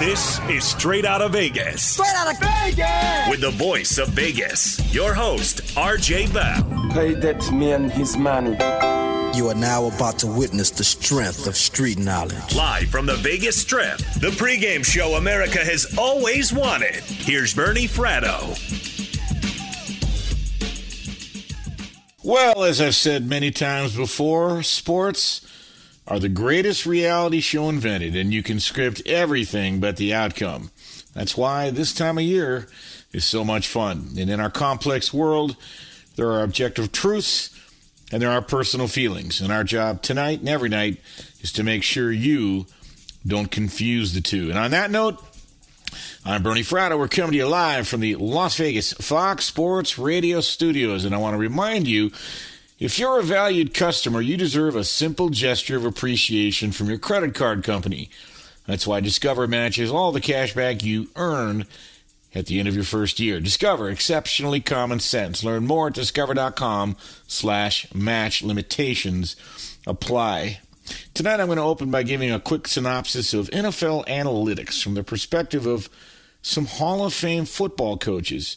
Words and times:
This 0.00 0.40
is 0.48 0.64
Straight 0.64 1.04
Out 1.04 1.20
of 1.20 1.32
Vegas. 1.32 1.82
Straight 1.82 2.14
out 2.16 2.32
of 2.32 2.40
Vegas! 2.40 3.28
With 3.28 3.42
the 3.42 3.50
voice 3.50 3.98
of 3.98 4.08
Vegas, 4.08 4.80
your 4.94 5.12
host, 5.12 5.58
RJ 5.76 6.32
Bell. 6.32 6.90
Pay 6.94 7.12
that 7.16 7.52
man 7.52 7.90
his 7.90 8.16
money. 8.16 8.56
You 9.36 9.48
are 9.50 9.54
now 9.54 9.88
about 9.88 10.18
to 10.20 10.26
witness 10.26 10.70
the 10.70 10.84
strength 10.84 11.46
of 11.46 11.54
street 11.54 11.98
knowledge. 11.98 12.54
Live 12.56 12.88
from 12.88 13.04
the 13.04 13.16
Vegas 13.16 13.60
Strip, 13.60 13.98
the 14.20 14.32
pregame 14.38 14.82
show 14.82 15.16
America 15.16 15.58
has 15.58 15.94
always 15.98 16.50
wanted. 16.50 17.04
Here's 17.04 17.52
Bernie 17.52 17.86
Fratto. 17.86 18.56
Well, 22.24 22.64
as 22.64 22.80
I've 22.80 22.94
said 22.94 23.28
many 23.28 23.50
times 23.50 23.94
before, 23.94 24.62
sports 24.62 25.46
are 26.06 26.18
the 26.18 26.28
greatest 26.28 26.86
reality 26.86 27.40
show 27.40 27.68
invented, 27.68 28.16
and 28.16 28.32
you 28.32 28.42
can 28.42 28.60
script 28.60 29.02
everything 29.06 29.80
but 29.80 29.96
the 29.96 30.12
outcome. 30.12 30.70
That's 31.14 31.36
why 31.36 31.70
this 31.70 31.92
time 31.92 32.18
of 32.18 32.24
year 32.24 32.68
is 33.12 33.24
so 33.24 33.44
much 33.44 33.68
fun. 33.68 34.08
And 34.18 34.30
in 34.30 34.40
our 34.40 34.50
complex 34.50 35.12
world, 35.12 35.56
there 36.16 36.30
are 36.30 36.42
objective 36.42 36.92
truths 36.92 37.50
and 38.12 38.20
there 38.20 38.30
are 38.30 38.42
personal 38.42 38.88
feelings. 38.88 39.40
And 39.40 39.52
our 39.52 39.64
job 39.64 40.02
tonight 40.02 40.40
and 40.40 40.48
every 40.48 40.68
night 40.68 40.98
is 41.40 41.52
to 41.52 41.62
make 41.62 41.82
sure 41.82 42.10
you 42.10 42.66
don't 43.26 43.50
confuse 43.50 44.14
the 44.14 44.20
two. 44.20 44.50
And 44.50 44.58
on 44.58 44.70
that 44.72 44.90
note, 44.90 45.22
I'm 46.24 46.42
Bernie 46.42 46.62
Fratto. 46.62 46.98
We're 46.98 47.08
coming 47.08 47.32
to 47.32 47.38
you 47.38 47.48
live 47.48 47.88
from 47.88 48.00
the 48.00 48.16
Las 48.16 48.56
Vegas 48.56 48.92
Fox 48.92 49.44
Sports 49.44 49.98
Radio 49.98 50.40
studios. 50.40 51.04
And 51.04 51.14
I 51.14 51.18
want 51.18 51.34
to 51.34 51.38
remind 51.38 51.88
you 51.88 52.10
if 52.80 52.98
you're 52.98 53.20
a 53.20 53.22
valued 53.22 53.74
customer, 53.74 54.22
you 54.22 54.38
deserve 54.38 54.74
a 54.74 54.84
simple 54.84 55.28
gesture 55.28 55.76
of 55.76 55.84
appreciation 55.84 56.72
from 56.72 56.88
your 56.88 56.98
credit 56.98 57.34
card 57.34 57.62
company. 57.62 58.10
That's 58.66 58.86
why 58.86 59.00
Discover 59.00 59.48
matches 59.48 59.90
all 59.90 60.12
the 60.12 60.20
cash 60.20 60.54
back 60.54 60.82
you 60.82 61.08
earn 61.14 61.66
at 62.34 62.46
the 62.46 62.58
end 62.58 62.68
of 62.68 62.74
your 62.74 62.84
first 62.84 63.20
year. 63.20 63.38
Discover 63.38 63.90
exceptionally 63.90 64.60
common 64.60 64.98
sense. 64.98 65.44
Learn 65.44 65.66
more 65.66 65.88
at 65.88 65.94
discover.com 65.94 66.96
slash 67.26 67.92
match 67.92 68.42
limitations 68.42 69.36
apply. 69.86 70.60
Tonight 71.12 71.40
I'm 71.40 71.46
going 71.46 71.58
to 71.58 71.62
open 71.62 71.90
by 71.90 72.02
giving 72.02 72.30
a 72.30 72.40
quick 72.40 72.66
synopsis 72.66 73.34
of 73.34 73.50
NFL 73.50 74.06
analytics 74.06 74.82
from 74.82 74.94
the 74.94 75.04
perspective 75.04 75.66
of 75.66 75.90
some 76.40 76.64
Hall 76.64 77.04
of 77.04 77.12
Fame 77.12 77.44
football 77.44 77.98
coaches. 77.98 78.56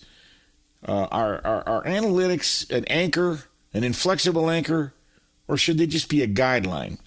Uh, 0.87 1.07
our, 1.11 1.45
are, 1.45 1.67
are 1.67 1.83
analytics 1.83 2.69
an 2.71 2.85
anchor 2.85 3.43
an 3.73 3.83
inflexible 3.83 4.49
anchor, 4.49 4.93
or 5.47 5.57
should 5.57 5.77
they 5.77 5.87
just 5.87 6.09
be 6.09 6.21
a 6.21 6.27
guideline? 6.27 6.99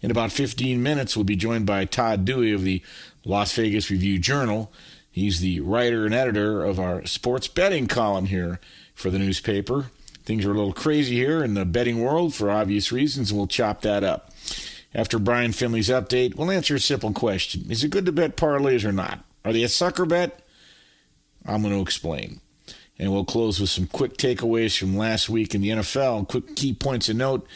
In 0.00 0.10
about 0.10 0.32
15 0.32 0.82
minutes, 0.82 1.16
we'll 1.16 1.24
be 1.24 1.36
joined 1.36 1.66
by 1.66 1.84
Todd 1.84 2.24
Dewey 2.24 2.52
of 2.52 2.62
the 2.62 2.82
Las 3.24 3.52
Vegas 3.52 3.90
Review 3.90 4.18
Journal. 4.18 4.72
He's 5.10 5.40
the 5.40 5.60
writer 5.60 6.04
and 6.04 6.14
editor 6.14 6.64
of 6.64 6.78
our 6.78 7.04
sports 7.06 7.48
betting 7.48 7.86
column 7.86 8.26
here 8.26 8.60
for 8.94 9.10
the 9.10 9.18
newspaper. 9.18 9.86
Things 10.24 10.44
are 10.44 10.50
a 10.50 10.54
little 10.54 10.72
crazy 10.72 11.16
here 11.16 11.44
in 11.44 11.54
the 11.54 11.64
betting 11.64 12.02
world 12.02 12.34
for 12.34 12.50
obvious 12.50 12.90
reasons, 12.90 13.30
and 13.30 13.38
we'll 13.38 13.46
chop 13.46 13.82
that 13.82 14.02
up. 14.02 14.32
After 14.94 15.18
Brian 15.18 15.52
Finley's 15.52 15.88
update, 15.88 16.34
we'll 16.34 16.50
answer 16.50 16.74
a 16.74 16.80
simple 16.80 17.12
question 17.12 17.70
Is 17.70 17.84
it 17.84 17.90
good 17.90 18.06
to 18.06 18.12
bet 18.12 18.36
parlays 18.36 18.84
or 18.84 18.92
not? 18.92 19.24
Are 19.44 19.52
they 19.52 19.62
a 19.62 19.68
sucker 19.68 20.06
bet? 20.06 20.40
I'm 21.44 21.62
going 21.62 21.74
to 21.74 21.80
explain. 21.80 22.40
And 22.98 23.12
we'll 23.12 23.24
close 23.24 23.60
with 23.60 23.70
some 23.70 23.86
quick 23.86 24.16
takeaways 24.16 24.78
from 24.78 24.96
last 24.96 25.28
week 25.28 25.54
in 25.54 25.60
the 25.60 25.68
NFL, 25.70 26.28
quick 26.28 26.56
key 26.56 26.72
points 26.72 27.08
of 27.08 27.16
note, 27.16 27.46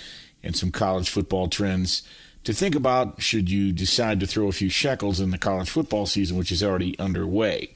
and 0.43 0.55
some 0.55 0.71
college 0.71 1.09
football 1.09 1.49
trends 1.49 2.03
to 2.45 2.53
think 2.53 2.75
about 2.75 3.21
should 3.21 3.51
you 3.51 3.73
decide 3.73 4.21
to 4.21 4.27
throw 4.27 4.49
a 4.49 4.53
few 4.53 4.69
shekels 4.69 5.21
in 5.21 5.31
the 5.31 5.39
college 5.39 5.69
football 5.69 6.07
season, 6.07 6.39
which 6.39 6.53
is 6.53 6.63
already 6.63 6.99
underway. 6.99 7.71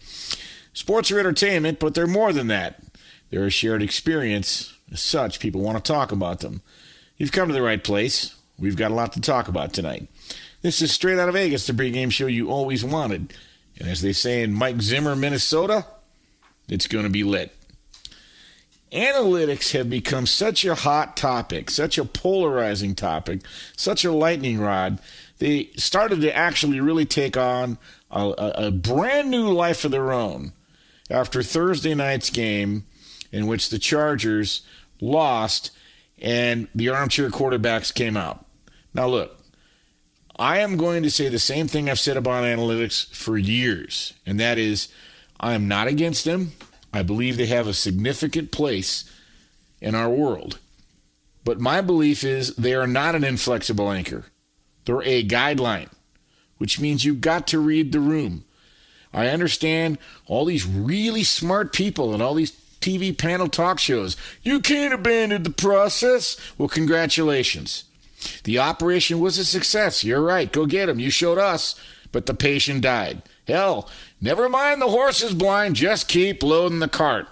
Sports 0.72 1.10
are 1.10 1.20
entertainment, 1.20 1.78
but 1.78 1.94
they're 1.94 2.06
more 2.06 2.32
than 2.32 2.48
that. 2.48 2.82
They're 3.30 3.46
a 3.46 3.50
shared 3.50 3.82
experience. 3.82 4.72
As 4.92 5.00
such, 5.00 5.40
people 5.40 5.60
want 5.60 5.82
to 5.82 5.92
talk 5.92 6.12
about 6.12 6.40
them. 6.40 6.62
You've 7.16 7.32
come 7.32 7.48
to 7.48 7.54
the 7.54 7.62
right 7.62 7.82
place. 7.82 8.34
We've 8.58 8.76
got 8.76 8.90
a 8.90 8.94
lot 8.94 9.12
to 9.14 9.20
talk 9.20 9.48
about 9.48 9.72
tonight. 9.72 10.08
This 10.62 10.80
is 10.80 10.92
Straight 10.92 11.18
Out 11.18 11.28
of 11.28 11.34
Vegas, 11.34 11.66
the 11.66 11.72
pregame 11.72 12.10
show 12.10 12.26
you 12.26 12.50
always 12.50 12.84
wanted. 12.84 13.34
And 13.78 13.88
as 13.88 14.02
they 14.02 14.12
say 14.12 14.42
in 14.42 14.52
Mike 14.52 14.80
Zimmer, 14.80 15.16
Minnesota, 15.16 15.84
it's 16.68 16.86
going 16.86 17.04
to 17.04 17.10
be 17.10 17.24
lit. 17.24 17.54
Analytics 18.92 19.72
have 19.72 19.90
become 19.90 20.24
such 20.24 20.64
a 20.64 20.74
hot 20.74 21.16
topic, 21.16 21.68
such 21.68 21.98
a 21.98 22.04
polarizing 22.04 22.94
topic, 22.94 23.40
such 23.76 24.04
a 24.04 24.12
lightning 24.12 24.60
rod. 24.60 25.00
They 25.38 25.70
started 25.76 26.20
to 26.20 26.34
actually 26.34 26.80
really 26.80 27.04
take 27.04 27.36
on 27.36 27.78
a, 28.10 28.20
a, 28.20 28.52
a 28.66 28.70
brand 28.70 29.30
new 29.30 29.48
life 29.50 29.84
of 29.84 29.90
their 29.90 30.12
own 30.12 30.52
after 31.10 31.42
Thursday 31.42 31.94
night's 31.94 32.30
game, 32.30 32.84
in 33.32 33.48
which 33.48 33.70
the 33.70 33.80
Chargers 33.80 34.62
lost 35.00 35.72
and 36.20 36.68
the 36.72 36.88
armchair 36.88 37.30
quarterbacks 37.30 37.92
came 37.92 38.16
out. 38.16 38.46
Now, 38.94 39.08
look, 39.08 39.40
I 40.36 40.58
am 40.60 40.76
going 40.76 41.02
to 41.02 41.10
say 41.10 41.28
the 41.28 41.40
same 41.40 41.66
thing 41.66 41.90
I've 41.90 41.98
said 41.98 42.16
about 42.16 42.44
analytics 42.44 43.12
for 43.12 43.36
years, 43.36 44.14
and 44.24 44.38
that 44.38 44.56
is 44.56 44.88
I 45.40 45.54
am 45.54 45.68
not 45.68 45.88
against 45.88 46.24
them. 46.24 46.52
I 46.92 47.02
believe 47.02 47.36
they 47.36 47.46
have 47.46 47.66
a 47.66 47.74
significant 47.74 48.52
place 48.52 49.04
in 49.80 49.94
our 49.94 50.08
world. 50.08 50.58
But 51.44 51.60
my 51.60 51.80
belief 51.80 52.24
is 52.24 52.54
they 52.56 52.74
are 52.74 52.86
not 52.86 53.14
an 53.14 53.24
inflexible 53.24 53.90
anchor. 53.90 54.24
They're 54.84 55.02
a 55.02 55.26
guideline, 55.26 55.90
which 56.58 56.80
means 56.80 57.04
you've 57.04 57.20
got 57.20 57.46
to 57.48 57.58
read 57.58 57.92
the 57.92 58.00
room. 58.00 58.44
I 59.12 59.28
understand 59.28 59.98
all 60.26 60.44
these 60.44 60.66
really 60.66 61.22
smart 61.22 61.72
people 61.72 62.14
and 62.14 62.22
all 62.22 62.34
these 62.34 62.52
TV 62.80 63.16
panel 63.16 63.48
talk 63.48 63.78
shows. 63.78 64.16
You 64.42 64.60
can't 64.60 64.92
abandon 64.92 65.42
the 65.42 65.50
process. 65.50 66.36
Well, 66.58 66.68
congratulations. 66.68 67.84
The 68.44 68.58
operation 68.58 69.20
was 69.20 69.38
a 69.38 69.44
success. 69.44 70.04
You're 70.04 70.22
right. 70.22 70.52
Go 70.52 70.66
get 70.66 70.88
him. 70.88 70.98
You 70.98 71.10
showed 71.10 71.38
us. 71.38 71.80
But 72.12 72.26
the 72.26 72.34
patient 72.34 72.82
died. 72.82 73.22
Hell, 73.46 73.88
never 74.20 74.48
mind 74.48 74.80
the 74.80 74.88
horse 74.88 75.22
is 75.22 75.34
blind, 75.34 75.76
just 75.76 76.08
keep 76.08 76.42
loading 76.42 76.78
the 76.78 76.88
cart. 76.88 77.28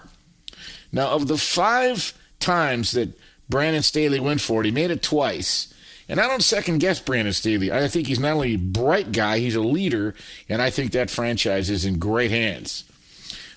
Now, 0.91 1.09
of 1.09 1.27
the 1.27 1.37
five 1.37 2.13
times 2.39 2.91
that 2.91 3.17
Brandon 3.49 3.81
Staley 3.81 4.19
went 4.19 4.41
for 4.41 4.61
it, 4.61 4.65
he 4.65 4.71
made 4.71 4.91
it 4.91 5.01
twice. 5.01 5.73
And 6.07 6.19
I 6.19 6.27
don't 6.27 6.43
second 6.43 6.79
guess 6.79 6.99
Brandon 6.99 7.33
Staley. 7.33 7.71
I 7.71 7.87
think 7.87 8.07
he's 8.07 8.19
not 8.19 8.33
only 8.33 8.53
a 8.53 8.57
bright 8.57 9.11
guy, 9.11 9.39
he's 9.39 9.55
a 9.55 9.61
leader, 9.61 10.13
and 10.49 10.61
I 10.61 10.69
think 10.69 10.91
that 10.91 11.09
franchise 11.09 11.69
is 11.69 11.85
in 11.85 11.97
great 11.97 12.29
hands. 12.29 12.83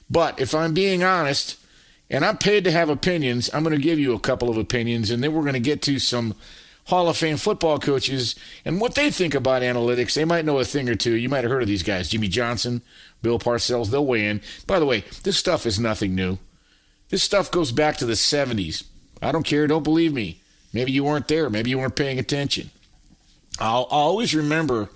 But 0.08 0.40
if 0.40 0.54
I'm 0.54 0.72
being 0.72 1.02
honest, 1.02 1.58
and 2.08 2.24
I'm 2.24 2.38
paid 2.38 2.64
to 2.64 2.70
have 2.70 2.88
opinions, 2.88 3.50
I'm 3.52 3.64
going 3.64 3.76
to 3.76 3.82
give 3.82 3.98
you 3.98 4.14
a 4.14 4.20
couple 4.20 4.48
of 4.48 4.56
opinions, 4.56 5.10
and 5.10 5.22
then 5.22 5.32
we're 5.32 5.42
going 5.42 5.54
to 5.54 5.60
get 5.60 5.82
to 5.82 5.98
some 5.98 6.34
Hall 6.86 7.08
of 7.08 7.16
Fame 7.16 7.36
football 7.36 7.78
coaches 7.78 8.36
and 8.64 8.80
what 8.80 8.94
they 8.94 9.10
think 9.10 9.34
about 9.34 9.62
analytics. 9.62 10.14
They 10.14 10.24
might 10.24 10.44
know 10.44 10.58
a 10.58 10.64
thing 10.64 10.88
or 10.88 10.94
two. 10.94 11.14
You 11.14 11.28
might 11.28 11.44
have 11.44 11.50
heard 11.50 11.62
of 11.62 11.68
these 11.68 11.82
guys 11.82 12.08
Jimmy 12.08 12.28
Johnson, 12.28 12.82
Bill 13.22 13.38
Parcells. 13.38 13.90
They'll 13.90 14.06
weigh 14.06 14.26
in. 14.26 14.40
By 14.66 14.78
the 14.78 14.86
way, 14.86 15.04
this 15.22 15.36
stuff 15.36 15.66
is 15.66 15.80
nothing 15.80 16.14
new. 16.14 16.38
This 17.08 17.22
stuff 17.22 17.50
goes 17.50 17.72
back 17.72 17.96
to 17.98 18.06
the 18.06 18.14
70s. 18.14 18.84
I 19.20 19.32
don't 19.32 19.44
care. 19.44 19.66
Don't 19.66 19.82
believe 19.82 20.12
me. 20.12 20.40
Maybe 20.72 20.92
you 20.92 21.04
weren't 21.04 21.28
there. 21.28 21.48
Maybe 21.50 21.70
you 21.70 21.78
weren't 21.78 21.96
paying 21.96 22.18
attention. 22.18 22.70
I'll, 23.58 23.88
I'll 23.90 23.98
always 23.98 24.34
remember 24.34 24.90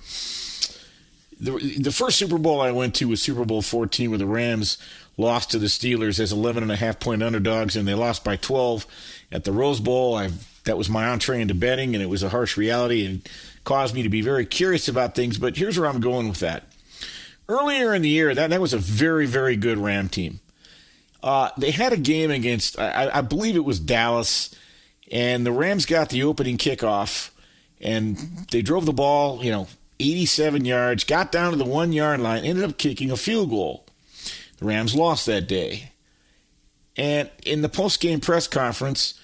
the, 1.40 1.76
the 1.78 1.92
first 1.92 2.18
Super 2.18 2.38
Bowl 2.38 2.60
I 2.60 2.70
went 2.70 2.94
to 2.96 3.08
was 3.08 3.22
Super 3.22 3.44
Bowl 3.44 3.62
14 3.62 4.10
where 4.10 4.18
the 4.18 4.26
Rams 4.26 4.76
lost 5.16 5.50
to 5.50 5.58
the 5.58 5.66
Steelers 5.66 6.20
as 6.20 6.32
11 6.32 6.62
and 6.62 6.70
a 6.70 6.76
half 6.76 7.00
point 7.00 7.22
underdogs 7.22 7.76
and 7.76 7.88
they 7.88 7.94
lost 7.94 8.22
by 8.22 8.36
12 8.36 8.86
at 9.32 9.44
the 9.44 9.52
Rose 9.52 9.80
Bowl. 9.80 10.14
I've 10.14 10.46
that 10.65 10.78
was 10.78 10.88
my 10.88 11.06
entree 11.09 11.41
into 11.41 11.54
betting, 11.54 11.94
and 11.94 12.03
it 12.03 12.09
was 12.09 12.22
a 12.22 12.28
harsh 12.28 12.56
reality 12.56 13.06
and 13.06 13.28
caused 13.65 13.94
me 13.94 14.03
to 14.03 14.09
be 14.09 14.21
very 14.21 14.47
curious 14.47 14.88
about 14.88 15.15
things. 15.15 15.38
But 15.38 15.56
here's 15.56 15.78
where 15.78 15.88
I'm 15.88 16.00
going 16.00 16.29
with 16.29 16.40
that. 16.40 16.64
Earlier 17.49 17.94
in 17.94 18.02
the 18.02 18.08
year, 18.08 18.34
that, 18.34 18.50
that 18.50 18.61
was 18.61 18.73
a 18.73 18.79
very, 18.79 19.26
very 19.26 19.56
good 19.56 19.79
Ram 19.79 20.08
team. 20.08 20.40
Uh, 21.23 21.50
they 21.58 21.70
had 21.70 21.93
a 21.93 21.96
game 21.96 22.31
against, 22.31 22.79
I, 22.79 23.11
I 23.12 23.20
believe 23.20 23.56
it 23.56 23.64
was 23.64 23.81
Dallas, 23.81 24.55
and 25.11 25.44
the 25.44 25.52
Rams 25.52 25.84
got 25.87 26.08
the 26.08 26.23
opening 26.23 26.56
kickoff, 26.56 27.31
and 27.81 28.17
they 28.50 28.62
drove 28.62 28.87
the 28.87 28.93
ball, 28.93 29.44
you 29.44 29.50
know, 29.50 29.67
87 29.99 30.64
yards, 30.64 31.05
got 31.05 31.31
down 31.31 31.50
to 31.50 31.58
the 31.58 31.64
one 31.64 31.93
yard 31.93 32.20
line, 32.20 32.44
ended 32.44 32.64
up 32.64 32.79
kicking 32.79 33.11
a 33.11 33.17
field 33.17 33.50
goal. 33.50 33.84
The 34.58 34.64
Rams 34.67 34.94
lost 34.94 35.26
that 35.26 35.46
day. 35.46 35.93
And 36.96 37.31
in 37.44 37.62
the 37.62 37.69
post 37.69 38.00
game 38.00 38.20
press 38.20 38.46
conference, 38.46 39.19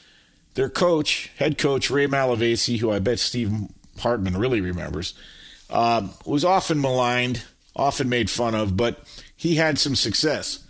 their 0.56 0.70
coach, 0.70 1.30
head 1.36 1.58
coach 1.58 1.90
Ray 1.90 2.06
Malavasi, 2.06 2.78
who 2.78 2.90
I 2.90 2.98
bet 2.98 3.18
Steve 3.18 3.52
Hartman 3.98 4.36
really 4.36 4.60
remembers, 4.60 5.14
um, 5.70 6.10
was 6.24 6.44
often 6.44 6.80
maligned, 6.80 7.44
often 7.76 8.08
made 8.08 8.30
fun 8.30 8.54
of, 8.54 8.76
but 8.76 9.06
he 9.36 9.56
had 9.56 9.78
some 9.78 9.94
success. 9.94 10.64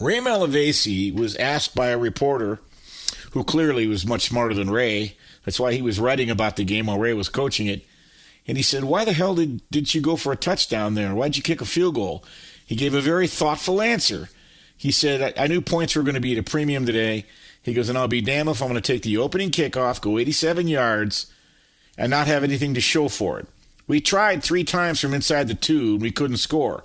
Ray 0.00 0.18
Malavasi 0.18 1.14
was 1.14 1.36
asked 1.36 1.74
by 1.74 1.88
a 1.88 1.98
reporter 1.98 2.58
who 3.32 3.44
clearly 3.44 3.86
was 3.86 4.06
much 4.06 4.28
smarter 4.28 4.54
than 4.54 4.70
Ray. 4.70 5.16
That's 5.44 5.60
why 5.60 5.74
he 5.74 5.82
was 5.82 6.00
writing 6.00 6.30
about 6.30 6.56
the 6.56 6.64
game 6.64 6.86
while 6.86 6.98
Ray 6.98 7.12
was 7.12 7.28
coaching 7.28 7.66
it. 7.66 7.84
And 8.48 8.56
he 8.56 8.62
said, 8.62 8.84
Why 8.84 9.04
the 9.04 9.12
hell 9.12 9.34
did, 9.34 9.60
did 9.70 9.94
you 9.94 10.00
go 10.00 10.16
for 10.16 10.32
a 10.32 10.36
touchdown 10.36 10.94
there? 10.94 11.14
Why'd 11.14 11.36
you 11.36 11.42
kick 11.42 11.60
a 11.60 11.66
field 11.66 11.96
goal? 11.96 12.24
He 12.64 12.76
gave 12.76 12.94
a 12.94 13.00
very 13.00 13.26
thoughtful 13.26 13.82
answer. 13.82 14.30
He 14.76 14.90
said, 14.90 15.34
I, 15.36 15.44
I 15.44 15.46
knew 15.48 15.60
points 15.60 15.96
were 15.96 16.02
going 16.02 16.14
to 16.14 16.20
be 16.20 16.32
at 16.32 16.38
a 16.38 16.42
premium 16.42 16.86
today. 16.86 17.26
He 17.66 17.74
goes, 17.74 17.88
and 17.88 17.98
I'll 17.98 18.06
be 18.06 18.20
damned 18.20 18.48
if 18.48 18.62
I'm 18.62 18.68
going 18.68 18.80
to 18.80 18.92
take 18.92 19.02
the 19.02 19.16
opening 19.16 19.50
kickoff, 19.50 20.00
go 20.00 20.18
87 20.18 20.68
yards, 20.68 21.26
and 21.98 22.10
not 22.10 22.28
have 22.28 22.44
anything 22.44 22.74
to 22.74 22.80
show 22.80 23.08
for 23.08 23.40
it. 23.40 23.48
We 23.88 24.00
tried 24.00 24.44
three 24.44 24.62
times 24.62 25.00
from 25.00 25.12
inside 25.12 25.48
the 25.48 25.54
two, 25.54 25.94
and 25.94 26.00
we 26.00 26.12
couldn't 26.12 26.36
score. 26.36 26.84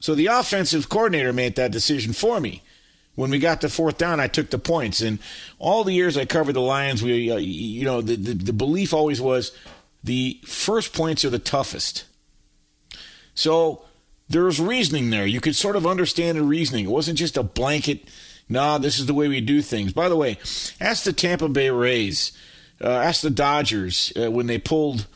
So 0.00 0.14
the 0.14 0.26
offensive 0.26 0.90
coordinator 0.90 1.32
made 1.32 1.56
that 1.56 1.72
decision 1.72 2.12
for 2.12 2.40
me. 2.40 2.62
When 3.14 3.30
we 3.30 3.38
got 3.38 3.62
to 3.62 3.70
fourth 3.70 3.96
down, 3.96 4.20
I 4.20 4.28
took 4.28 4.50
the 4.50 4.58
points. 4.58 5.00
And 5.00 5.18
all 5.58 5.82
the 5.82 5.94
years 5.94 6.18
I 6.18 6.26
covered 6.26 6.52
the 6.52 6.60
Lions, 6.60 7.02
we, 7.02 7.30
uh, 7.30 7.38
you 7.38 7.86
know, 7.86 8.02
the, 8.02 8.14
the, 8.14 8.34
the 8.34 8.52
belief 8.52 8.92
always 8.92 9.22
was 9.22 9.52
the 10.04 10.40
first 10.44 10.92
points 10.92 11.24
are 11.24 11.30
the 11.30 11.38
toughest. 11.38 12.04
So 13.34 13.82
there's 14.28 14.60
reasoning 14.60 15.08
there. 15.08 15.26
You 15.26 15.40
could 15.40 15.56
sort 15.56 15.74
of 15.74 15.86
understand 15.86 16.36
the 16.36 16.42
reasoning. 16.42 16.84
It 16.84 16.90
wasn't 16.90 17.16
just 17.16 17.38
a 17.38 17.42
blanket, 17.42 18.04
nah, 18.48 18.78
this 18.78 18.98
is 18.98 19.06
the 19.06 19.14
way 19.14 19.28
we 19.28 19.40
do 19.40 19.62
things. 19.62 19.92
By 19.92 20.08
the 20.08 20.16
way, 20.16 20.38
ask 20.80 21.04
the 21.04 21.12
Tampa 21.12 21.48
Bay 21.48 21.70
Rays, 21.70 22.32
uh, 22.82 22.88
ask 22.88 23.22
the 23.22 23.30
Dodgers 23.30 24.12
uh, 24.20 24.30
when 24.30 24.46
they 24.46 24.58
pulled 24.58 25.06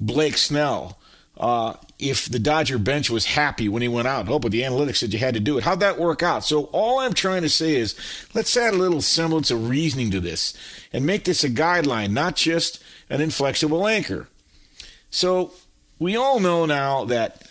Blake 0.00 0.36
Snell 0.36 0.98
uh, 1.36 1.74
if 1.98 2.26
the 2.26 2.38
Dodger 2.38 2.78
bench 2.78 3.10
was 3.10 3.26
happy 3.26 3.68
when 3.68 3.82
he 3.82 3.88
went 3.88 4.08
out. 4.08 4.28
Oh, 4.28 4.38
but 4.38 4.52
the 4.52 4.62
analytics 4.62 4.96
said 4.96 5.12
you 5.12 5.18
had 5.18 5.34
to 5.34 5.40
do 5.40 5.58
it. 5.58 5.64
How'd 5.64 5.80
that 5.80 5.98
work 5.98 6.22
out? 6.22 6.44
So 6.44 6.64
all 6.66 7.00
I'm 7.00 7.14
trying 7.14 7.42
to 7.42 7.48
say 7.48 7.76
is 7.76 7.94
let's 8.34 8.56
add 8.56 8.74
a 8.74 8.78
little 8.78 9.02
semblance 9.02 9.50
of 9.50 9.68
reasoning 9.68 10.10
to 10.12 10.20
this 10.20 10.54
and 10.92 11.06
make 11.06 11.24
this 11.24 11.44
a 11.44 11.50
guideline, 11.50 12.10
not 12.10 12.36
just 12.36 12.82
an 13.10 13.20
inflexible 13.20 13.86
anchor. 13.86 14.28
So 15.10 15.52
we 15.98 16.16
all 16.16 16.40
know 16.40 16.66
now 16.66 17.04
that 17.06 17.43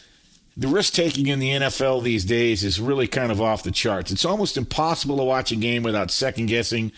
the 0.55 0.67
risk 0.67 0.93
taking 0.93 1.27
in 1.27 1.39
the 1.39 1.49
NFL 1.49 2.03
these 2.03 2.25
days 2.25 2.63
is 2.63 2.79
really 2.79 3.07
kind 3.07 3.31
of 3.31 3.41
off 3.41 3.63
the 3.63 3.71
charts. 3.71 4.11
It's 4.11 4.25
almost 4.25 4.57
impossible 4.57 5.17
to 5.17 5.23
watch 5.23 5.51
a 5.51 5.55
game 5.55 5.83
without 5.83 6.11
second 6.11 6.45
guessing 6.45 6.91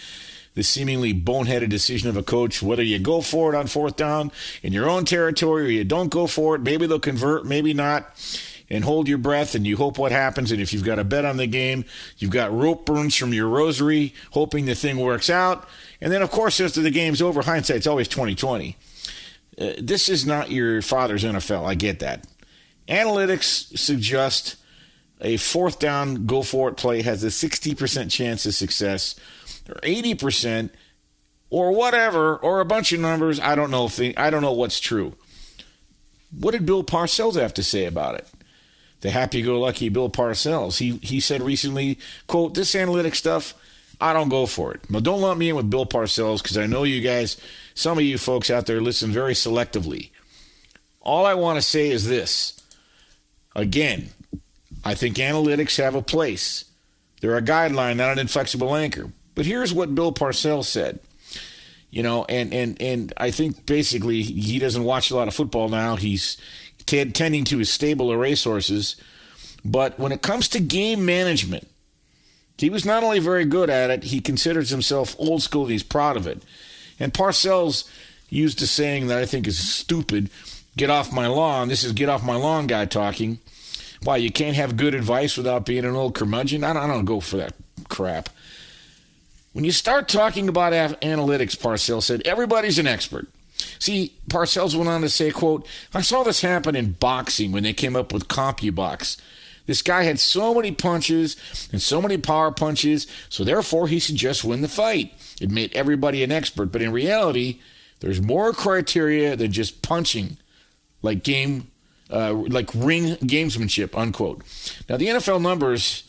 the 0.55 0.63
seemingly 0.63 1.13
boneheaded 1.13 1.69
decision 1.69 2.09
of 2.09 2.17
a 2.17 2.23
coach 2.23 2.63
whether 2.63 2.83
you 2.83 2.97
go 2.97 3.21
for 3.21 3.53
it 3.53 3.57
on 3.57 3.67
fourth 3.67 3.95
down 3.95 4.31
in 4.63 4.73
your 4.73 4.89
own 4.89 5.05
territory 5.05 5.65
or 5.65 5.69
you 5.69 5.83
don't 5.83 6.09
go 6.09 6.27
for 6.27 6.55
it. 6.55 6.61
Maybe 6.61 6.87
they'll 6.87 6.99
convert, 6.99 7.45
maybe 7.45 7.73
not. 7.73 8.09
And 8.67 8.83
hold 8.83 9.07
your 9.07 9.19
breath 9.19 9.53
and 9.53 9.67
you 9.67 9.77
hope 9.77 9.99
what 9.99 10.11
happens. 10.11 10.51
And 10.51 10.59
if 10.59 10.73
you've 10.73 10.83
got 10.83 10.97
a 10.97 11.03
bet 11.03 11.23
on 11.23 11.37
the 11.37 11.45
game, 11.45 11.85
you've 12.17 12.31
got 12.31 12.51
rope 12.51 12.83
burns 12.83 13.15
from 13.15 13.31
your 13.31 13.47
rosary, 13.47 14.15
hoping 14.31 14.65
the 14.65 14.73
thing 14.73 14.97
works 14.97 15.29
out. 15.29 15.69
And 16.01 16.11
then, 16.11 16.23
of 16.23 16.31
course, 16.31 16.59
after 16.59 16.81
the 16.81 16.89
game's 16.89 17.21
over, 17.21 17.43
hindsight's 17.43 17.85
always 17.85 18.07
2020. 18.07 18.75
Uh, 19.59 19.73
this 19.77 20.09
is 20.09 20.25
not 20.25 20.49
your 20.49 20.81
father's 20.81 21.23
NFL. 21.23 21.63
I 21.63 21.75
get 21.75 21.99
that. 21.99 22.25
Analytics 22.87 23.77
suggest 23.77 24.57
a 25.21 25.37
fourth 25.37 25.79
down, 25.79 26.25
go 26.25 26.43
for 26.43 26.69
it 26.69 26.77
play 26.77 27.01
has 27.01 27.23
a 27.23 27.27
60% 27.27 28.11
chance 28.11 28.45
of 28.45 28.53
success 28.53 29.15
or 29.67 29.75
80% 29.75 30.69
or 31.49 31.71
whatever 31.71 32.35
or 32.37 32.59
a 32.59 32.65
bunch 32.65 32.91
of 32.91 32.99
numbers. 32.99 33.39
I 33.39 33.55
don't 33.55 33.71
know 33.71 33.85
if 33.85 33.95
they, 33.95 34.15
I 34.15 34.29
don't 34.29 34.41
know 34.41 34.51
what's 34.51 34.79
true. 34.79 35.15
What 36.37 36.51
did 36.51 36.65
Bill 36.65 36.83
Parcells 36.83 37.39
have 37.39 37.53
to 37.55 37.63
say 37.63 37.85
about 37.85 38.15
it? 38.15 38.27
The 39.01 39.11
happy-go-lucky 39.11 39.89
Bill 39.89 40.09
Parcells. 40.09 40.77
He 40.77 40.97
he 40.97 41.19
said 41.19 41.41
recently, 41.41 41.99
"quote 42.27 42.55
This 42.55 42.75
analytic 42.75 43.13
stuff, 43.13 43.53
I 44.01 44.13
don't 44.13 44.29
go 44.29 44.45
for 44.45 44.73
it." 44.73 44.89
Now, 44.89 44.99
don't 44.99 45.21
lump 45.21 45.39
me 45.39 45.49
in 45.49 45.55
with 45.55 45.69
Bill 45.69 45.85
Parcells 45.85 46.41
because 46.41 46.57
I 46.57 46.65
know 46.65 46.83
you 46.83 47.01
guys, 47.01 47.37
some 47.75 47.97
of 47.97 48.03
you 48.03 48.17
folks 48.17 48.49
out 48.49 48.65
there, 48.65 48.81
listen 48.81 49.11
very 49.11 49.33
selectively. 49.33 50.09
All 51.01 51.25
I 51.25 51.35
want 51.35 51.57
to 51.57 51.61
say 51.61 51.89
is 51.91 52.07
this. 52.07 52.59
Again, 53.55 54.09
I 54.83 54.95
think 54.95 55.15
analytics 55.15 55.81
have 55.81 55.95
a 55.95 56.01
place. 56.01 56.65
They're 57.21 57.37
a 57.37 57.41
guideline, 57.41 57.95
not 57.95 58.11
an 58.11 58.19
inflexible 58.19 58.75
anchor. 58.75 59.11
But 59.33 59.45
here's 59.45 59.73
what 59.73 59.95
Bill 59.95 60.13
Parcells 60.13 60.65
said. 60.65 60.99
You 61.89 62.03
know, 62.03 62.25
and, 62.25 62.53
and, 62.53 62.81
and 62.81 63.13
I 63.15 63.31
think 63.31 63.65
basically 63.65 64.21
he 64.21 64.59
doesn't 64.59 64.83
watch 64.83 65.11
a 65.11 65.15
lot 65.15 65.29
of 65.29 65.33
football 65.33 65.69
now. 65.69 65.95
He's 65.95 66.37
t- 66.85 67.05
tending 67.11 67.45
to 67.45 67.57
his 67.57 67.69
stable 67.71 68.11
of 68.11 68.19
racehorses. 68.19 68.97
But 69.63 69.97
when 69.97 70.11
it 70.11 70.21
comes 70.21 70.49
to 70.49 70.59
game 70.59 71.05
management, 71.05 71.67
he 72.57 72.69
was 72.69 72.85
not 72.85 73.03
only 73.03 73.19
very 73.19 73.45
good 73.45 73.69
at 73.69 73.89
it, 73.89 74.03
he 74.03 74.19
considers 74.19 74.69
himself 74.69 75.15
old 75.17 75.41
school 75.41 75.63
and 75.63 75.71
he's 75.71 75.83
proud 75.83 76.17
of 76.17 76.27
it. 76.27 76.43
And 76.99 77.13
Parcells 77.13 77.89
used 78.29 78.61
a 78.61 78.67
saying 78.67 79.07
that 79.07 79.17
I 79.17 79.25
think 79.25 79.47
is 79.47 79.57
stupid 79.57 80.29
get 80.77 80.89
off 80.89 81.11
my 81.11 81.27
lawn. 81.27 81.67
This 81.67 81.83
is 81.83 81.93
get 81.93 82.09
off 82.09 82.23
my 82.23 82.35
lawn 82.35 82.67
guy 82.67 82.85
talking. 82.85 83.39
Why, 84.05 84.17
you 84.17 84.31
can't 84.31 84.55
have 84.55 84.77
good 84.77 84.93
advice 84.93 85.35
without 85.35 85.65
being 85.65 85.83
an 85.83 85.95
old 85.95 86.13
curmudgeon? 86.13 86.63
I 86.63 86.73
don't, 86.73 86.83
I 86.83 86.87
don't 86.87 87.05
go 87.05 87.19
for 87.19 87.37
that 87.37 87.55
crap. 87.89 88.29
When 89.53 89.65
you 89.65 89.71
start 89.71 90.07
talking 90.07 90.47
about 90.47 90.73
analytics, 91.01 91.57
Parcells 91.57 92.03
said, 92.03 92.21
everybody's 92.23 92.77
an 92.77 92.85
expert. 92.85 93.27
See, 93.79 94.13
Parcells 94.29 94.75
went 94.75 94.89
on 94.89 95.01
to 95.01 95.09
say, 95.09 95.31
quote, 95.31 95.67
I 95.91 96.01
saw 96.01 96.21
this 96.21 96.41
happen 96.41 96.75
in 96.75 96.91
boxing 96.91 97.51
when 97.51 97.63
they 97.63 97.73
came 97.73 97.95
up 97.95 98.13
with 98.13 98.27
CompuBox. 98.27 99.19
This 99.65 99.81
guy 99.81 100.03
had 100.03 100.19
so 100.19 100.53
many 100.53 100.71
punches 100.71 101.35
and 101.71 101.81
so 101.81 101.99
many 101.99 102.19
power 102.19 102.51
punches, 102.51 103.07
so 103.29 103.43
therefore 103.43 103.87
he 103.87 103.97
should 103.97 104.17
just 104.17 104.43
win 104.43 104.61
the 104.61 104.67
fight. 104.67 105.13
It 105.41 105.49
made 105.49 105.75
everybody 105.75 106.23
an 106.23 106.31
expert, 106.31 106.67
but 106.67 106.83
in 106.83 106.91
reality, 106.91 107.59
there's 108.01 108.21
more 108.21 108.53
criteria 108.53 109.35
than 109.35 109.51
just 109.51 109.81
punching, 109.81 110.37
like 111.01 111.23
game, 111.23 111.71
uh, 112.09 112.33
like 112.33 112.69
ring 112.73 113.15
gamesmanship, 113.17 113.97
unquote. 113.97 114.43
Now 114.89 114.97
the 114.97 115.07
NFL 115.07 115.41
numbers 115.41 116.03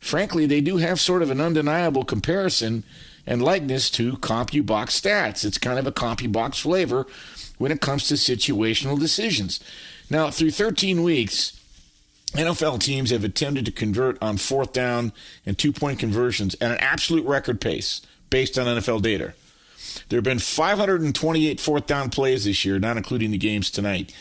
frankly, 0.00 0.46
they 0.46 0.60
do 0.60 0.78
have 0.78 0.98
sort 0.98 1.22
of 1.22 1.30
an 1.30 1.40
undeniable 1.40 2.04
comparison 2.04 2.82
and 3.26 3.42
likeness 3.42 3.90
to 3.90 4.14
CompuBox 4.14 4.86
stats. 5.00 5.44
It's 5.44 5.58
kind 5.58 5.78
of 5.78 5.86
a 5.86 5.92
CompuBox 5.92 6.60
flavor 6.60 7.06
when 7.58 7.70
it 7.70 7.80
comes 7.80 8.08
to 8.08 8.14
situational 8.14 8.98
decisions. 8.98 9.60
Now, 10.08 10.30
through 10.30 10.50
13 10.50 11.02
weeks, 11.02 11.56
NFL 12.32 12.80
teams 12.80 13.10
have 13.10 13.24
attempted 13.24 13.66
to 13.66 13.72
convert 13.72 14.20
on 14.22 14.38
fourth 14.38 14.72
down 14.72 15.12
and 15.44 15.58
two 15.58 15.72
point 15.72 15.98
conversions 15.98 16.54
at 16.60 16.70
an 16.72 16.78
absolute 16.78 17.26
record 17.26 17.60
pace 17.60 18.00
based 18.30 18.58
on 18.58 18.66
NFL 18.66 19.02
data. 19.02 19.34
There 20.08 20.16
have 20.16 20.24
been 20.24 20.38
528 20.38 21.60
fourth 21.60 21.86
down 21.86 22.10
plays 22.10 22.44
this 22.44 22.64
year, 22.64 22.78
not 22.78 22.96
including 22.96 23.32
the 23.32 23.38
games 23.38 23.70
tonight. 23.70 24.14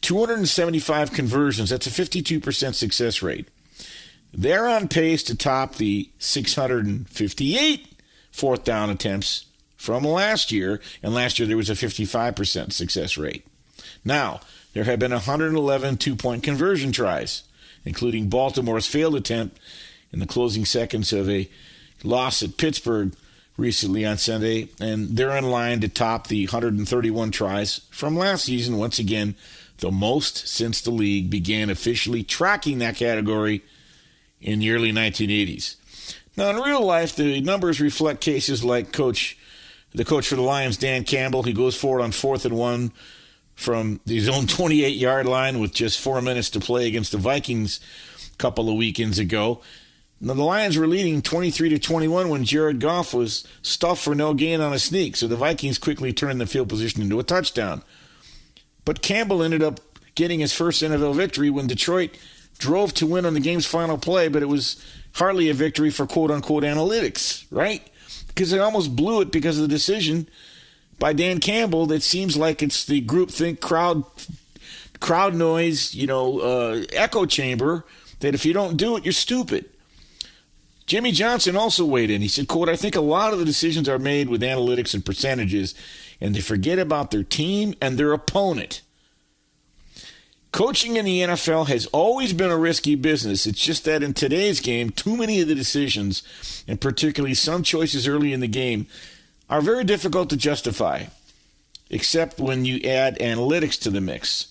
275 0.00 1.12
conversions, 1.12 1.70
that's 1.70 1.86
a 1.86 1.90
52% 1.90 2.74
success 2.74 3.22
rate. 3.22 3.48
They're 4.32 4.68
on 4.68 4.88
pace 4.88 5.22
to 5.24 5.36
top 5.36 5.76
the 5.76 6.08
658 6.18 7.86
fourth 8.30 8.64
down 8.64 8.90
attempts 8.90 9.46
from 9.76 10.04
last 10.04 10.52
year, 10.52 10.80
and 11.02 11.14
last 11.14 11.38
year 11.38 11.48
there 11.48 11.56
was 11.56 11.70
a 11.70 11.74
55% 11.74 12.72
success 12.72 13.16
rate. 13.16 13.46
Now, 14.04 14.40
there 14.72 14.84
have 14.84 14.98
been 14.98 15.10
111 15.10 15.96
two 15.96 16.14
point 16.14 16.42
conversion 16.42 16.92
tries, 16.92 17.42
including 17.84 18.28
Baltimore's 18.28 18.86
failed 18.86 19.16
attempt 19.16 19.58
in 20.12 20.20
the 20.20 20.26
closing 20.26 20.64
seconds 20.64 21.12
of 21.12 21.28
a 21.28 21.48
loss 22.04 22.42
at 22.42 22.56
Pittsburgh 22.56 23.14
recently 23.56 24.06
on 24.06 24.16
Sunday, 24.16 24.68
and 24.80 25.16
they're 25.16 25.36
in 25.36 25.50
line 25.50 25.80
to 25.80 25.88
top 25.88 26.28
the 26.28 26.46
131 26.46 27.30
tries 27.30 27.80
from 27.90 28.16
last 28.16 28.44
season, 28.44 28.78
once 28.78 28.98
again, 28.98 29.34
the 29.80 29.90
most 29.90 30.48
since 30.48 30.80
the 30.80 30.90
league 30.90 31.30
began 31.30 31.70
officially 31.70 32.22
tracking 32.22 32.78
that 32.78 32.96
category 32.96 33.62
in 34.40 34.60
the 34.60 34.70
early 34.70 34.92
1980s. 34.92 35.76
Now, 36.36 36.50
in 36.50 36.56
real 36.56 36.84
life, 36.84 37.16
the 37.16 37.40
numbers 37.40 37.80
reflect 37.80 38.20
cases 38.20 38.64
like 38.64 38.92
coach, 38.92 39.36
the 39.92 40.04
coach 40.04 40.28
for 40.28 40.36
the 40.36 40.42
Lions, 40.42 40.76
Dan 40.76 41.04
Campbell. 41.04 41.42
He 41.42 41.52
goes 41.52 41.76
forward 41.76 42.02
on 42.02 42.12
fourth 42.12 42.44
and 42.44 42.56
one 42.56 42.92
from 43.54 44.00
his 44.06 44.28
own 44.28 44.46
28 44.46 44.96
yard 44.96 45.26
line 45.26 45.58
with 45.58 45.74
just 45.74 46.00
four 46.00 46.22
minutes 46.22 46.48
to 46.50 46.60
play 46.60 46.86
against 46.86 47.12
the 47.12 47.18
Vikings 47.18 47.80
a 48.32 48.36
couple 48.36 48.70
of 48.70 48.76
weekends 48.76 49.18
ago. 49.18 49.60
Now, 50.22 50.34
the 50.34 50.42
Lions 50.42 50.76
were 50.76 50.86
leading 50.86 51.22
23 51.22 51.70
to 51.70 51.78
21 51.78 52.28
when 52.28 52.44
Jared 52.44 52.78
Goff 52.78 53.14
was 53.14 53.46
stuffed 53.62 54.02
for 54.02 54.14
no 54.14 54.34
gain 54.34 54.60
on 54.60 54.72
a 54.72 54.78
sneak, 54.78 55.16
so 55.16 55.26
the 55.26 55.36
Vikings 55.36 55.78
quickly 55.78 56.12
turned 56.12 56.40
the 56.40 56.46
field 56.46 56.68
position 56.68 57.00
into 57.00 57.18
a 57.18 57.22
touchdown. 57.22 57.82
But 58.84 59.02
Campbell 59.02 59.42
ended 59.42 59.62
up 59.62 59.80
getting 60.14 60.40
his 60.40 60.52
first 60.52 60.82
NFL 60.82 61.14
victory 61.14 61.50
when 61.50 61.66
Detroit 61.66 62.16
drove 62.58 62.92
to 62.94 63.06
win 63.06 63.26
on 63.26 63.34
the 63.34 63.40
game's 63.40 63.66
final 63.66 63.98
play, 63.98 64.28
but 64.28 64.42
it 64.42 64.46
was 64.46 64.82
hardly 65.14 65.48
a 65.48 65.54
victory 65.54 65.90
for 65.90 66.06
quote 66.06 66.30
unquote 66.30 66.62
analytics, 66.62 67.44
right? 67.50 67.82
Because 68.28 68.50
they 68.50 68.58
almost 68.58 68.94
blew 68.94 69.20
it 69.20 69.32
because 69.32 69.58
of 69.58 69.62
the 69.62 69.74
decision 69.74 70.28
by 70.98 71.12
Dan 71.12 71.40
Campbell 71.40 71.86
that 71.86 72.02
seems 72.02 72.36
like 72.36 72.62
it's 72.62 72.84
the 72.84 73.02
groupthink 73.02 73.60
crowd 73.60 74.04
crowd 75.00 75.34
noise, 75.34 75.94
you 75.94 76.06
know, 76.06 76.40
uh, 76.40 76.82
echo 76.92 77.24
chamber 77.24 77.84
that 78.20 78.34
if 78.34 78.44
you 78.44 78.52
don't 78.52 78.76
do 78.76 78.96
it, 78.96 79.04
you're 79.04 79.12
stupid. 79.12 79.64
Jimmy 80.86 81.12
Johnson 81.12 81.56
also 81.56 81.84
weighed 81.84 82.10
in. 82.10 82.20
He 82.20 82.28
said, 82.28 82.48
quote, 82.48 82.68
I 82.68 82.76
think 82.76 82.96
a 82.96 83.00
lot 83.00 83.32
of 83.32 83.38
the 83.38 83.44
decisions 83.44 83.88
are 83.88 83.98
made 83.98 84.28
with 84.28 84.42
analytics 84.42 84.92
and 84.92 85.04
percentages, 85.06 85.74
and 86.20 86.34
they 86.34 86.40
forget 86.40 86.78
about 86.78 87.10
their 87.10 87.24
team 87.24 87.74
and 87.80 87.98
their 87.98 88.12
opponent. 88.12 88.82
Coaching 90.52 90.96
in 90.96 91.04
the 91.04 91.20
NFL 91.20 91.68
has 91.68 91.86
always 91.86 92.32
been 92.32 92.50
a 92.50 92.56
risky 92.58 92.96
business. 92.96 93.46
It's 93.46 93.60
just 93.60 93.84
that 93.84 94.02
in 94.02 94.14
today's 94.14 94.60
game, 94.60 94.90
too 94.90 95.16
many 95.16 95.40
of 95.40 95.48
the 95.48 95.54
decisions, 95.54 96.24
and 96.66 96.80
particularly 96.80 97.34
some 97.34 97.62
choices 97.62 98.08
early 98.08 98.32
in 98.32 98.40
the 98.40 98.48
game, 98.48 98.86
are 99.48 99.60
very 99.60 99.84
difficult 99.84 100.28
to 100.30 100.36
justify, 100.36 101.04
except 101.88 102.40
when 102.40 102.64
you 102.64 102.80
add 102.80 103.18
analytics 103.20 103.80
to 103.82 103.90
the 103.90 104.00
mix. 104.00 104.48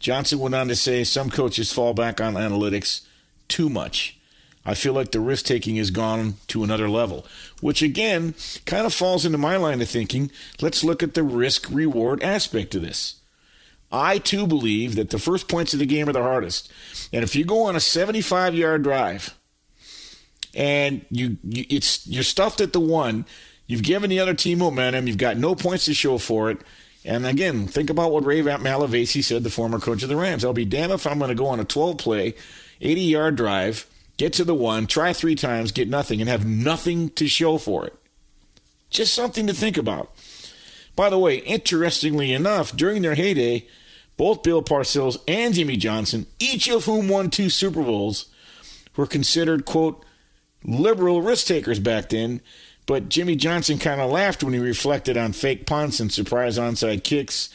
Johnson 0.00 0.40
went 0.40 0.54
on 0.54 0.68
to 0.68 0.76
say 0.76 1.04
some 1.04 1.30
coaches 1.30 1.72
fall 1.72 1.94
back 1.94 2.20
on 2.20 2.34
analytics 2.34 3.06
too 3.48 3.68
much. 3.68 4.15
I 4.66 4.74
feel 4.74 4.92
like 4.92 5.12
the 5.12 5.20
risk 5.20 5.46
taking 5.46 5.76
has 5.76 5.92
gone 5.92 6.34
to 6.48 6.64
another 6.64 6.88
level, 6.88 7.24
which 7.60 7.82
again 7.82 8.34
kind 8.66 8.84
of 8.84 8.92
falls 8.92 9.24
into 9.24 9.38
my 9.38 9.56
line 9.56 9.80
of 9.80 9.88
thinking. 9.88 10.30
Let's 10.60 10.82
look 10.82 11.04
at 11.04 11.14
the 11.14 11.22
risk 11.22 11.68
reward 11.70 12.20
aspect 12.22 12.74
of 12.74 12.82
this. 12.82 13.20
I 13.92 14.18
too 14.18 14.46
believe 14.48 14.96
that 14.96 15.10
the 15.10 15.20
first 15.20 15.46
points 15.46 15.72
of 15.72 15.78
the 15.78 15.86
game 15.86 16.08
are 16.08 16.12
the 16.12 16.22
hardest. 16.22 16.70
And 17.12 17.22
if 17.22 17.36
you 17.36 17.44
go 17.44 17.62
on 17.62 17.76
a 17.76 17.80
75 17.80 18.56
yard 18.56 18.82
drive 18.82 19.38
and 20.52 21.06
you, 21.10 21.38
you 21.44 21.64
it's 21.70 22.04
you're 22.06 22.24
stuffed 22.24 22.60
at 22.60 22.72
the 22.72 22.80
one, 22.80 23.24
you've 23.68 23.84
given 23.84 24.10
the 24.10 24.18
other 24.18 24.34
team 24.34 24.58
momentum, 24.58 25.06
you've 25.06 25.16
got 25.16 25.36
no 25.36 25.54
points 25.54 25.84
to 25.84 25.94
show 25.94 26.18
for 26.18 26.50
it. 26.50 26.58
And 27.04 27.24
again, 27.24 27.68
think 27.68 27.88
about 27.88 28.10
what 28.10 28.26
Ray 28.26 28.42
Malavasi 28.42 29.22
said, 29.22 29.44
the 29.44 29.50
former 29.50 29.78
coach 29.78 30.02
of 30.02 30.08
the 30.08 30.16
Rams. 30.16 30.44
I'll 30.44 30.52
be 30.52 30.64
damned 30.64 30.92
if 30.92 31.06
I'm 31.06 31.18
going 31.18 31.28
to 31.28 31.36
go 31.36 31.46
on 31.46 31.60
a 31.60 31.64
12 31.64 31.98
play, 31.98 32.34
80 32.80 33.00
yard 33.00 33.36
drive, 33.36 33.86
get 34.16 34.32
to 34.34 34.44
the 34.44 34.54
one, 34.54 34.86
try 34.86 35.12
three 35.12 35.34
times, 35.34 35.72
get 35.72 35.88
nothing, 35.88 36.20
and 36.20 36.28
have 36.28 36.46
nothing 36.46 37.10
to 37.10 37.28
show 37.28 37.58
for 37.58 37.86
it. 37.86 37.94
Just 38.90 39.14
something 39.14 39.46
to 39.46 39.52
think 39.52 39.76
about. 39.76 40.12
By 40.94 41.10
the 41.10 41.18
way, 41.18 41.36
interestingly 41.38 42.32
enough, 42.32 42.74
during 42.74 43.02
their 43.02 43.14
heyday, 43.14 43.66
both 44.16 44.42
Bill 44.42 44.62
Parcells 44.62 45.18
and 45.28 45.54
Jimmy 45.54 45.76
Johnson, 45.76 46.26
each 46.38 46.68
of 46.68 46.86
whom 46.86 47.08
won 47.08 47.30
two 47.30 47.50
Super 47.50 47.82
Bowls, 47.82 48.26
were 48.96 49.06
considered, 49.06 49.66
quote, 49.66 50.02
liberal 50.64 51.20
risk 51.20 51.46
takers 51.46 51.78
back 51.78 52.08
then. 52.08 52.40
But 52.86 53.08
Jimmy 53.08 53.36
Johnson 53.36 53.78
kind 53.78 54.00
of 54.00 54.10
laughed 54.10 54.42
when 54.42 54.54
he 54.54 54.58
reflected 54.60 55.16
on 55.16 55.32
fake 55.32 55.66
punts 55.66 56.00
and 56.00 56.12
surprise 56.12 56.56
onside 56.56 57.04
kicks. 57.04 57.50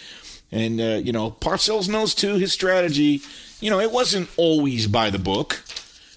And, 0.52 0.80
uh, 0.80 1.00
you 1.04 1.14
know, 1.14 1.32
Parcells 1.32 1.90
knows 1.90 2.14
too 2.14 2.36
his 2.36 2.52
strategy. 2.52 3.22
You 3.62 3.70
know, 3.70 3.80
it 3.80 3.92
wasn't 3.92 4.30
always 4.38 4.88
by 4.88 5.10
the 5.10 5.20
book, 5.20 5.64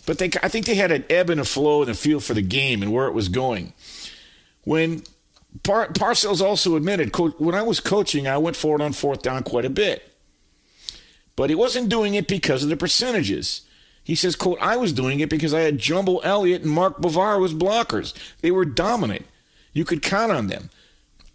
but 0.06 0.18
they, 0.18 0.30
I 0.42 0.48
think 0.48 0.66
they 0.66 0.74
had 0.74 0.92
an 0.92 1.04
ebb 1.08 1.30
and 1.30 1.40
a 1.40 1.44
flow 1.44 1.82
and 1.82 1.90
a 1.90 1.94
feel 1.94 2.20
for 2.20 2.34
the 2.34 2.42
game 2.42 2.82
and 2.82 2.92
where 2.92 3.06
it 3.06 3.14
was 3.14 3.28
going. 3.28 3.72
When 4.64 5.02
Par- 5.62 5.92
Parcells 5.92 6.40
also 6.40 6.76
admitted, 6.76 7.16
when 7.38 7.54
I 7.54 7.62
was 7.62 7.80
coaching, 7.80 8.26
I 8.26 8.38
went 8.38 8.56
forward 8.56 8.80
on 8.80 8.92
fourth 8.92 9.22
down 9.22 9.42
quite 9.42 9.64
a 9.64 9.70
bit. 9.70 10.10
But 11.36 11.50
he 11.50 11.56
wasn't 11.56 11.88
doing 11.88 12.14
it 12.14 12.28
because 12.28 12.62
of 12.62 12.68
the 12.68 12.76
percentages. 12.76 13.62
He 14.04 14.14
says, 14.14 14.36
quote, 14.36 14.58
I 14.60 14.76
was 14.76 14.92
doing 14.92 15.20
it 15.20 15.30
because 15.30 15.54
I 15.54 15.60
had 15.60 15.78
Jumbo 15.78 16.18
Elliott 16.18 16.62
and 16.62 16.70
Mark 16.70 16.98
Bavaro 16.98 17.44
as 17.44 17.54
blockers. 17.54 18.12
They 18.40 18.50
were 18.50 18.64
dominant. 18.64 19.26
You 19.72 19.84
could 19.84 20.02
count 20.02 20.30
on 20.30 20.46
them. 20.48 20.70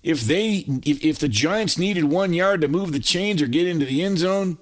If 0.04 0.22
they 0.22 0.66
if, 0.86 1.04
if 1.04 1.20
the 1.20 1.28
Giants 1.28 1.78
needed 1.78 2.06
one 2.06 2.32
yard 2.32 2.62
to 2.62 2.70
move 2.70 2.94
the 2.94 3.00
chains 3.00 3.42
or 3.42 3.48
get 3.48 3.68
into 3.68 3.86
the 3.86 4.02
end 4.02 4.20
zone, 4.20 4.58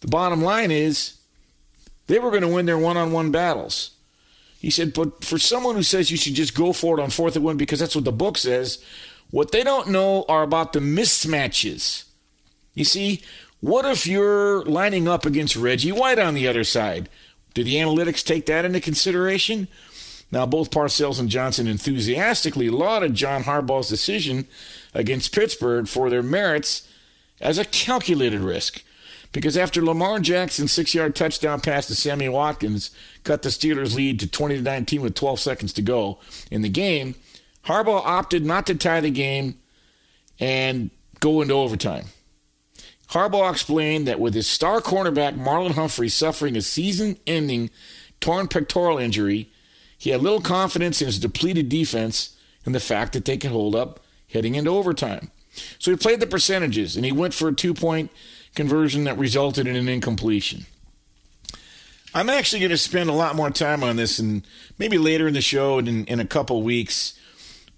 the 0.00 0.08
bottom 0.08 0.40
line 0.40 0.70
is 0.70 1.19
they 2.10 2.18
were 2.18 2.30
going 2.30 2.42
to 2.42 2.48
win 2.48 2.66
their 2.66 2.78
one-on-one 2.78 3.30
battles. 3.30 3.92
He 4.58 4.68
said, 4.68 4.92
but 4.92 5.24
for 5.24 5.38
someone 5.38 5.76
who 5.76 5.82
says 5.82 6.10
you 6.10 6.16
should 6.16 6.34
just 6.34 6.54
go 6.54 6.72
for 6.72 6.98
it 6.98 7.02
on 7.02 7.10
fourth 7.10 7.36
and 7.36 7.44
one 7.44 7.56
because 7.56 7.78
that's 7.78 7.94
what 7.94 8.04
the 8.04 8.12
book 8.12 8.36
says, 8.36 8.84
what 9.30 9.52
they 9.52 9.62
don't 9.62 9.88
know 9.88 10.24
are 10.28 10.42
about 10.42 10.72
the 10.72 10.80
mismatches. 10.80 12.04
You 12.74 12.84
see, 12.84 13.22
what 13.60 13.84
if 13.84 14.06
you're 14.06 14.64
lining 14.64 15.08
up 15.08 15.24
against 15.24 15.56
Reggie 15.56 15.92
White 15.92 16.18
on 16.18 16.34
the 16.34 16.48
other 16.48 16.64
side? 16.64 17.08
Do 17.54 17.64
the 17.64 17.76
analytics 17.76 18.24
take 18.24 18.46
that 18.46 18.64
into 18.64 18.80
consideration? 18.80 19.68
Now, 20.32 20.46
both 20.46 20.70
Parcells 20.70 21.18
and 21.18 21.28
Johnson 21.28 21.66
enthusiastically 21.66 22.70
lauded 22.70 23.14
John 23.14 23.44
Harbaugh's 23.44 23.88
decision 23.88 24.46
against 24.94 25.34
Pittsburgh 25.34 25.88
for 25.88 26.10
their 26.10 26.22
merits 26.22 26.88
as 27.40 27.58
a 27.58 27.64
calculated 27.64 28.40
risk. 28.40 28.82
Because 29.32 29.56
after 29.56 29.84
Lamar 29.84 30.18
Jackson's 30.18 30.72
six 30.72 30.94
yard 30.94 31.14
touchdown 31.14 31.60
pass 31.60 31.86
to 31.86 31.94
Sammy 31.94 32.28
Watkins 32.28 32.90
cut 33.22 33.42
the 33.42 33.48
Steelers' 33.48 33.94
lead 33.94 34.18
to 34.20 34.26
20 34.26 34.56
to 34.56 34.62
19 34.62 35.02
with 35.02 35.14
12 35.14 35.38
seconds 35.38 35.72
to 35.74 35.82
go 35.82 36.18
in 36.50 36.62
the 36.62 36.68
game, 36.68 37.14
Harbaugh 37.66 38.02
opted 38.04 38.44
not 38.44 38.66
to 38.66 38.74
tie 38.74 39.00
the 39.00 39.10
game 39.10 39.58
and 40.40 40.90
go 41.20 41.42
into 41.42 41.54
overtime. 41.54 42.06
Harbaugh 43.10 43.52
explained 43.52 44.06
that 44.06 44.20
with 44.20 44.34
his 44.34 44.46
star 44.46 44.80
cornerback 44.80 45.36
Marlon 45.36 45.74
Humphrey 45.74 46.08
suffering 46.08 46.56
a 46.56 46.62
season 46.62 47.16
ending 47.26 47.70
torn 48.20 48.48
pectoral 48.48 48.98
injury, 48.98 49.50
he 49.98 50.10
had 50.10 50.22
little 50.22 50.40
confidence 50.40 51.00
in 51.00 51.06
his 51.06 51.18
depleted 51.18 51.68
defense 51.68 52.36
and 52.64 52.74
the 52.74 52.80
fact 52.80 53.12
that 53.12 53.24
they 53.24 53.36
could 53.36 53.50
hold 53.50 53.74
up 53.74 54.00
heading 54.32 54.54
into 54.54 54.70
overtime. 54.70 55.30
So 55.78 55.90
he 55.90 55.96
played 55.96 56.20
the 56.20 56.26
percentages 56.26 56.96
and 56.96 57.04
he 57.04 57.12
went 57.12 57.34
for 57.34 57.48
a 57.48 57.54
two 57.54 57.74
point 57.74 58.10
conversion 58.54 59.04
that 59.04 59.18
resulted 59.18 59.66
in 59.66 59.76
an 59.76 59.88
incompletion. 59.88 60.66
I'm 62.12 62.28
actually 62.28 62.60
going 62.60 62.70
to 62.70 62.76
spend 62.76 63.08
a 63.08 63.14
lot 63.14 63.36
more 63.36 63.50
time 63.50 63.84
on 63.84 63.96
this 63.96 64.18
and 64.18 64.42
maybe 64.78 64.98
later 64.98 65.28
in 65.28 65.34
the 65.34 65.40
show 65.40 65.78
and 65.78 65.88
in, 65.88 66.04
in 66.06 66.20
a 66.20 66.26
couple 66.26 66.62
weeks. 66.62 67.14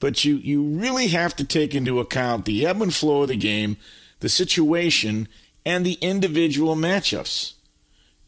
But 0.01 0.25
you, 0.25 0.37
you 0.37 0.63
really 0.63 1.09
have 1.09 1.37
to 1.37 1.45
take 1.45 1.75
into 1.75 2.01
account 2.01 2.47
the 2.47 2.67
ebb 2.67 2.81
and 2.81 2.95
flow 2.95 3.23
of 3.23 3.29
the 3.29 3.37
game, 3.37 3.77
the 4.21 4.29
situation, 4.29 5.29
and 5.67 5.85
the 5.85 5.99
individual 6.01 6.75
matchups. 6.75 7.53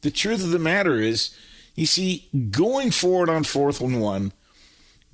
The 0.02 0.10
truth 0.10 0.44
of 0.44 0.50
the 0.50 0.58
matter 0.58 1.00
is, 1.00 1.34
you 1.74 1.86
see, 1.86 2.28
going 2.50 2.90
forward 2.90 3.30
on 3.30 3.42
fourth 3.42 3.80
and 3.80 4.00
one, 4.00 4.32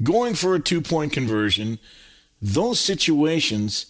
going 0.02 0.34
for 0.34 0.54
a 0.54 0.60
two 0.60 0.80
point 0.80 1.12
conversion, 1.12 1.78
those 2.42 2.80
situations 2.80 3.86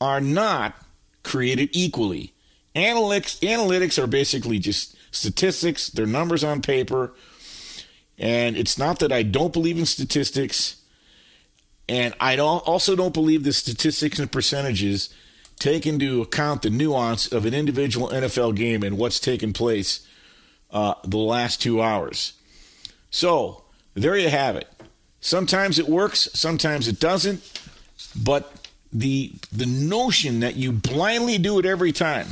are 0.00 0.20
not 0.20 0.74
created 1.22 1.70
equally. 1.72 2.34
Analytics, 2.80 3.38
analytics 3.40 4.02
are 4.02 4.06
basically 4.06 4.58
just 4.58 4.96
statistics, 5.10 5.88
they're 5.88 6.06
numbers 6.06 6.42
on 6.42 6.62
paper. 6.62 7.12
And 8.18 8.56
it's 8.56 8.78
not 8.78 9.00
that 9.00 9.12
I 9.12 9.22
don't 9.22 9.52
believe 9.52 9.78
in 9.78 9.84
statistics, 9.84 10.76
and 11.88 12.14
I 12.20 12.38
also 12.38 12.96
don't 12.96 13.12
believe 13.12 13.44
the 13.44 13.52
statistics 13.52 14.18
and 14.18 14.30
percentages 14.30 15.12
take 15.58 15.86
into 15.86 16.22
account 16.22 16.62
the 16.62 16.70
nuance 16.70 17.30
of 17.30 17.44
an 17.44 17.52
individual 17.52 18.08
NFL 18.08 18.54
game 18.54 18.82
and 18.82 18.96
what's 18.96 19.20
taken 19.20 19.52
place 19.52 20.06
uh, 20.70 20.94
the 21.04 21.18
last 21.18 21.60
two 21.60 21.82
hours. 21.82 22.34
So, 23.10 23.64
there 23.94 24.16
you 24.16 24.28
have 24.28 24.56
it. 24.56 24.68
Sometimes 25.20 25.78
it 25.78 25.88
works, 25.88 26.28
sometimes 26.32 26.88
it 26.88 27.00
doesn't, 27.00 27.42
but 28.16 28.68
the 28.92 29.32
the 29.52 29.66
notion 29.66 30.40
that 30.40 30.56
you 30.56 30.72
blindly 30.72 31.38
do 31.38 31.58
it 31.58 31.66
every 31.66 31.92
time 31.92 32.28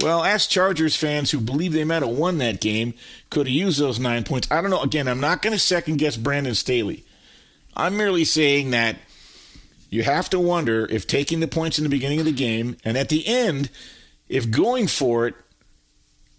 well, 0.00 0.24
ask 0.24 0.48
Chargers 0.48 0.96
fans 0.96 1.30
who 1.30 1.40
believe 1.40 1.72
they 1.72 1.84
might 1.84 2.02
have 2.02 2.16
won 2.16 2.38
that 2.38 2.60
game 2.60 2.94
could 3.30 3.46
have 3.46 3.54
used 3.54 3.78
those 3.78 3.98
nine 3.98 4.24
points. 4.24 4.50
I 4.50 4.60
don't 4.60 4.70
know. 4.70 4.82
Again, 4.82 5.08
I'm 5.08 5.20
not 5.20 5.42
going 5.42 5.52
to 5.52 5.58
second 5.58 5.98
guess 5.98 6.16
Brandon 6.16 6.54
Staley. 6.54 7.04
I'm 7.76 7.96
merely 7.96 8.24
saying 8.24 8.70
that 8.72 8.96
you 9.90 10.02
have 10.02 10.30
to 10.30 10.40
wonder 10.40 10.86
if 10.90 11.06
taking 11.06 11.40
the 11.40 11.48
points 11.48 11.78
in 11.78 11.84
the 11.84 11.90
beginning 11.90 12.18
of 12.18 12.26
the 12.26 12.32
game 12.32 12.76
and 12.84 12.96
at 12.96 13.08
the 13.08 13.26
end, 13.26 13.70
if 14.28 14.50
going 14.50 14.86
for 14.86 15.26
it 15.26 15.34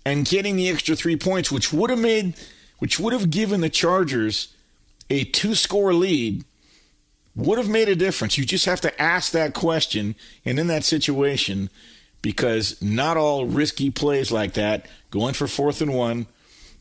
and 0.06 0.26
getting 0.26 0.56
the 0.56 0.70
extra 0.70 0.96
three 0.96 1.16
points, 1.16 1.52
which 1.52 1.72
would 1.72 1.90
have 1.90 2.00
made, 2.00 2.36
which 2.80 3.00
would 3.00 3.14
have 3.14 3.30
given 3.30 3.62
the 3.62 3.70
Chargers 3.70 4.54
a 5.10 5.24
two 5.24 5.56
score 5.56 5.94
lead, 5.94 6.44
would 7.36 7.58
have 7.58 7.70
made 7.70 7.90
a 7.90 7.96
difference. 7.96 8.38
You 8.38 8.46
just 8.46 8.66
have 8.66 8.82
to 8.82 9.02
ask 9.02 9.32
that 9.32 9.54
question. 9.54 10.16
And 10.46 10.60
in 10.60 10.68
that 10.68 10.84
situation, 10.84 11.70
because 12.24 12.82
not 12.82 13.18
all 13.18 13.46
risky 13.46 13.92
plays 13.92 14.32
like 14.32 14.54
that, 14.54 14.88
going 15.12 15.36
for 15.36 15.46
fourth 15.46 15.82
and 15.82 15.94
one 15.94 16.26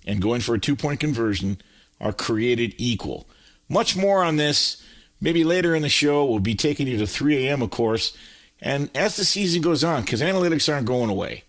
and 0.07 0.23
going 0.23 0.41
for 0.41 0.55
a 0.55 0.59
two 0.59 0.75
point 0.75 1.01
conversion, 1.01 1.61
are 2.01 2.15
created 2.15 2.75
equal. 2.79 3.29
Much 3.69 3.95
more 3.95 4.25
on 4.25 4.37
this 4.37 4.83
maybe 5.23 5.45
later 5.45 5.75
in 5.75 5.81
the 5.81 5.89
show. 5.89 6.27
We'll 6.27 6.41
be 6.41 6.55
taking 6.55 6.87
you 6.87 6.99
to 6.99 7.07
3 7.07 7.47
a.m., 7.47 7.63
of 7.63 7.71
course. 7.71 8.15
And 8.61 8.91
as 8.95 9.17
the 9.17 9.25
season 9.25 9.63
goes 9.63 9.83
on, 9.83 10.03
because 10.03 10.21
analytics 10.21 10.71
aren't 10.73 10.87
going 10.87 11.09
away, 11.09 11.45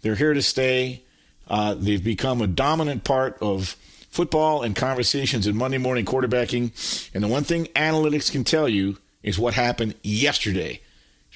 they're 0.00 0.16
here 0.16 0.34
to 0.34 0.42
stay. 0.42 1.04
Uh, 1.46 1.74
they've 1.74 2.02
become 2.02 2.42
a 2.42 2.46
dominant 2.46 3.04
part 3.04 3.38
of 3.40 3.76
football 4.10 4.62
and 4.62 4.74
conversations 4.74 5.46
in 5.46 5.56
Monday 5.56 5.78
morning 5.78 6.04
quarterbacking. 6.04 7.10
And 7.14 7.22
the 7.22 7.28
one 7.28 7.44
thing 7.44 7.66
analytics 7.76 8.32
can 8.32 8.42
tell 8.42 8.68
you 8.68 8.98
is 9.22 9.38
what 9.38 9.54
happened 9.54 9.94
yesterday. 10.02 10.80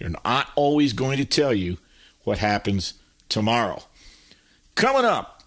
They're 0.01 0.11
not 0.25 0.49
always 0.57 0.93
going 0.95 1.19
to 1.19 1.25
tell 1.25 1.53
you 1.53 1.79
what 2.25 2.39
happens 2.39 2.95
tomorrow. 3.29 3.83
Coming 4.75 5.05
up, 5.05 5.45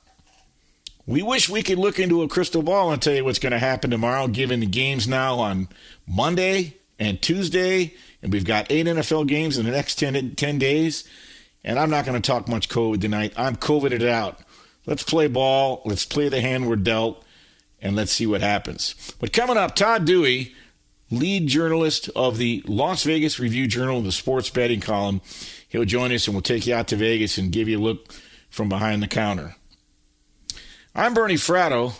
we 1.06 1.22
wish 1.22 1.50
we 1.50 1.64
could 1.64 1.80
look 1.80 2.00
into 2.00 2.22
a 2.22 2.30
crystal 2.30 2.62
ball 2.62 2.92
and 2.92 3.02
tell 3.02 3.14
you 3.14 3.26
what's 3.26 3.40
going 3.40 3.52
to 3.52 3.60
happen 3.60 3.90
tomorrow, 3.90 4.28
given 4.28 4.62
the 4.62 4.66
games 4.66 5.08
now 5.08 5.40
on 5.40 5.68
Monday 6.08 6.78
and 7.00 7.22
Tuesday, 7.22 7.94
and 8.22 8.32
we've 8.32 8.46
got 8.46 8.72
eight 8.72 8.86
NFL 8.86 9.28
games 9.28 9.58
in 9.58 9.66
the 9.66 9.72
next 9.72 9.96
10, 9.96 10.36
10 10.36 10.60
days. 10.60 11.04
And 11.64 11.80
I'm 11.80 11.90
not 11.90 12.06
going 12.06 12.22
to 12.22 12.26
talk 12.26 12.48
much 12.48 12.70
COVID 12.70 13.02
tonight. 13.02 13.34
I'm 13.36 13.56
COVIDed 13.56 14.08
out. 14.08 14.40
Let's 14.86 15.04
play 15.04 15.28
ball. 15.28 15.82
Let's 15.86 16.06
play 16.06 16.30
the 16.30 16.42
hand 16.42 16.68
we're 16.68 16.76
dealt, 16.76 17.24
and 17.82 17.96
let's 17.96 18.12
see 18.12 18.28
what 18.28 18.42
happens. 18.42 18.96
But 19.20 19.34
coming 19.34 19.58
up, 19.58 19.76
Todd 19.76 20.06
Dewey, 20.06 20.54
lead 21.14 21.48
journalist 21.48 22.10
of 22.16 22.38
the 22.38 22.64
Las 22.68 23.04
Vegas 23.04 23.40
Review 23.40 23.68
Journal, 23.68 24.02
the 24.02 24.12
sports 24.12 24.50
betting 24.50 24.82
column, 24.82 25.22
he'll 25.70 25.86
join 25.86 26.12
us 26.12 26.28
and 26.28 26.36
we'll 26.36 26.42
take 26.42 26.68
you 26.68 26.76
out 26.76 26.88
to 26.90 26.96
Vegas 26.96 27.38
and 27.38 27.52
give 27.52 27.68
you 27.68 27.80
a 27.80 27.82
look 27.82 28.12
from 28.50 28.70
behind 28.70 29.02
the 29.02 29.08
counter. 29.08 29.56
I'm 30.96 31.14
Bernie 31.14 31.36
Fratto. 31.36 31.94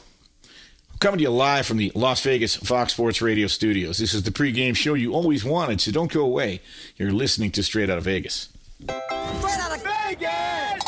I'm 0.92 1.00
coming 1.00 1.18
to 1.18 1.24
you 1.24 1.32
live 1.32 1.66
from 1.66 1.78
the 1.78 1.92
Las 1.96 2.22
Vegas 2.22 2.56
Fox 2.56 2.94
Sports 2.94 3.22
Radio 3.22 3.48
studios. 3.48 3.98
This 3.98 4.14
is 4.14 4.24
the 4.24 4.32
pregame 4.32 4.76
show 4.76 4.94
you 4.94 5.14
always 5.14 5.44
wanted, 5.44 5.82
so 5.82 5.92
don't 5.92 6.12
go 6.12 6.22
away. 6.24 6.62
You're 6.98 7.12
listening 7.12 7.52
to 7.52 7.64
Straight 7.64 7.90
Out 7.90 7.98
of 7.98 8.04
Vegas. 8.04 8.50
Straight 8.82 9.02
out 9.02 9.76
of 9.76 9.84
Vegas! 9.84 10.84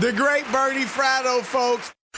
The 0.00 0.12
great 0.12 0.44
Bernie 0.52 0.84
Fratto, 0.84 1.42
folks. 1.42 1.92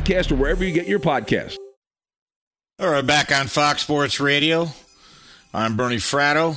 podcast 0.00 0.32
or 0.32 0.36
wherever 0.36 0.64
you 0.64 0.72
get 0.72 0.86
your 0.86 0.98
podcast. 0.98 1.56
All 2.78 2.88
right, 2.88 3.06
back 3.06 3.30
on 3.32 3.46
Fox 3.46 3.82
Sports 3.82 4.20
Radio. 4.20 4.68
I'm 5.52 5.76
Bernie 5.76 5.96
Fratto. 5.96 6.56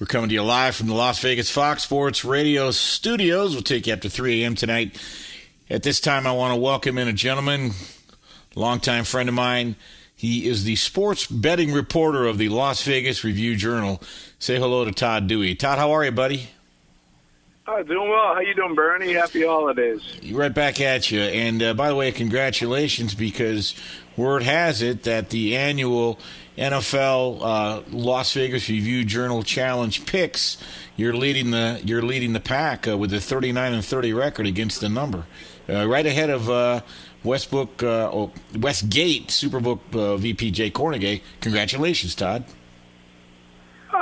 We're 0.00 0.06
coming 0.06 0.28
to 0.28 0.34
you 0.34 0.42
live 0.42 0.76
from 0.76 0.88
the 0.88 0.94
Las 0.94 1.20
Vegas 1.20 1.50
Fox 1.50 1.82
Sports 1.82 2.24
Radio 2.24 2.70
studios. 2.70 3.54
We'll 3.54 3.62
take 3.62 3.86
you 3.86 3.92
up 3.92 4.00
to 4.02 4.10
3 4.10 4.42
a.m. 4.42 4.54
tonight. 4.54 5.00
At 5.68 5.82
this 5.82 6.00
time, 6.00 6.26
I 6.26 6.32
want 6.32 6.54
to 6.54 6.60
welcome 6.60 6.96
in 6.98 7.08
a 7.08 7.12
gentleman, 7.12 7.72
longtime 8.54 9.04
friend 9.04 9.28
of 9.28 9.34
mine. 9.34 9.76
He 10.14 10.48
is 10.48 10.64
the 10.64 10.76
sports 10.76 11.26
betting 11.26 11.72
reporter 11.72 12.26
of 12.26 12.38
the 12.38 12.48
Las 12.48 12.82
Vegas 12.82 13.24
Review 13.24 13.56
Journal. 13.56 14.02
Say 14.38 14.58
hello 14.58 14.84
to 14.84 14.92
Todd 14.92 15.26
Dewey. 15.26 15.54
Todd, 15.54 15.78
how 15.78 15.92
are 15.92 16.04
you, 16.04 16.12
buddy? 16.12 16.48
Oh, 17.68 17.82
doing 17.82 18.08
well. 18.08 18.34
How 18.34 18.40
you 18.40 18.54
doing, 18.54 18.76
Bernie? 18.76 19.12
Happy 19.12 19.44
holidays. 19.44 20.00
Right 20.30 20.54
back 20.54 20.80
at 20.80 21.10
you. 21.10 21.20
And 21.20 21.60
uh, 21.60 21.74
by 21.74 21.88
the 21.88 21.96
way, 21.96 22.12
congratulations 22.12 23.12
because 23.16 23.74
word 24.16 24.44
has 24.44 24.82
it 24.82 25.02
that 25.02 25.30
the 25.30 25.56
annual 25.56 26.20
NFL 26.56 27.40
uh, 27.42 27.82
Las 27.90 28.32
Vegas 28.34 28.68
Review 28.68 29.04
Journal 29.04 29.42
Challenge 29.42 30.06
picks 30.06 30.58
you're 30.94 31.12
leading 31.12 31.50
the 31.50 31.80
you're 31.84 32.02
leading 32.02 32.34
the 32.34 32.40
pack 32.40 32.86
uh, 32.86 32.96
with 32.96 33.12
a 33.12 33.20
39 33.20 33.74
and 33.74 33.84
30 33.84 34.12
record 34.12 34.46
against 34.46 34.80
the 34.80 34.88
number, 34.88 35.24
uh, 35.68 35.88
right 35.88 36.06
ahead 36.06 36.30
of 36.30 36.48
uh, 36.48 36.80
Westbrook 37.24 37.82
oh, 37.82 38.30
Westgate 38.56 39.26
Superbook 39.28 40.18
VP 40.20 40.52
Jay 40.52 40.70
Kornegay. 40.70 41.20
Congratulations, 41.40 42.14
Todd. 42.14 42.44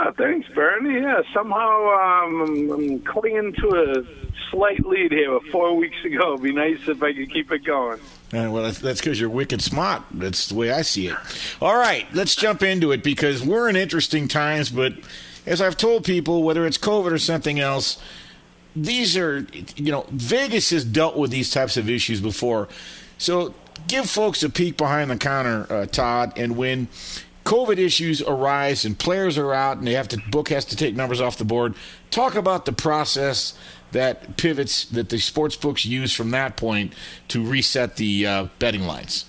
Uh, 0.05 0.13
thanks, 0.13 0.47
Bernie. 0.55 1.01
Yeah, 1.01 1.23
somehow 1.33 2.25
um, 2.27 2.71
I'm, 2.71 3.01
clinging 3.01 3.55
to 3.55 3.69
a 3.69 4.05
slight 4.51 4.85
lead 4.85 5.13
here 5.13 5.41
four 5.51 5.75
weeks 5.75 5.97
ago. 6.05 6.35
It'd 6.35 6.43
be 6.43 6.53
nice 6.53 6.87
if 6.87 7.03
I 7.03 7.15
could 7.15 7.33
keep 7.33 7.51
it 7.51 7.65
going. 7.65 8.01
Uh, 8.33 8.51
well, 8.51 8.71
that's 8.71 9.01
because 9.01 9.19
you're 9.19 9.31
wicked 9.31 9.63
smart. 9.63 10.03
That's 10.11 10.49
the 10.49 10.57
way 10.57 10.71
I 10.71 10.83
see 10.83 11.07
it. 11.07 11.17
All 11.63 11.77
right, 11.77 12.07
let's 12.13 12.35
jump 12.35 12.63
into 12.63 12.93
it 12.93 13.03
because 13.03 13.43
we're 13.43 13.71
in 13.71 13.77
interesting 13.77 14.29
times. 14.29 14.69
But 14.69 14.93
as 15.47 15.63
I've 15.63 15.79
told 15.79 16.05
people, 16.05 16.43
whether 16.43 16.67
it's 16.67 16.77
COVID 16.77 17.11
or 17.11 17.19
something 17.19 17.59
else, 17.59 17.99
these 18.77 19.17
are, 19.17 19.47
you 19.77 19.91
know, 19.91 20.05
Vegas 20.11 20.69
has 20.69 20.85
dealt 20.85 21.17
with 21.17 21.31
these 21.31 21.51
types 21.51 21.79
of 21.79 21.89
issues 21.89 22.21
before. 22.21 22.69
So 23.17 23.55
give 23.89 24.11
folks 24.11 24.43
a 24.43 24.51
peek 24.51 24.77
behind 24.77 25.11
the 25.11 25.17
counter, 25.17 25.67
uh, 25.73 25.87
Todd. 25.87 26.35
And 26.37 26.59
when 26.59 26.89
COVID 27.45 27.79
issues 27.79 28.23
arise 28.23 28.85
and 28.85 28.99
players 28.99 29.37
are 29.37 29.53
out 29.53 29.77
and 29.77 29.87
they 29.87 29.93
have 29.93 30.09
to 30.09 30.19
book 30.31 30.49
has 30.49 30.65
to 30.67 30.77
take 30.77 30.97
numbers 30.97 31.21
off 31.21 31.37
the 31.37 31.45
board. 31.45 31.75
Talk 32.11 32.35
about 32.35 32.65
the 32.65 32.73
process 32.73 33.57
that 33.93 34.37
pivots 34.37 34.87
that 34.87 35.11
the 35.11 35.19
sports 35.19 35.55
books 35.55 35.85
use 35.85 36.13
from 36.13 36.31
that 36.31 36.57
point 36.57 36.95
to 37.29 37.45
reset 37.45 37.97
the 37.97 38.27
uh, 38.27 38.49
betting 38.59 38.83
lines. 38.83 39.27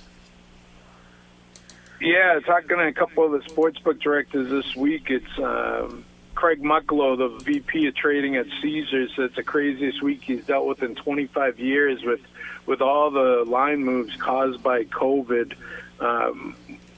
Yeah, 2.01 2.39
talking 2.45 2.69
to 2.69 2.87
a 2.87 2.93
couple 2.93 3.25
of 3.25 3.31
the 3.31 3.49
sports 3.49 3.79
book 3.79 3.99
directors 3.99 4.49
this 4.49 4.75
week. 4.75 5.09
It's 5.09 5.39
um, 5.39 6.05
Craig 6.35 6.61
Mucklow, 6.61 7.17
the 7.17 7.43
VP 7.43 7.87
of 7.87 7.95
trading 7.95 8.35
at 8.35 8.45
Caesars. 8.61 9.11
It's 9.17 9.35
the 9.35 9.43
craziest 9.43 10.01
week 10.01 10.21
he's 10.23 10.45
dealt 10.45 10.67
with 10.67 10.83
in 10.83 10.95
25 10.95 11.59
years 11.59 12.03
with 12.03 12.21
with 12.65 12.81
all 12.81 13.11
the 13.11 13.43
line 13.45 13.83
moves 13.83 14.15
caused 14.15 14.61
by 14.63 14.85
COVID. 14.85 15.53
Um, 15.99 16.55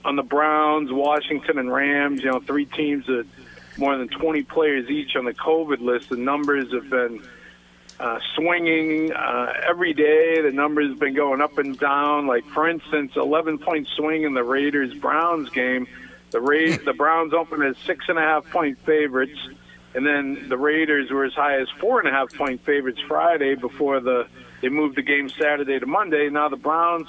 on 0.08 0.16
the 0.16 0.24
Browns, 0.24 0.92
Washington, 0.92 1.60
and 1.60 1.72
Rams. 1.72 2.24
You 2.24 2.32
know, 2.32 2.40
three 2.40 2.66
teams 2.66 3.06
that 3.08 3.28
more 3.78 3.98
than 3.98 4.08
20 4.08 4.44
players 4.44 4.90
each 4.90 5.16
on 5.18 5.26
the 5.26 5.34
COVID 5.34 5.82
list. 5.82 6.10
The 6.10 6.16
numbers 6.16 6.72
have 6.72 6.90
been 6.90 7.22
uh, 8.00 8.20
swinging 8.36 9.12
uh, 9.12 9.54
every 9.68 9.94
day. 9.94 10.42
The 10.42 10.52
numbers 10.52 10.90
have 10.90 11.00
been 11.00 11.14
going 11.14 11.42
up 11.42 11.58
and 11.58 11.78
down. 11.78 12.26
Like 12.26 12.46
for 12.46 12.70
instance, 12.70 13.12
11 13.18 13.60
point 13.60 13.88
swing 13.98 14.24
in 14.24 14.34
the 14.34 14.44
Raiders 14.44 14.94
Browns 14.96 15.50
game. 15.50 15.88
The 16.32 16.40
Ra- 16.40 16.78
the 16.84 16.94
Browns 16.94 17.34
opened 17.34 17.64
as 17.64 17.78
six 17.86 18.06
and 18.08 18.18
a 18.18 18.22
half 18.22 18.50
point 18.50 18.80
favorites, 18.86 19.40
and 19.94 20.06
then 20.06 20.48
the 20.48 20.58
Raiders 20.58 21.12
were 21.12 21.26
as 21.26 21.34
high 21.34 21.60
as 21.60 21.68
four 21.82 22.00
and 22.00 22.08
a 22.08 22.12
half 22.12 22.34
point 22.34 22.64
favorites 22.64 23.00
Friday 23.08 23.56
before 23.56 24.00
the 24.00 24.28
they 24.62 24.70
moved 24.70 24.96
the 24.96 25.04
game 25.04 25.30
Saturday 25.30 25.80
to 25.80 25.86
Monday. 25.86 26.30
Now 26.30 26.48
the 26.48 26.58
Browns 26.58 27.08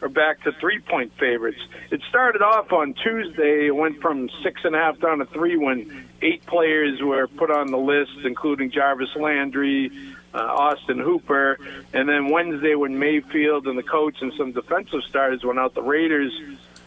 are 0.00 0.08
back 0.08 0.42
to 0.44 0.52
three 0.52 0.80
point 0.80 1.12
favorites. 1.18 1.60
It 1.90 2.00
started 2.08 2.42
off 2.42 2.72
on 2.72 2.94
Tuesday. 2.94 3.66
It 3.66 3.74
went 3.74 4.00
from 4.00 4.30
six 4.42 4.60
and 4.64 4.74
a 4.74 4.78
half 4.78 5.00
down 5.00 5.18
to 5.18 5.26
three 5.26 5.56
when 5.56 6.08
eight 6.22 6.44
players 6.46 7.00
were 7.02 7.26
put 7.26 7.50
on 7.50 7.70
the 7.70 7.78
list, 7.78 8.18
including 8.24 8.70
Jarvis 8.70 9.14
Landry, 9.16 9.90
uh, 10.34 10.38
Austin 10.38 10.98
Hooper. 10.98 11.58
And 11.92 12.08
then 12.08 12.28
Wednesday, 12.28 12.74
when 12.74 12.98
Mayfield 12.98 13.66
and 13.66 13.76
the 13.76 13.82
coach 13.82 14.16
and 14.20 14.32
some 14.34 14.52
defensive 14.52 15.02
starters 15.08 15.44
went 15.44 15.58
out, 15.58 15.74
the 15.74 15.82
Raiders 15.82 16.32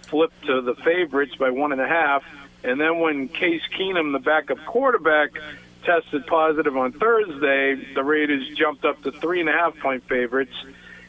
flipped 0.04 0.46
to 0.46 0.62
the 0.62 0.76
favorites 0.76 1.36
by 1.36 1.50
one 1.50 1.72
and 1.72 1.82
a 1.82 1.88
half. 1.88 2.24
And 2.64 2.80
then 2.80 3.00
when 3.00 3.28
Case 3.28 3.64
Keenum, 3.78 4.12
the 4.12 4.20
backup 4.20 4.64
quarterback, 4.66 5.32
tested 5.84 6.28
positive 6.28 6.78
on 6.78 6.92
Thursday, 6.92 7.94
the 7.96 8.04
Raiders 8.04 8.48
jumped 8.56 8.86
up 8.86 9.02
to 9.02 9.12
three 9.12 9.40
and 9.40 9.50
a 9.50 9.54
half 9.54 9.78
point 9.80 10.08
favorites 10.08 10.54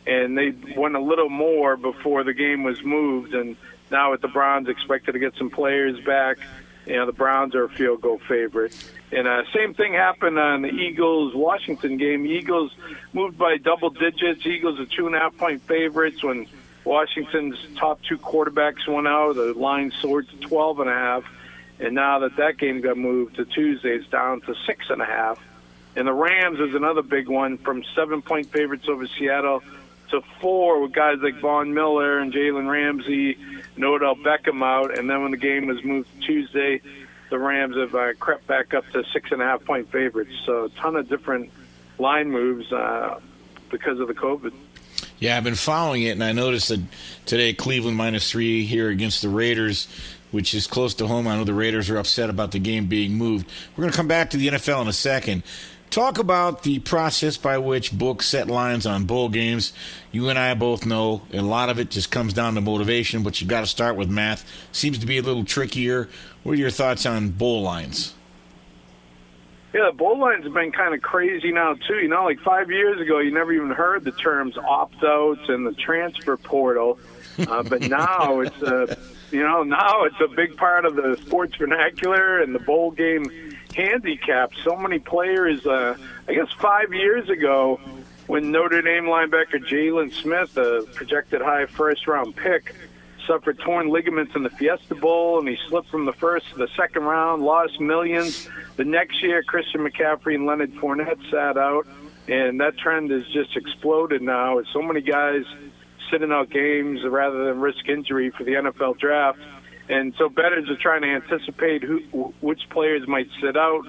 and 0.06 0.36
they 0.36 0.54
won 0.76 0.94
a 0.94 1.00
little 1.00 1.28
more 1.28 1.76
before 1.76 2.24
the 2.24 2.32
game 2.32 2.64
was 2.64 2.82
moved. 2.82 3.34
And 3.34 3.56
now 3.90 4.10
with 4.12 4.20
the 4.20 4.28
Browns 4.28 4.68
expected 4.68 5.12
to 5.12 5.18
get 5.18 5.34
some 5.36 5.50
players 5.50 5.98
back, 6.04 6.38
you 6.86 6.96
know 6.96 7.06
the 7.06 7.12
Browns 7.12 7.54
are 7.54 7.64
a 7.64 7.68
field 7.68 8.00
goal 8.00 8.20
favorite. 8.28 8.74
And 9.12 9.28
uh, 9.28 9.42
same 9.54 9.74
thing 9.74 9.92
happened 9.92 10.38
on 10.38 10.62
the 10.62 10.70
Eagles 10.70 11.34
Washington 11.34 11.96
game. 11.96 12.26
Eagles 12.26 12.72
moved 13.12 13.38
by 13.38 13.58
double 13.58 13.90
digits. 13.90 14.44
Eagles 14.46 14.80
are 14.80 14.86
two 14.86 15.06
and 15.06 15.14
a 15.14 15.18
half 15.18 15.36
point 15.36 15.62
favorites 15.62 16.22
when 16.22 16.46
Washington's 16.84 17.56
top 17.76 18.00
two 18.02 18.18
quarterbacks 18.18 18.88
went 18.88 19.06
out. 19.06 19.36
The 19.36 19.54
line 19.54 19.92
soared 20.00 20.28
to 20.30 20.36
twelve 20.38 20.80
and 20.80 20.88
a 20.88 20.94
half. 20.94 21.24
And 21.78 21.94
now 21.94 22.20
that 22.20 22.36
that 22.36 22.58
game 22.58 22.80
got 22.80 22.96
moved 22.96 23.36
to 23.36 23.44
Tuesday, 23.44 23.96
it's 23.96 24.08
down 24.08 24.40
to 24.42 24.54
six 24.66 24.86
and 24.88 25.02
a 25.02 25.04
half. 25.04 25.38
And 25.94 26.06
the 26.06 26.12
Rams 26.12 26.58
is 26.58 26.74
another 26.74 27.02
big 27.02 27.28
one 27.28 27.58
from 27.58 27.84
seven 27.94 28.22
point 28.22 28.50
favorites 28.50 28.88
over 28.88 29.06
Seattle 29.06 29.62
to 30.12 30.22
four 30.40 30.80
with 30.80 30.92
guys 30.92 31.18
like 31.20 31.38
Von 31.40 31.74
Miller 31.74 32.18
and 32.18 32.32
Jalen 32.32 32.70
Ramsey 32.70 33.36
and 33.74 33.84
Odell 33.84 34.16
Beckham 34.16 34.62
out. 34.62 34.96
And 34.96 35.10
then 35.10 35.22
when 35.22 35.32
the 35.32 35.36
game 35.36 35.66
was 35.66 35.82
moved 35.82 36.08
Tuesday, 36.24 36.80
the 37.30 37.38
Rams 37.38 37.76
have 37.76 37.94
uh, 37.94 38.12
crept 38.14 38.46
back 38.46 38.74
up 38.74 38.88
to 38.92 39.04
six 39.12 39.32
and 39.32 39.42
a 39.42 39.44
half 39.44 39.64
point 39.64 39.90
favorites. 39.90 40.32
So 40.46 40.64
a 40.64 40.68
ton 40.70 40.96
of 40.96 41.08
different 41.08 41.50
line 41.98 42.30
moves 42.30 42.70
uh, 42.72 43.20
because 43.70 43.98
of 44.00 44.08
the 44.08 44.14
COVID. 44.14 44.52
Yeah, 45.18 45.36
I've 45.36 45.44
been 45.44 45.54
following 45.54 46.02
it, 46.02 46.10
and 46.10 46.24
I 46.24 46.32
noticed 46.32 46.68
that 46.68 46.80
today 47.26 47.52
Cleveland 47.52 47.96
minus 47.96 48.30
three 48.30 48.64
here 48.64 48.88
against 48.88 49.22
the 49.22 49.28
Raiders, 49.28 49.86
which 50.30 50.52
is 50.52 50.66
close 50.66 50.94
to 50.94 51.06
home. 51.06 51.26
I 51.28 51.36
know 51.36 51.44
the 51.44 51.54
Raiders 51.54 51.88
are 51.90 51.96
upset 51.96 52.28
about 52.28 52.50
the 52.50 52.58
game 52.58 52.86
being 52.86 53.14
moved. 53.14 53.48
We're 53.76 53.82
going 53.82 53.92
to 53.92 53.96
come 53.96 54.08
back 54.08 54.30
to 54.30 54.36
the 54.36 54.48
NFL 54.48 54.82
in 54.82 54.88
a 54.88 54.92
second. 54.92 55.44
Talk 55.92 56.16
about 56.16 56.62
the 56.62 56.78
process 56.78 57.36
by 57.36 57.58
which 57.58 57.92
books 57.92 58.26
set 58.26 58.48
lines 58.48 58.86
on 58.86 59.04
bowl 59.04 59.28
games. 59.28 59.74
You 60.10 60.30
and 60.30 60.38
I 60.38 60.54
both 60.54 60.86
know 60.86 61.20
a 61.34 61.42
lot 61.42 61.68
of 61.68 61.78
it 61.78 61.90
just 61.90 62.10
comes 62.10 62.32
down 62.32 62.54
to 62.54 62.62
motivation, 62.62 63.22
but 63.22 63.42
you 63.42 63.46
got 63.46 63.60
to 63.60 63.66
start 63.66 63.94
with 63.96 64.08
math. 64.08 64.42
Seems 64.72 64.96
to 65.00 65.06
be 65.06 65.18
a 65.18 65.22
little 65.22 65.44
trickier. 65.44 66.08
What 66.44 66.52
are 66.52 66.56
your 66.56 66.70
thoughts 66.70 67.04
on 67.04 67.28
bowl 67.28 67.60
lines? 67.60 68.14
Yeah, 69.74 69.90
the 69.90 69.92
bowl 69.94 70.18
lines 70.18 70.44
have 70.44 70.54
been 70.54 70.72
kind 70.72 70.94
of 70.94 71.02
crazy 71.02 71.52
now 71.52 71.74
too. 71.74 71.96
You 71.96 72.08
know, 72.08 72.24
like 72.24 72.40
five 72.40 72.70
years 72.70 72.98
ago, 72.98 73.18
you 73.18 73.30
never 73.30 73.52
even 73.52 73.68
heard 73.68 74.02
the 74.04 74.12
terms 74.12 74.56
opt-outs 74.56 75.46
and 75.50 75.66
the 75.66 75.74
transfer 75.74 76.38
portal, 76.38 76.98
uh, 77.38 77.62
but 77.68 77.82
now 77.82 78.40
it's 78.40 78.62
a, 78.62 78.96
you 79.30 79.42
know, 79.42 79.62
now 79.62 80.04
it's 80.04 80.20
a 80.24 80.28
big 80.28 80.56
part 80.56 80.86
of 80.86 80.96
the 80.96 81.18
sports 81.20 81.54
vernacular 81.56 82.40
and 82.40 82.54
the 82.54 82.60
bowl 82.60 82.92
game 82.92 83.30
handicap. 83.74 84.52
So 84.64 84.76
many 84.76 84.98
players. 84.98 85.66
Uh, 85.66 85.96
I 86.28 86.34
guess 86.34 86.48
five 86.58 86.92
years 86.92 87.28
ago, 87.28 87.80
when 88.26 88.50
Notre 88.50 88.82
Dame 88.82 89.04
linebacker 89.04 89.64
Jaylon 89.66 90.12
Smith, 90.12 90.56
a 90.56 90.86
projected 90.94 91.42
high 91.42 91.66
first-round 91.66 92.36
pick, 92.36 92.74
suffered 93.26 93.58
torn 93.60 93.88
ligaments 93.88 94.34
in 94.34 94.42
the 94.42 94.50
Fiesta 94.50 94.94
Bowl, 94.94 95.38
and 95.38 95.48
he 95.48 95.56
slipped 95.68 95.88
from 95.90 96.04
the 96.04 96.12
first 96.12 96.48
to 96.50 96.58
the 96.58 96.68
second 96.76 97.02
round, 97.02 97.42
lost 97.42 97.80
millions. 97.80 98.48
The 98.76 98.84
next 98.84 99.22
year, 99.22 99.42
Christian 99.42 99.80
McCaffrey 99.80 100.34
and 100.34 100.46
Leonard 100.46 100.72
Fournette 100.74 101.18
sat 101.30 101.56
out, 101.56 101.86
and 102.28 102.60
that 102.60 102.78
trend 102.78 103.10
has 103.10 103.24
just 103.32 103.56
exploded 103.56 104.22
now. 104.22 104.56
With 104.56 104.66
so 104.72 104.82
many 104.82 105.00
guys 105.00 105.44
sitting 106.10 106.32
out 106.32 106.50
games 106.50 107.00
rather 107.04 107.46
than 107.46 107.60
risk 107.60 107.88
injury 107.88 108.30
for 108.30 108.44
the 108.44 108.52
NFL 108.52 108.98
draft, 108.98 109.38
and 109.88 110.14
so 110.18 110.28
bettors 110.28 110.68
are 110.70 110.76
trying 110.76 111.02
to 111.02 111.08
anticipate 111.08 111.82
who, 111.82 112.34
which 112.40 112.60
players 112.70 113.06
might 113.06 113.28
sit 113.40 113.56
out. 113.56 113.82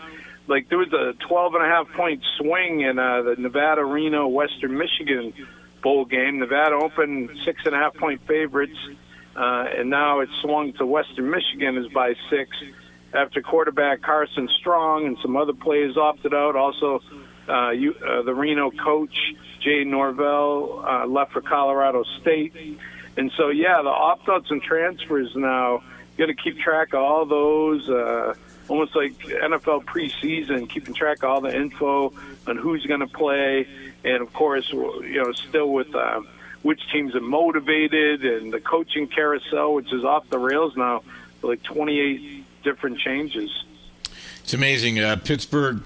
Like 0.47 0.67
there 0.69 0.77
was 0.77 0.91
a 0.91 1.13
12 1.27 1.55
and 1.55 1.63
a 1.63 1.67
half 1.67 1.87
point 1.93 2.21
swing 2.37 2.81
in 2.81 2.99
uh, 2.99 3.21
the 3.21 3.35
Nevada 3.37 3.85
Reno 3.85 4.27
Western 4.27 4.77
Michigan 4.77 5.33
bowl 5.81 6.05
game. 6.05 6.39
Nevada 6.39 6.75
opened 6.75 7.29
six 7.45 7.61
and 7.65 7.73
a 7.73 7.77
half 7.77 7.95
point 7.95 8.25
favorites 8.27 8.77
uh, 9.35 9.65
and 9.77 9.89
now 9.89 10.19
it's 10.19 10.31
swung 10.41 10.73
to 10.73 10.85
Western 10.85 11.29
Michigan 11.29 11.77
is 11.77 11.91
by 11.91 12.13
six 12.29 12.51
after 13.13 13.41
quarterback 13.41 14.01
Carson 14.01 14.47
Strong 14.59 15.07
and 15.07 15.17
some 15.21 15.35
other 15.35 15.53
players 15.53 15.97
opted 15.97 16.33
out. 16.33 16.55
Also, 16.55 16.99
uh, 17.49 17.71
you, 17.71 17.95
uh, 17.95 18.21
the 18.23 18.33
Reno 18.33 18.71
coach 18.71 19.15
Jay 19.61 19.83
Norvell 19.83 20.83
uh, 20.87 21.07
left 21.07 21.31
for 21.31 21.41
Colorado 21.41 22.03
State, 22.21 22.53
and 23.17 23.31
so 23.37 23.49
yeah, 23.49 23.81
the 23.81 23.89
opt-outs 23.89 24.49
and 24.51 24.61
transfers 24.61 25.35
now. 25.35 25.83
You 26.17 26.27
got 26.27 26.37
to 26.37 26.41
keep 26.43 26.59
track 26.59 26.93
of 26.93 27.01
all 27.01 27.25
those. 27.25 27.89
Uh, 27.89 28.35
almost 28.67 28.95
like 28.95 29.17
NFL 29.17 29.85
preseason, 29.85 30.69
keeping 30.69 30.93
track 30.93 31.23
of 31.23 31.29
all 31.29 31.41
the 31.41 31.55
info 31.55 32.13
on 32.45 32.57
who's 32.57 32.85
going 32.85 32.99
to 32.99 33.07
play, 33.07 33.67
and 34.03 34.21
of 34.21 34.31
course, 34.33 34.71
you 34.71 35.23
know, 35.23 35.31
still 35.31 35.71
with. 35.71 35.93
Uh, 35.95 36.21
which 36.63 36.81
teams 36.91 37.13
are 37.13 37.21
motivated 37.21 38.25
and 38.25 38.51
the 38.51 38.59
coaching 38.59 39.07
carousel, 39.07 39.75
which 39.75 39.93
is 39.93 40.03
off 40.03 40.27
the 40.29 40.39
rails 40.39 40.75
now, 40.75 41.03
like 41.41 41.61
28 41.63 42.45
different 42.63 42.97
changes. 42.99 43.51
It's 44.43 44.53
amazing. 44.53 44.99
Uh, 44.99 45.17
Pittsburgh 45.17 45.83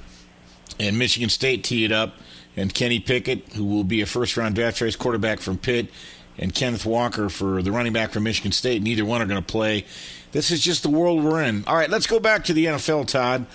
and 0.79 0.97
Michigan 0.97 1.29
State 1.29 1.63
tee 1.63 1.83
it 1.83 1.91
up, 1.91 2.15
and 2.55 2.73
Kenny 2.73 2.99
Pickett, 2.99 3.53
who 3.53 3.65
will 3.65 3.83
be 3.83 4.01
a 4.01 4.05
first 4.05 4.37
round 4.37 4.55
draft 4.55 4.77
choice 4.77 4.95
quarterback 4.95 5.39
from 5.39 5.57
Pitt, 5.57 5.89
and 6.37 6.53
Kenneth 6.53 6.85
Walker 6.85 7.29
for 7.29 7.61
the 7.61 7.71
running 7.71 7.93
back 7.93 8.11
from 8.11 8.23
Michigan 8.23 8.51
State. 8.51 8.81
Neither 8.81 9.05
one 9.05 9.21
are 9.21 9.25
going 9.25 9.41
to 9.41 9.51
play. 9.51 9.85
This 10.31 10.51
is 10.51 10.61
just 10.61 10.83
the 10.83 10.89
world 10.89 11.23
we're 11.23 11.41
in. 11.41 11.63
All 11.65 11.75
right, 11.75 11.89
let's 11.89 12.07
go 12.07 12.19
back 12.19 12.43
to 12.45 12.53
the 12.53 12.65
NFL, 12.65 13.07
Todd. 13.07 13.45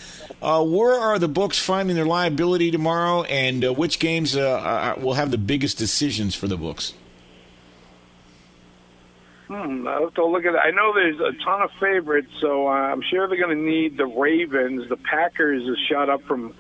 Uh, 0.41 0.65
where 0.65 0.95
are 0.95 1.19
the 1.19 1.29
books 1.29 1.59
finding 1.59 1.95
their 1.95 2.07
liability 2.07 2.71
tomorrow, 2.71 3.23
and 3.25 3.65
uh, 3.65 3.73
which 3.73 3.99
games 3.99 4.35
uh, 4.35 4.41
uh 4.41 5.01
will 5.01 5.15
have 5.15 5.31
the 5.31 5.39
biggest 5.39 5.79
decisions 5.79 6.35
for 6.35 6.49
the 6.49 6.57
books? 6.57 6.95
Hmm, 9.47 9.87
I 9.87 10.01
have 10.01 10.15
to 10.15 10.25
look 10.25 10.47
at 10.47 10.55
it. 10.55 10.61
I 10.65 10.71
know 10.71 10.95
there's 10.95 11.21
a 11.21 11.33
ton 11.45 11.61
of 11.61 11.71
favorites, 11.79 12.31
so 12.41 12.67
uh, 12.67 12.71
I'm 12.71 13.03
sure 13.03 13.29
they're 13.29 13.37
going 13.37 13.57
to 13.57 13.63
need 13.63 13.99
the 13.99 14.07
Ravens. 14.07 14.89
The 14.89 14.97
Packers 14.97 15.67
have 15.67 15.77
shot 15.91 16.09
up 16.09 16.23
from 16.23 16.55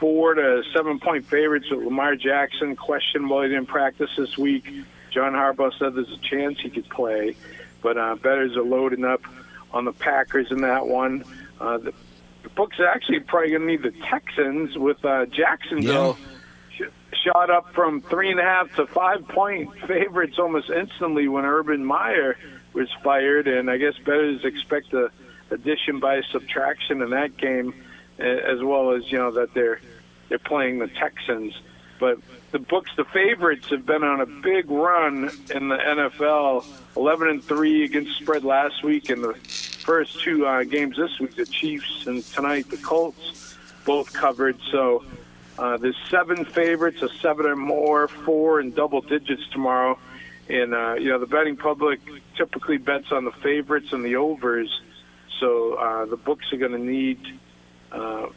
four 0.00 0.34
to 0.34 0.64
seven 0.74 0.98
point 0.98 1.26
favorites 1.26 1.70
with 1.70 1.84
Lamar 1.84 2.16
Jackson 2.16 2.74
questionable. 2.74 3.42
He 3.42 3.50
didn't 3.50 3.66
practice 3.68 4.10
this 4.16 4.36
week. 4.36 4.66
John 5.14 5.32
Harbaugh 5.32 5.72
said 5.78 5.94
there's 5.94 6.10
a 6.10 6.18
chance 6.18 6.58
he 6.60 6.70
could 6.70 6.88
play, 6.88 7.36
but 7.82 7.96
uh, 7.96 8.16
bettors 8.16 8.56
are 8.56 8.64
loading 8.64 9.04
up 9.04 9.22
on 9.72 9.84
the 9.84 9.92
Packers 9.92 10.50
in 10.50 10.62
that 10.62 10.86
one. 10.86 11.24
Uh, 11.60 11.78
the, 11.78 11.94
the 12.42 12.48
books 12.50 12.78
are 12.80 12.88
actually 12.88 13.20
probably 13.20 13.50
going 13.50 13.62
to 13.62 13.66
need 13.68 13.82
the 13.82 13.92
Texans 14.10 14.76
with 14.76 15.02
uh, 15.04 15.26
Jacksonville. 15.26 16.18
Yeah 16.20 16.26
shot 17.24 17.48
up 17.48 17.72
from 17.72 18.02
three 18.02 18.30
and 18.30 18.38
a 18.38 18.42
half 18.42 18.74
to 18.76 18.86
five 18.86 19.26
point 19.28 19.70
favorites 19.86 20.38
almost 20.38 20.70
instantly 20.70 21.28
when 21.28 21.44
Urban 21.44 21.84
Meyer 21.84 22.36
was 22.72 22.88
fired, 23.02 23.48
and 23.48 23.70
I 23.70 23.78
guess 23.78 23.94
bettors 24.04 24.44
expect 24.44 24.92
a 24.92 25.10
addition 25.50 26.00
by 26.00 26.20
subtraction 26.32 27.02
in 27.02 27.10
that 27.10 27.36
game, 27.36 27.74
as 28.18 28.62
well 28.62 28.92
as 28.92 29.10
you 29.10 29.18
know 29.18 29.30
that 29.32 29.54
they're 29.54 29.80
they're 30.28 30.38
playing 30.38 30.78
the 30.78 30.88
Texans. 30.88 31.54
But 31.98 32.18
the 32.54 32.60
books, 32.60 32.92
the 32.96 33.04
favorites 33.06 33.66
have 33.70 33.84
been 33.84 34.04
on 34.04 34.20
a 34.20 34.26
big 34.26 34.70
run 34.70 35.28
in 35.52 35.68
the 35.68 35.76
NFL, 35.76 36.64
11 36.96 37.28
and 37.28 37.42
three 37.42 37.82
against 37.84 38.16
spread 38.16 38.44
last 38.44 38.84
week, 38.84 39.10
and 39.10 39.24
the 39.24 39.34
first 39.34 40.20
two 40.20 40.46
uh, 40.46 40.62
games 40.62 40.96
this 40.96 41.18
week, 41.18 41.34
the 41.34 41.46
Chiefs 41.46 42.06
and 42.06 42.22
tonight 42.22 42.70
the 42.70 42.76
Colts, 42.76 43.56
both 43.84 44.12
covered. 44.12 44.56
So 44.70 45.04
uh, 45.58 45.78
there's 45.78 45.96
seven 46.08 46.44
favorites, 46.44 47.02
a 47.02 47.08
seven 47.20 47.44
or 47.44 47.56
more, 47.56 48.06
four 48.06 48.60
in 48.60 48.70
double 48.70 49.00
digits 49.00 49.42
tomorrow. 49.50 49.98
And, 50.48 50.74
uh, 50.74 50.94
you 50.94 51.08
know, 51.08 51.18
the 51.18 51.26
betting 51.26 51.56
public 51.56 51.98
typically 52.36 52.76
bets 52.76 53.10
on 53.10 53.24
the 53.24 53.32
favorites 53.32 53.88
and 53.90 54.04
the 54.04 54.14
overs. 54.14 54.80
So 55.40 55.74
uh, 55.74 56.04
the 56.04 56.16
books 56.16 56.52
are 56.52 56.58
going 56.58 56.70
to 56.70 56.78
need 56.78 57.18
uh, 57.90 58.28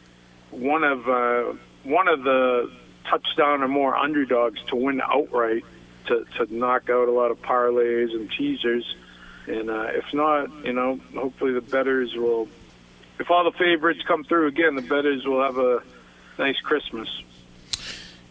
one 0.50 0.82
of 0.82 1.08
uh, 1.08 1.52
one 1.84 2.08
of 2.08 2.24
the 2.24 2.68
touchdown 3.08 3.62
or 3.62 3.68
more 3.68 3.96
underdogs 3.96 4.60
to 4.68 4.76
win 4.76 5.00
outright 5.00 5.64
to, 6.06 6.24
to 6.36 6.54
knock 6.54 6.90
out 6.90 7.08
a 7.08 7.12
lot 7.12 7.30
of 7.30 7.40
parlays 7.42 8.12
and 8.14 8.30
teasers. 8.30 8.84
And 9.46 9.70
uh, 9.70 9.88
if 9.94 10.04
not, 10.12 10.64
you 10.64 10.72
know, 10.72 11.00
hopefully 11.14 11.52
the 11.52 11.60
betters 11.60 12.14
will. 12.14 12.48
If 13.18 13.30
all 13.30 13.44
the 13.44 13.56
favorites 13.56 14.00
come 14.06 14.24
through 14.24 14.46
again, 14.46 14.76
the 14.76 14.82
betters 14.82 15.24
will 15.24 15.42
have 15.42 15.58
a 15.58 15.82
nice 16.38 16.58
Christmas. 16.60 17.08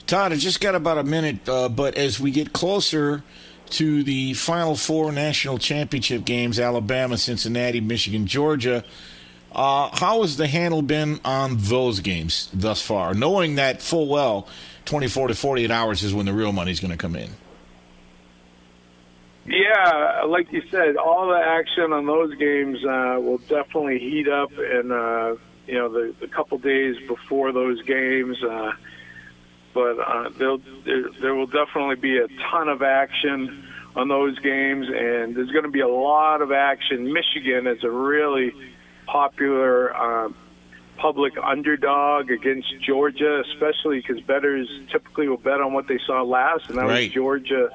Todd, 0.05 0.31
I 0.31 0.37
just 0.37 0.61
got 0.61 0.75
about 0.75 0.97
a 0.97 1.03
minute, 1.03 1.47
uh, 1.49 1.67
but 1.67 1.95
as 1.95 2.19
we 2.19 2.31
get 2.31 2.53
closer 2.53 3.23
to 3.71 4.03
the 4.03 4.33
Final 4.33 4.75
Four 4.75 5.11
national 5.11 5.57
championship 5.57 6.23
games 6.23 6.59
Alabama, 6.59 7.17
Cincinnati, 7.17 7.81
Michigan, 7.81 8.25
Georgia 8.25 8.85
uh, 9.58 9.89
how 9.98 10.22
has 10.22 10.38
the 10.38 10.48
handle 10.48 10.84
been 10.84 11.20
on 11.26 11.58
those 11.58 12.00
games 12.00 12.50
thus 12.54 12.82
far, 12.82 13.15
knowing 13.15 13.56
that 13.56 13.82
full 13.82 14.08
well 14.08 14.48
24 14.86 15.30
to 15.30 15.36
48 15.36 15.72
hours 15.72 16.04
is 16.04 16.13
when 16.13 16.28
the 16.28 16.34
real 16.34 16.52
money 16.52 16.72
is 16.72 16.80
going 16.80 16.91
to 16.91 16.98
come 16.98 17.15
in? 17.15 17.32
Yeah, 19.48 20.24
like 20.28 20.52
you 20.52 20.62
said, 20.70 20.98
all 20.98 21.30
the 21.30 21.41
action 21.41 21.91
on 21.93 22.06
those 22.06 22.36
games 22.36 22.84
uh, 22.86 23.17
will 23.20 23.39
definitely 23.39 23.98
heat 23.98 24.28
up, 24.28 24.52
and 24.58 24.91
uh, 24.91 25.36
you 25.65 25.76
know 25.76 25.89
the, 25.89 26.13
the 26.20 26.28
couple 26.28 26.58
days 26.58 26.96
before 27.08 27.52
those 27.52 27.82
games. 27.84 28.38
Uh, 28.43 28.74
but 29.74 30.00
uh, 30.00 30.30
there, 30.38 30.58
there 31.22 31.34
will 31.34 31.48
definitely 31.48 31.96
be 31.96 32.17
a 32.17 32.28
ton 32.52 32.67
of 32.67 32.82
action 32.82 33.67
on 33.96 34.10
those 34.10 34.38
games, 34.39 34.88
and 34.88 35.36
there's 35.36 35.52
going 35.52 35.63
to 35.63 35.72
be 35.72 35.80
a 35.80 35.88
lot 35.88 36.41
of 36.41 36.52
action. 36.52 37.12
Michigan 37.12 37.67
is 37.67 37.84
a 37.84 37.89
really 37.89 38.54
popular 39.08 39.96
uh, 39.96 40.30
public 40.98 41.34
underdog 41.41 42.30
against 42.32 42.80
Georgia, 42.82 43.41
especially 43.52 43.98
because 44.00 44.22
bettors 44.22 44.70
typically 44.91 45.28
will 45.28 45.38
bet 45.38 45.62
on 45.62 45.74
what 45.74 45.88
they 45.88 46.00
saw 46.06 46.22
last, 46.22 46.70
and 46.70 46.78
that 46.78 46.86
right. 46.86 47.06
was 47.06 47.13
Georgia 47.13 47.70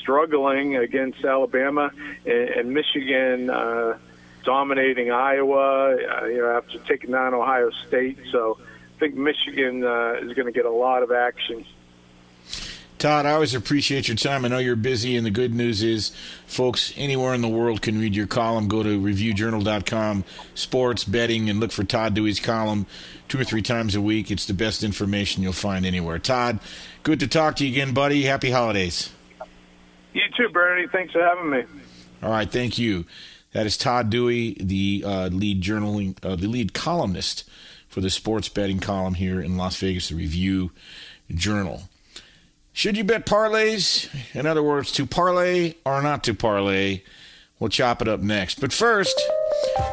struggling 0.00 0.76
against 0.76 1.24
Alabama 1.24 1.90
and, 2.26 2.48
and 2.48 2.74
Michigan. 2.74 3.50
Uh, 3.50 3.98
dominating 4.44 5.10
Iowa, 5.10 5.94
uh, 5.94 6.26
you 6.26 6.38
know, 6.38 6.56
after 6.56 6.78
taking 6.80 7.10
down 7.10 7.34
Ohio 7.34 7.70
State. 7.86 8.18
So 8.32 8.58
I 8.96 8.98
think 8.98 9.14
Michigan 9.14 9.84
uh, 9.84 10.14
is 10.22 10.32
going 10.32 10.46
to 10.46 10.52
get 10.52 10.64
a 10.66 10.70
lot 10.70 11.02
of 11.02 11.12
action. 11.12 11.64
Todd, 13.00 13.24
I 13.24 13.32
always 13.32 13.54
appreciate 13.54 14.08
your 14.08 14.16
time. 14.18 14.44
I 14.44 14.48
know 14.48 14.58
you're 14.58 14.76
busy, 14.76 15.16
and 15.16 15.24
the 15.24 15.30
good 15.30 15.54
news 15.54 15.82
is, 15.82 16.12
folks 16.46 16.92
anywhere 16.98 17.32
in 17.32 17.40
the 17.40 17.48
world 17.48 17.80
can 17.80 17.98
read 17.98 18.14
your 18.14 18.26
column. 18.26 18.68
Go 18.68 18.82
to 18.82 19.00
reviewjournal.com, 19.00 20.22
sports, 20.54 21.04
betting, 21.04 21.48
and 21.48 21.60
look 21.60 21.72
for 21.72 21.82
Todd 21.82 22.12
Dewey's 22.12 22.40
column 22.40 22.84
two 23.26 23.40
or 23.40 23.44
three 23.44 23.62
times 23.62 23.94
a 23.94 24.02
week. 24.02 24.30
It's 24.30 24.44
the 24.44 24.52
best 24.52 24.84
information 24.84 25.42
you'll 25.42 25.54
find 25.54 25.86
anywhere. 25.86 26.18
Todd, 26.18 26.58
good 27.02 27.18
to 27.20 27.26
talk 27.26 27.56
to 27.56 27.66
you 27.66 27.72
again, 27.72 27.94
buddy. 27.94 28.24
Happy 28.24 28.50
holidays. 28.50 29.08
You 30.12 30.24
too, 30.36 30.50
Bernie. 30.50 30.86
Thanks 30.92 31.14
for 31.14 31.22
having 31.22 31.48
me. 31.48 31.64
All 32.22 32.30
right, 32.30 32.52
thank 32.52 32.78
you. 32.78 33.06
That 33.52 33.64
is 33.64 33.78
Todd 33.78 34.10
Dewey, 34.10 34.58
the 34.60 35.04
uh, 35.06 35.28
lead 35.28 35.62
journaling, 35.62 36.22
uh, 36.22 36.36
the 36.36 36.48
lead 36.48 36.74
columnist 36.74 37.48
for 37.88 38.02
the 38.02 38.10
sports 38.10 38.50
betting 38.50 38.78
column 38.78 39.14
here 39.14 39.40
in 39.40 39.56
Las 39.56 39.78
Vegas, 39.78 40.10
the 40.10 40.16
Review 40.16 40.70
Journal. 41.30 41.84
Should 42.72 42.96
you 42.96 43.04
bet 43.04 43.26
parlays? 43.26 44.08
In 44.34 44.46
other 44.46 44.62
words, 44.62 44.92
to 44.92 45.06
parlay 45.06 45.74
or 45.84 46.02
not 46.02 46.24
to 46.24 46.34
parlay? 46.34 47.02
We'll 47.58 47.68
chop 47.70 48.00
it 48.00 48.08
up 48.08 48.20
next. 48.20 48.60
But 48.60 48.72
first, 48.72 49.20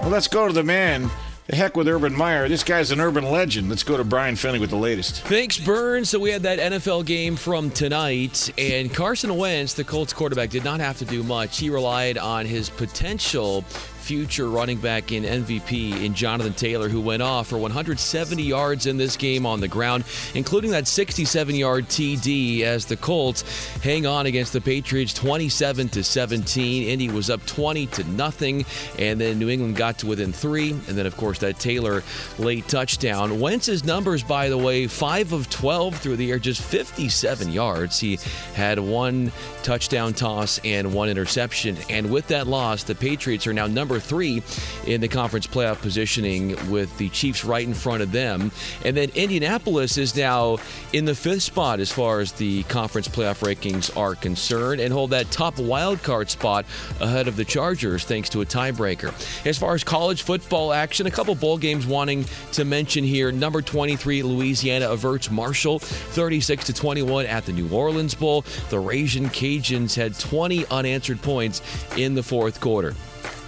well, 0.01 0.09
let's 0.09 0.27
go 0.27 0.47
to 0.47 0.53
the 0.53 0.63
man 0.63 1.09
the 1.47 1.55
heck 1.55 1.77
with 1.77 1.87
Urban 1.87 2.13
Meyer. 2.13 2.49
This 2.49 2.63
guy's 2.63 2.91
an 2.91 2.99
urban 2.99 3.31
legend. 3.31 3.69
Let's 3.69 3.83
go 3.83 3.95
to 3.95 4.03
Brian 4.03 4.35
Finley 4.35 4.59
with 4.59 4.69
the 4.69 4.75
latest. 4.75 5.21
Thanks, 5.21 5.57
Burns. 5.57 6.09
So 6.09 6.19
we 6.19 6.29
had 6.29 6.43
that 6.43 6.59
NFL 6.59 7.05
game 7.05 7.37
from 7.37 7.71
tonight, 7.71 8.51
and 8.57 8.93
Carson 8.93 9.35
Wentz, 9.35 9.73
the 9.73 9.85
Colts 9.85 10.11
quarterback, 10.11 10.49
did 10.49 10.65
not 10.65 10.81
have 10.81 10.97
to 10.97 11.05
do 11.05 11.23
much. 11.23 11.57
He 11.57 11.69
relied 11.69 12.17
on 12.17 12.45
his 12.45 12.69
potential 12.69 13.63
future 14.07 14.49
running 14.49 14.77
back 14.77 15.11
in 15.11 15.23
MVP 15.23 16.01
in 16.01 16.13
Jonathan 16.13 16.53
Taylor, 16.53 16.87
who 16.87 17.01
went 17.01 17.21
off 17.21 17.47
for 17.47 17.57
170 17.57 18.41
yards 18.41 18.85
in 18.85 18.95
this 18.95 19.17
game 19.17 19.45
on 19.45 19.59
the 19.59 19.67
ground, 19.67 20.05
including 20.33 20.71
that 20.71 20.87
67 20.87 21.53
yard 21.53 21.89
TD 21.89 22.61
as 22.61 22.85
the 22.85 22.95
Colts 22.95 23.43
hang 23.79 24.05
on 24.05 24.25
against 24.25 24.53
the 24.53 24.61
Patriots 24.61 25.13
27 25.13 25.89
to 25.89 26.05
17. 26.05 26.87
Indy 26.87 27.09
was 27.09 27.29
up 27.29 27.45
20 27.47 27.87
to 27.87 28.05
nothing, 28.11 28.63
and 28.97 29.19
then 29.19 29.39
New 29.39 29.49
England 29.49 29.75
got 29.75 29.99
to 29.99 30.07
within 30.07 30.31
three. 30.31 30.71
And 30.71 30.97
then, 30.97 31.05
of 31.05 31.17
course, 31.17 31.39
that 31.39 31.59
Taylor 31.59 32.01
late 32.39 32.65
touchdown. 32.69 33.41
Wentz's 33.41 33.83
numbers, 33.83 34.23
by 34.23 34.47
the 34.47 34.57
way, 34.57 34.87
5 34.87 35.33
of 35.33 35.49
12 35.49 35.97
through 35.97 36.15
the 36.15 36.31
air, 36.31 36.39
just 36.39 36.61
57 36.61 37.51
yards. 37.51 37.99
He 37.99 38.19
had 38.53 38.79
one 38.79 39.33
touchdown 39.63 40.13
toss 40.13 40.61
and 40.63 40.93
one 40.93 41.09
interception. 41.09 41.75
And 41.89 42.09
with 42.09 42.27
that 42.27 42.47
loss, 42.47 42.83
the 42.83 42.95
Patriots 42.95 43.45
are 43.47 43.53
now 43.53 43.67
number 43.67 43.96
three 43.99 44.41
in 44.85 45.01
the 45.01 45.07
conference 45.07 45.47
playoff 45.47 45.81
positioning 45.81 46.55
with 46.69 46.95
the 46.97 47.09
Chiefs 47.09 47.43
right 47.43 47.65
in 47.65 47.73
front 47.73 48.01
of 48.01 48.11
them. 48.11 48.51
And 48.83 48.95
then 48.95 49.09
Indianapolis 49.15 49.97
is 49.97 50.15
now 50.15 50.57
in 50.93 51.05
the 51.05 51.15
fifth 51.15 51.43
spot 51.43 51.79
as 51.79 51.91
far 51.91 52.19
as 52.19 52.31
the 52.33 52.63
conference 52.63 53.07
playoff 53.07 53.43
rankings 53.43 53.95
are 53.97 54.15
concerned 54.15 54.81
and 54.81 54.93
hold 54.93 55.11
that 55.11 55.29
top 55.31 55.57
wild 55.59 56.01
card 56.03 56.29
spot 56.29 56.65
ahead 56.99 57.27
of 57.27 57.35
the 57.35 57.45
Chargers 57.45 58.03
thanks 58.03 58.29
to 58.29 58.41
a 58.41 58.45
tiebreaker. 58.45 59.13
As 59.45 59.57
far 59.57 59.73
as 59.73 59.83
college 59.83 60.23
football 60.23 60.73
action, 60.73 61.07
a 61.07 61.11
couple 61.11 61.35
bowl 61.35 61.57
games 61.57 61.85
wanting 61.85 62.25
to 62.53 62.65
mention 62.65 63.03
here. 63.03 63.31
Number 63.31 63.61
23, 63.61 64.23
Louisiana 64.23 64.89
averts 64.89 65.31
Marshall 65.31 65.79
36 65.79 66.65
to 66.65 66.73
21 66.73 67.25
at 67.25 67.45
the 67.45 67.53
New 67.53 67.69
Orleans 67.69 68.15
Bowl. 68.15 68.43
The 68.69 68.79
Ragin' 68.79 69.29
Cajuns 69.29 69.95
had 69.95 70.17
20 70.17 70.65
unanswered 70.67 71.21
points 71.21 71.61
in 71.95 72.15
the 72.15 72.23
fourth 72.23 72.59
quarter. 72.59 72.93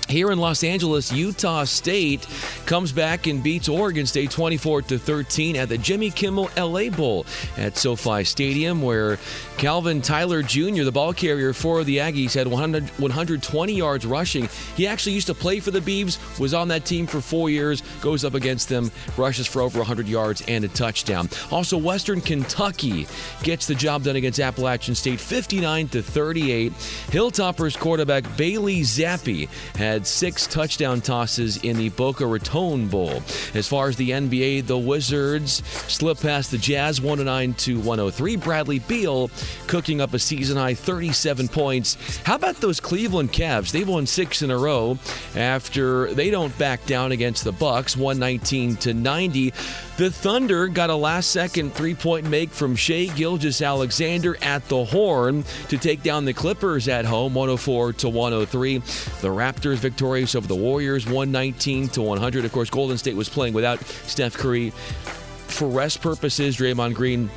Here 0.10 0.32
in 0.32 0.40
Los 0.40 0.64
Angeles, 0.64 1.12
Utah 1.12 1.66
State 1.66 2.26
comes 2.70 2.92
back 2.92 3.28
and 3.28 3.44
beats 3.44 3.68
Oregon 3.68 4.06
State 4.06 4.32
24 4.32 4.84
to 4.84 4.98
13 4.98 5.56
at 5.56 5.70
the 5.70 5.78
Jimmy 5.78 6.12
Kimmel 6.12 6.50
LA 6.56 6.90
Bowl 6.90 7.26
at 7.58 7.78
SoFi 7.78 8.24
Stadium, 8.24 8.82
where 8.82 9.18
Calvin 9.58 10.02
Tyler 10.02 10.42
Jr., 10.42 10.84
the 10.84 10.92
ball 10.92 11.14
carrier 11.14 11.52
for 11.52 11.84
the 11.84 11.98
Aggies, 11.98 12.34
had 12.34 12.48
100, 12.48 12.84
120 13.00 13.74
yards 13.74 14.06
rushing. 14.06 14.48
He 14.76 14.88
actually 14.88 15.14
used 15.14 15.28
to 15.28 15.34
play 15.34 15.60
for 15.60 15.72
the 15.72 15.80
Beavs, 15.80 16.18
was 16.40 16.54
on 16.54 16.68
that 16.70 16.86
team 16.86 17.08
for 17.08 17.22
four 17.22 17.50
years, 17.50 17.82
goes 18.02 18.24
up 18.24 18.36
against 18.36 18.70
them, 18.70 18.92
rushes 19.18 19.48
for 19.48 19.62
over 19.62 19.80
100 19.80 20.08
yards 20.08 20.42
and 20.48 20.64
a 20.64 20.68
touchdown. 20.70 21.28
Also, 21.52 21.78
Western 21.78 22.22
Kentucky 22.22 23.08
gets 23.44 23.68
the 23.68 23.76
job 23.76 24.04
done 24.04 24.16
against 24.16 24.40
Appalachian 24.40 24.96
State 24.96 25.20
59 25.20 25.88
to 25.90 26.02
38. 26.02 26.72
Hilltoppers 26.72 27.78
quarterback 27.78 28.24
Bailey 28.38 28.82
Zappe 28.82 29.50
had 29.76 29.90
had 29.90 30.06
six 30.06 30.46
touchdown 30.48 31.02
tosses 31.02 31.58
in 31.64 31.76
the 31.76 31.90
Boca 31.90 32.26
Raton 32.26 32.59
Bowl. 32.60 33.22
As 33.54 33.68
far 33.68 33.88
as 33.88 33.96
the 33.96 34.10
NBA, 34.12 34.68
the 34.68 34.78
Wizards 34.78 35.64
slip 35.88 36.20
past 36.20 36.52
the 36.52 36.58
Jazz 36.58 37.00
109 37.02 37.54
to 37.54 37.78
103. 37.78 38.36
Bradley 38.36 38.80
Beal 38.80 39.32
cooking 39.68 40.02
up 40.02 40.14
a 40.14 40.20
season 40.20 40.58
high 40.58 40.74
37 40.74 41.48
points. 41.48 42.20
How 42.26 42.36
about 42.36 42.58
those 42.58 42.80
Cleveland 42.80 43.32
Cavs? 43.32 43.72
They've 43.72 43.88
won 43.88 44.06
six 44.06 44.42
in 44.42 44.52
a 44.52 44.58
row 44.58 44.98
after 45.36 46.14
they 46.14 46.30
don't 46.30 46.56
back 46.58 46.86
down 46.86 47.12
against 47.12 47.44
the 47.44 47.52
Bucks 47.52 47.96
119 47.96 48.76
to 48.78 48.94
90. 48.94 49.54
The 49.98 50.10
Thunder 50.10 50.68
got 50.68 50.90
a 50.90 50.96
last 50.96 51.32
second 51.32 51.74
three 51.74 51.94
point 51.94 52.26
make 52.30 52.52
from 52.52 52.76
Shai 52.76 53.08
Gilgeous-Alexander 53.16 54.38
at 54.42 54.66
the 54.70 54.86
horn 54.86 55.44
to 55.68 55.78
take 55.78 56.04
down 56.04 56.24
the 56.24 56.34
Clippers 56.34 56.88
at 56.88 57.04
home 57.04 57.34
104 57.34 57.94
to 57.94 58.10
103. 58.10 58.78
The 58.78 59.28
Raptors 59.28 59.76
victorious 59.76 60.36
over 60.36 60.48
the 60.48 60.56
Warriors 60.56 61.06
119 61.06 61.90
to 61.90 62.02
100. 62.02 62.49
Of 62.50 62.54
course, 62.54 62.72
Golden 62.72 62.98
State 62.98 63.16
was 63.16 63.30
playing 63.30 63.54
without 63.54 63.80
Steph 63.84 64.36
Curry. 64.36 64.72
For 64.72 65.68
rest 65.68 66.02
purposes, 66.02 66.58
Draymond 66.58 66.96
Green 66.96 67.30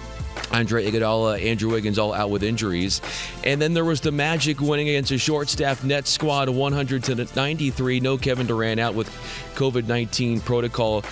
Andre 0.51 0.90
Iguodala, 0.90 1.44
Andrew 1.44 1.70
Wiggins 1.70 1.98
all 1.98 2.14
out 2.14 2.31
with 2.31 2.42
injuries. 2.42 3.03
And 3.44 3.61
then 3.61 3.75
there 3.75 3.85
was 3.85 4.01
the 4.01 4.11
Magic 4.11 4.59
winning 4.62 4.88
against 4.88 5.11
a 5.11 5.18
short 5.18 5.51
staff 5.51 5.85
net 5.85 6.07
squad 6.07 6.48
100 6.48 7.05
to 7.05 7.29
93. 7.37 8.01
No 8.01 8.16
Kevin 8.16 8.46
Durant 8.46 8.81
out 8.81 8.94
with 8.94 9.07
COVID 9.55 9.87
19 9.87 10.40
protocol 10.40 11.05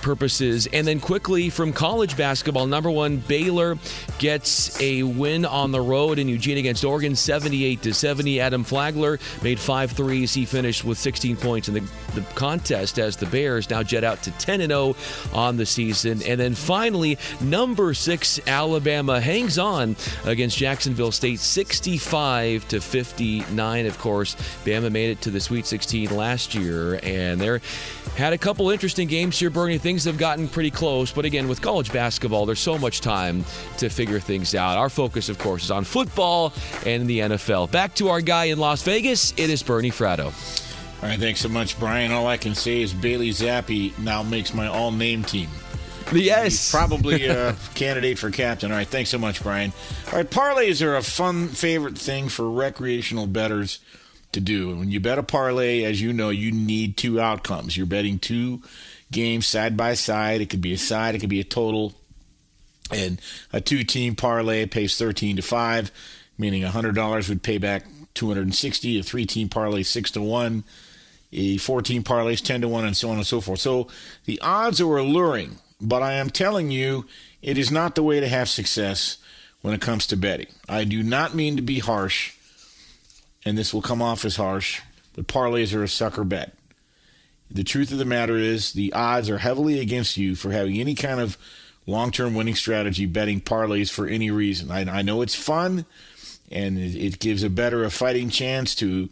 purposes. 0.00 0.66
And 0.72 0.86
then 0.86 1.00
quickly 1.00 1.50
from 1.50 1.72
college 1.72 2.16
basketball, 2.16 2.66
number 2.66 2.90
one, 2.90 3.18
Baylor 3.18 3.78
gets 4.18 4.80
a 4.80 5.02
win 5.02 5.44
on 5.44 5.72
the 5.72 5.80
road 5.80 6.18
in 6.18 6.28
Eugene 6.28 6.58
against 6.58 6.84
Oregon, 6.84 7.14
78 7.16 7.82
to 7.82 7.94
70. 7.94 8.40
Adam 8.40 8.64
Flagler 8.64 9.18
made 9.42 9.58
five 9.58 9.92
threes. 9.92 10.34
He 10.34 10.44
finished 10.44 10.84
with 10.84 10.98
16 10.98 11.36
points 11.36 11.68
in 11.68 11.74
the, 11.74 11.80
the 12.14 12.22
contest 12.34 12.98
as 12.98 13.16
the 13.16 13.26
Bears 13.26 13.68
now 13.70 13.82
jet 13.82 14.04
out 14.04 14.22
to 14.24 14.30
10 14.32 14.60
and 14.60 14.70
0 14.70 14.96
on 15.32 15.56
the 15.56 15.66
season. 15.66 16.22
And 16.22 16.40
then 16.40 16.54
finally, 16.54 17.18
number 17.40 17.94
six, 17.94 18.40
Alabama 18.46 19.20
hangs 19.20 19.58
on 19.58 19.96
against 20.24 20.56
Jacksonville 20.58 21.12
State, 21.12 21.40
65 21.40 22.68
to 22.68 22.80
59. 22.80 23.86
Of 23.86 23.98
course, 23.98 24.34
Bama 24.64 24.90
made 24.90 25.10
it 25.10 25.20
to 25.22 25.30
the 25.30 25.40
Sweet 25.40 25.66
16 25.66 26.14
last 26.16 26.54
year, 26.54 27.00
and 27.02 27.40
they 27.40 27.60
had 28.16 28.32
a 28.32 28.38
couple 28.38 28.70
interesting 28.70 29.08
games 29.08 29.38
here, 29.38 29.50
Bernie 29.50 29.78
things 29.90 30.04
have 30.04 30.18
gotten 30.18 30.46
pretty 30.46 30.70
close. 30.70 31.10
But 31.10 31.24
again, 31.24 31.48
with 31.48 31.60
college 31.60 31.92
basketball, 31.92 32.46
there's 32.46 32.60
so 32.60 32.78
much 32.78 33.00
time 33.00 33.44
to 33.78 33.88
figure 33.88 34.20
things 34.20 34.54
out. 34.54 34.78
Our 34.78 34.88
focus, 34.88 35.28
of 35.28 35.36
course, 35.40 35.64
is 35.64 35.72
on 35.72 35.82
football 35.82 36.52
and 36.86 37.10
the 37.10 37.18
NFL. 37.18 37.72
Back 37.72 37.96
to 37.96 38.08
our 38.08 38.20
guy 38.20 38.44
in 38.44 38.58
Las 38.60 38.84
Vegas. 38.84 39.32
It 39.36 39.50
is 39.50 39.64
Bernie 39.64 39.90
Fratto. 39.90 40.26
All 41.02 41.08
right, 41.08 41.18
thanks 41.18 41.40
so 41.40 41.48
much, 41.48 41.76
Brian. 41.80 42.12
All 42.12 42.28
I 42.28 42.36
can 42.36 42.54
say 42.54 42.82
is 42.82 42.92
Bailey 42.92 43.30
Zappe 43.30 43.98
now 43.98 44.22
makes 44.22 44.54
my 44.54 44.68
all 44.68 44.92
name 44.92 45.24
team. 45.24 45.48
Yes. 46.12 46.44
He's 46.44 46.70
probably 46.70 47.26
a 47.26 47.56
candidate 47.74 48.16
for 48.16 48.30
captain. 48.30 48.70
All 48.70 48.76
right, 48.76 48.86
thanks 48.86 49.10
so 49.10 49.18
much, 49.18 49.42
Brian. 49.42 49.72
All 50.06 50.18
right, 50.18 50.30
parlays 50.30 50.86
are 50.86 50.94
a 50.94 51.02
fun 51.02 51.48
favorite 51.48 51.98
thing 51.98 52.28
for 52.28 52.48
recreational 52.48 53.26
bettors 53.26 53.80
to 54.30 54.40
do. 54.40 54.76
When 54.76 54.92
you 54.92 55.00
bet 55.00 55.18
a 55.18 55.24
parlay, 55.24 55.82
as 55.82 56.00
you 56.00 56.12
know, 56.12 56.28
you 56.30 56.52
need 56.52 56.96
two 56.96 57.20
outcomes. 57.20 57.76
You're 57.76 57.86
betting 57.86 58.20
two 58.20 58.62
games 59.10 59.46
side 59.46 59.76
by 59.76 59.94
side. 59.94 60.40
It 60.40 60.50
could 60.50 60.60
be 60.60 60.72
a 60.72 60.78
side, 60.78 61.14
it 61.14 61.20
could 61.20 61.28
be 61.28 61.40
a 61.40 61.44
total. 61.44 61.94
And 62.92 63.20
a 63.52 63.60
two 63.60 63.84
team 63.84 64.16
parlay 64.16 64.66
pays 64.66 64.96
13 64.96 65.36
to 65.36 65.42
5, 65.42 65.92
meaning 66.38 66.62
$100 66.62 67.28
would 67.28 67.42
pay 67.42 67.58
back 67.58 67.84
260. 68.14 68.98
A 68.98 69.02
three 69.02 69.26
team 69.26 69.48
parlay, 69.48 69.82
6 69.82 70.10
to 70.12 70.22
1. 70.22 70.64
A 71.32 71.56
14 71.58 72.02
parlay 72.02 72.32
is 72.32 72.40
10 72.40 72.62
to 72.62 72.68
1, 72.68 72.84
and 72.84 72.96
so 72.96 73.10
on 73.10 73.16
and 73.16 73.26
so 73.26 73.40
forth. 73.40 73.60
So 73.60 73.86
the 74.24 74.40
odds 74.40 74.80
are 74.80 74.96
alluring, 74.96 75.58
but 75.80 76.02
I 76.02 76.14
am 76.14 76.30
telling 76.30 76.70
you, 76.70 77.06
it 77.40 77.56
is 77.56 77.70
not 77.70 77.94
the 77.94 78.02
way 78.02 78.18
to 78.18 78.28
have 78.28 78.48
success 78.48 79.18
when 79.62 79.72
it 79.72 79.80
comes 79.80 80.06
to 80.08 80.16
betting. 80.16 80.48
I 80.68 80.84
do 80.84 81.02
not 81.02 81.34
mean 81.34 81.54
to 81.56 81.62
be 81.62 81.78
harsh, 81.78 82.32
and 83.44 83.56
this 83.56 83.72
will 83.72 83.82
come 83.82 84.02
off 84.02 84.24
as 84.24 84.36
harsh, 84.36 84.80
but 85.14 85.28
parlays 85.28 85.74
are 85.74 85.84
a 85.84 85.88
sucker 85.88 86.24
bet. 86.24 86.52
The 87.50 87.64
truth 87.64 87.90
of 87.90 87.98
the 87.98 88.04
matter 88.04 88.36
is, 88.36 88.72
the 88.72 88.92
odds 88.92 89.28
are 89.28 89.38
heavily 89.38 89.80
against 89.80 90.16
you 90.16 90.36
for 90.36 90.52
having 90.52 90.78
any 90.78 90.94
kind 90.94 91.20
of 91.20 91.36
long 91.86 92.10
term 92.10 92.34
winning 92.34 92.54
strategy 92.54 93.06
betting 93.06 93.40
parlays 93.40 93.90
for 93.90 94.06
any 94.06 94.30
reason. 94.30 94.70
I, 94.70 94.98
I 94.98 95.02
know 95.02 95.22
it's 95.22 95.34
fun 95.34 95.84
and 96.50 96.78
it, 96.78 96.94
it, 96.94 97.18
gives 97.18 97.42
a 97.42 97.50
better 97.50 97.84
a 97.84 97.90
fighting 97.90 98.30
chance 98.30 98.74
to. 98.76 99.08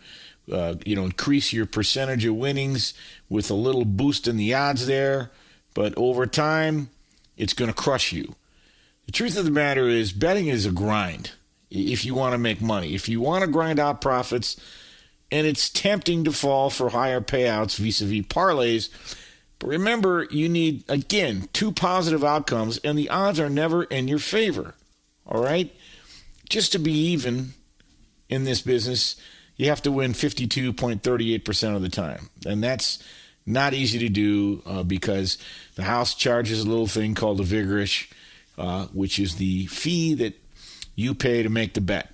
Uh, 0.51 0.77
you 0.87 0.97
know, 0.97 1.05
increase 1.05 1.53
your 1.53 1.67
percentage 1.67 2.25
of 2.25 2.35
winnings 2.35 2.95
with 3.29 3.51
a 3.51 3.55
little 3.55 3.85
boost 3.85 4.27
in 4.27 4.39
the 4.39 4.55
odds 4.55 4.87
there, 4.87 5.31
but 5.75 5.93
over 5.99 6.27
time, 6.27 6.89
it's 7.37 7.53
going 7.53 7.71
to 7.71 7.75
crush 7.75 8.13
you. 8.13 8.35
The 9.05 9.13
truth 9.13 9.37
of 9.37 9.45
the 9.45 9.51
matter 9.51 9.89
is, 9.89 10.11
betting 10.11 10.49
is 10.49 10.65
a 10.65 10.71
grind 10.71 11.33
if 11.71 12.05
you 12.05 12.15
want 12.15 12.33
to 12.33 12.39
make 12.39 12.61
money. 12.61 12.95
If 12.95 13.09
you 13.09 13.21
want 13.21 13.45
to 13.45 13.51
grind 13.51 13.79
out 13.79 14.01
profits, 14.01 14.57
and 15.31 15.47
it's 15.47 15.69
tempting 15.69 16.25
to 16.25 16.33
fall 16.33 16.71
for 16.71 16.91
higher 16.91 17.21
payouts 17.21 17.77
vis 17.77 18.01
a 18.01 18.07
vis 18.07 18.27
parlays. 18.27 18.89
But 19.59 19.69
remember, 19.69 20.27
you 20.31 20.49
need, 20.49 20.85
again, 20.89 21.49
two 21.53 21.73
positive 21.73 22.23
outcomes, 22.25 22.79
and 22.79 22.97
the 22.97 23.11
odds 23.11 23.41
are 23.41 23.51
never 23.51 23.85
in 23.85 24.09
your 24.09 24.21
favor. 24.21 24.75
All 25.27 25.43
right? 25.43 25.75
Just 26.49 26.73
to 26.73 26.79
be 26.79 26.93
even 26.93 27.55
in 28.29 28.45
this 28.45 28.63
business, 28.63 29.17
you 29.57 29.69
have 29.69 29.83
to 29.83 29.91
win 29.91 30.13
52.38% 30.13 31.77
of 31.77 31.83
the 31.83 31.89
time. 31.89 32.31
And 32.47 32.63
that's 32.63 33.03
Not 33.49 33.73
easy 33.73 33.99
to 34.01 34.11
do 34.11 34.63
uh, 34.67 34.83
because 34.83 35.39
the 35.75 35.85
house 35.85 36.15
charges 36.15 36.61
a 36.61 36.69
little 36.69 36.87
thing 36.87 37.15
called 37.15 37.41
a 37.41 37.45
vigorish, 37.45 38.13
uh, 38.59 38.87
which 38.93 39.19
is 39.19 39.37
the 39.37 39.65
fee 39.69 40.13
that 40.15 40.39
you 40.95 41.15
pay 41.15 41.43
to 41.43 41.49
make 41.49 41.73
the 41.73 41.81
bet. 41.81 42.13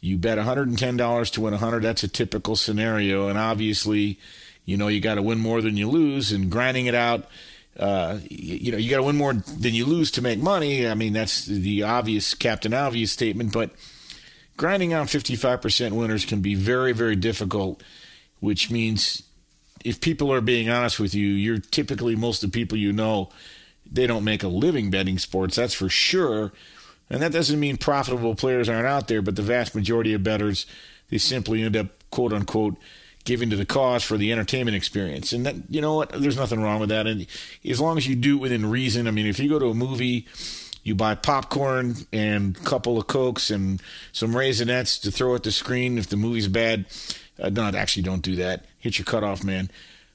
You 0.00 0.16
bet 0.16 0.38
$110 0.38 1.32
to 1.32 1.40
win 1.40 1.52
100. 1.52 1.82
That's 1.82 2.02
a 2.02 2.08
typical 2.08 2.56
scenario, 2.56 3.28
and 3.28 3.38
obviously, 3.38 4.18
you 4.64 4.76
know 4.76 4.88
you 4.88 5.00
got 5.00 5.16
to 5.16 5.22
win 5.22 5.38
more 5.38 5.60
than 5.60 5.76
you 5.76 5.88
lose, 5.88 6.32
and 6.32 6.50
grinding 6.50 6.86
it 6.86 6.94
out. 6.94 7.26
Uh, 7.78 8.18
you 8.28 8.72
know, 8.72 8.78
you 8.78 8.90
got 8.90 8.98
to 8.98 9.02
win 9.02 9.16
more 9.16 9.32
than 9.32 9.74
you 9.74 9.86
lose 9.86 10.10
to 10.10 10.22
make 10.22 10.38
money. 10.38 10.86
I 10.86 10.94
mean, 10.94 11.12
that's 11.12 11.46
the 11.46 11.82
obvious 11.82 12.34
Captain 12.34 12.74
Obvious 12.74 13.12
statement, 13.12 13.52
but 13.52 13.70
grinding 14.56 14.92
out 14.92 15.06
55% 15.06 15.92
winners 15.92 16.26
can 16.26 16.40
be 16.40 16.54
very, 16.54 16.92
very 16.92 17.16
difficult, 17.16 17.82
which 18.40 18.70
means 18.70 19.22
if 19.84 20.00
people 20.00 20.30
are 20.32 20.42
being 20.42 20.68
honest 20.68 21.00
with 21.00 21.14
you, 21.14 21.28
you're 21.28 21.58
typically 21.58 22.14
most 22.16 22.42
of 22.42 22.52
the 22.52 22.58
people 22.58 22.76
you 22.76 22.92
know, 22.92 23.30
they 23.90 24.06
don't 24.06 24.24
make 24.24 24.42
a 24.42 24.48
living 24.48 24.90
betting 24.90 25.18
sports, 25.18 25.56
that's 25.56 25.72
for 25.72 25.88
sure. 25.88 26.52
And 27.10 27.20
that 27.22 27.32
doesn't 27.32 27.58
mean 27.58 27.76
profitable 27.76 28.34
players 28.36 28.68
aren't 28.68 28.86
out 28.86 29.08
there, 29.08 29.20
but 29.20 29.36
the 29.36 29.42
vast 29.42 29.74
majority 29.74 30.14
of 30.14 30.22
bettors, 30.22 30.64
they 31.10 31.18
simply 31.18 31.62
end 31.62 31.76
up, 31.76 31.88
quote 32.10 32.32
unquote, 32.32 32.76
giving 33.24 33.50
to 33.50 33.56
the 33.56 33.66
cause 33.66 34.02
for 34.02 34.16
the 34.16 34.32
entertainment 34.32 34.76
experience. 34.76 35.32
And 35.32 35.44
that, 35.44 35.56
you 35.68 35.80
know 35.80 35.94
what, 35.96 36.10
there's 36.10 36.36
nothing 36.36 36.62
wrong 36.62 36.80
with 36.80 36.88
that. 36.88 37.06
And 37.06 37.26
as 37.68 37.80
long 37.80 37.98
as 37.98 38.06
you 38.06 38.16
do 38.16 38.36
it 38.36 38.40
within 38.40 38.70
reason, 38.70 39.06
I 39.06 39.10
mean, 39.10 39.26
if 39.26 39.38
you 39.38 39.48
go 39.48 39.58
to 39.58 39.70
a 39.70 39.74
movie, 39.74 40.26
you 40.82 40.94
buy 40.94 41.14
popcorn 41.14 41.96
and 42.12 42.56
a 42.56 42.60
couple 42.60 42.96
of 42.96 43.06
cokes 43.06 43.50
and 43.50 43.82
some 44.12 44.32
raisinets 44.32 45.00
to 45.02 45.10
throw 45.10 45.34
at 45.34 45.42
the 45.42 45.52
screen 45.52 45.98
if 45.98 46.08
the 46.08 46.16
movie's 46.16 46.48
bad. 46.48 46.86
Uh, 47.38 47.50
actually, 47.74 48.02
don't 48.02 48.22
do 48.22 48.36
that. 48.36 48.64
Hit 48.78 48.98
your 48.98 49.04
cutoff, 49.04 49.44
man. 49.44 49.70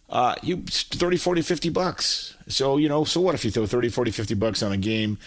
Uh, 0.10 0.36
you 0.42 0.64
30, 0.66 1.18
40, 1.18 1.42
50 1.42 1.70
bucks. 1.70 2.36
So, 2.48 2.78
you 2.78 2.88
know, 2.88 3.04
so 3.04 3.22
what 3.22 3.36
if 3.36 3.44
you 3.44 3.52
throw 3.52 3.66
30, 3.66 3.90
40, 3.90 4.12
50 4.12 4.34
bucks 4.36 4.64
on 4.64 4.72
a 4.72 4.78
game? 4.78 5.18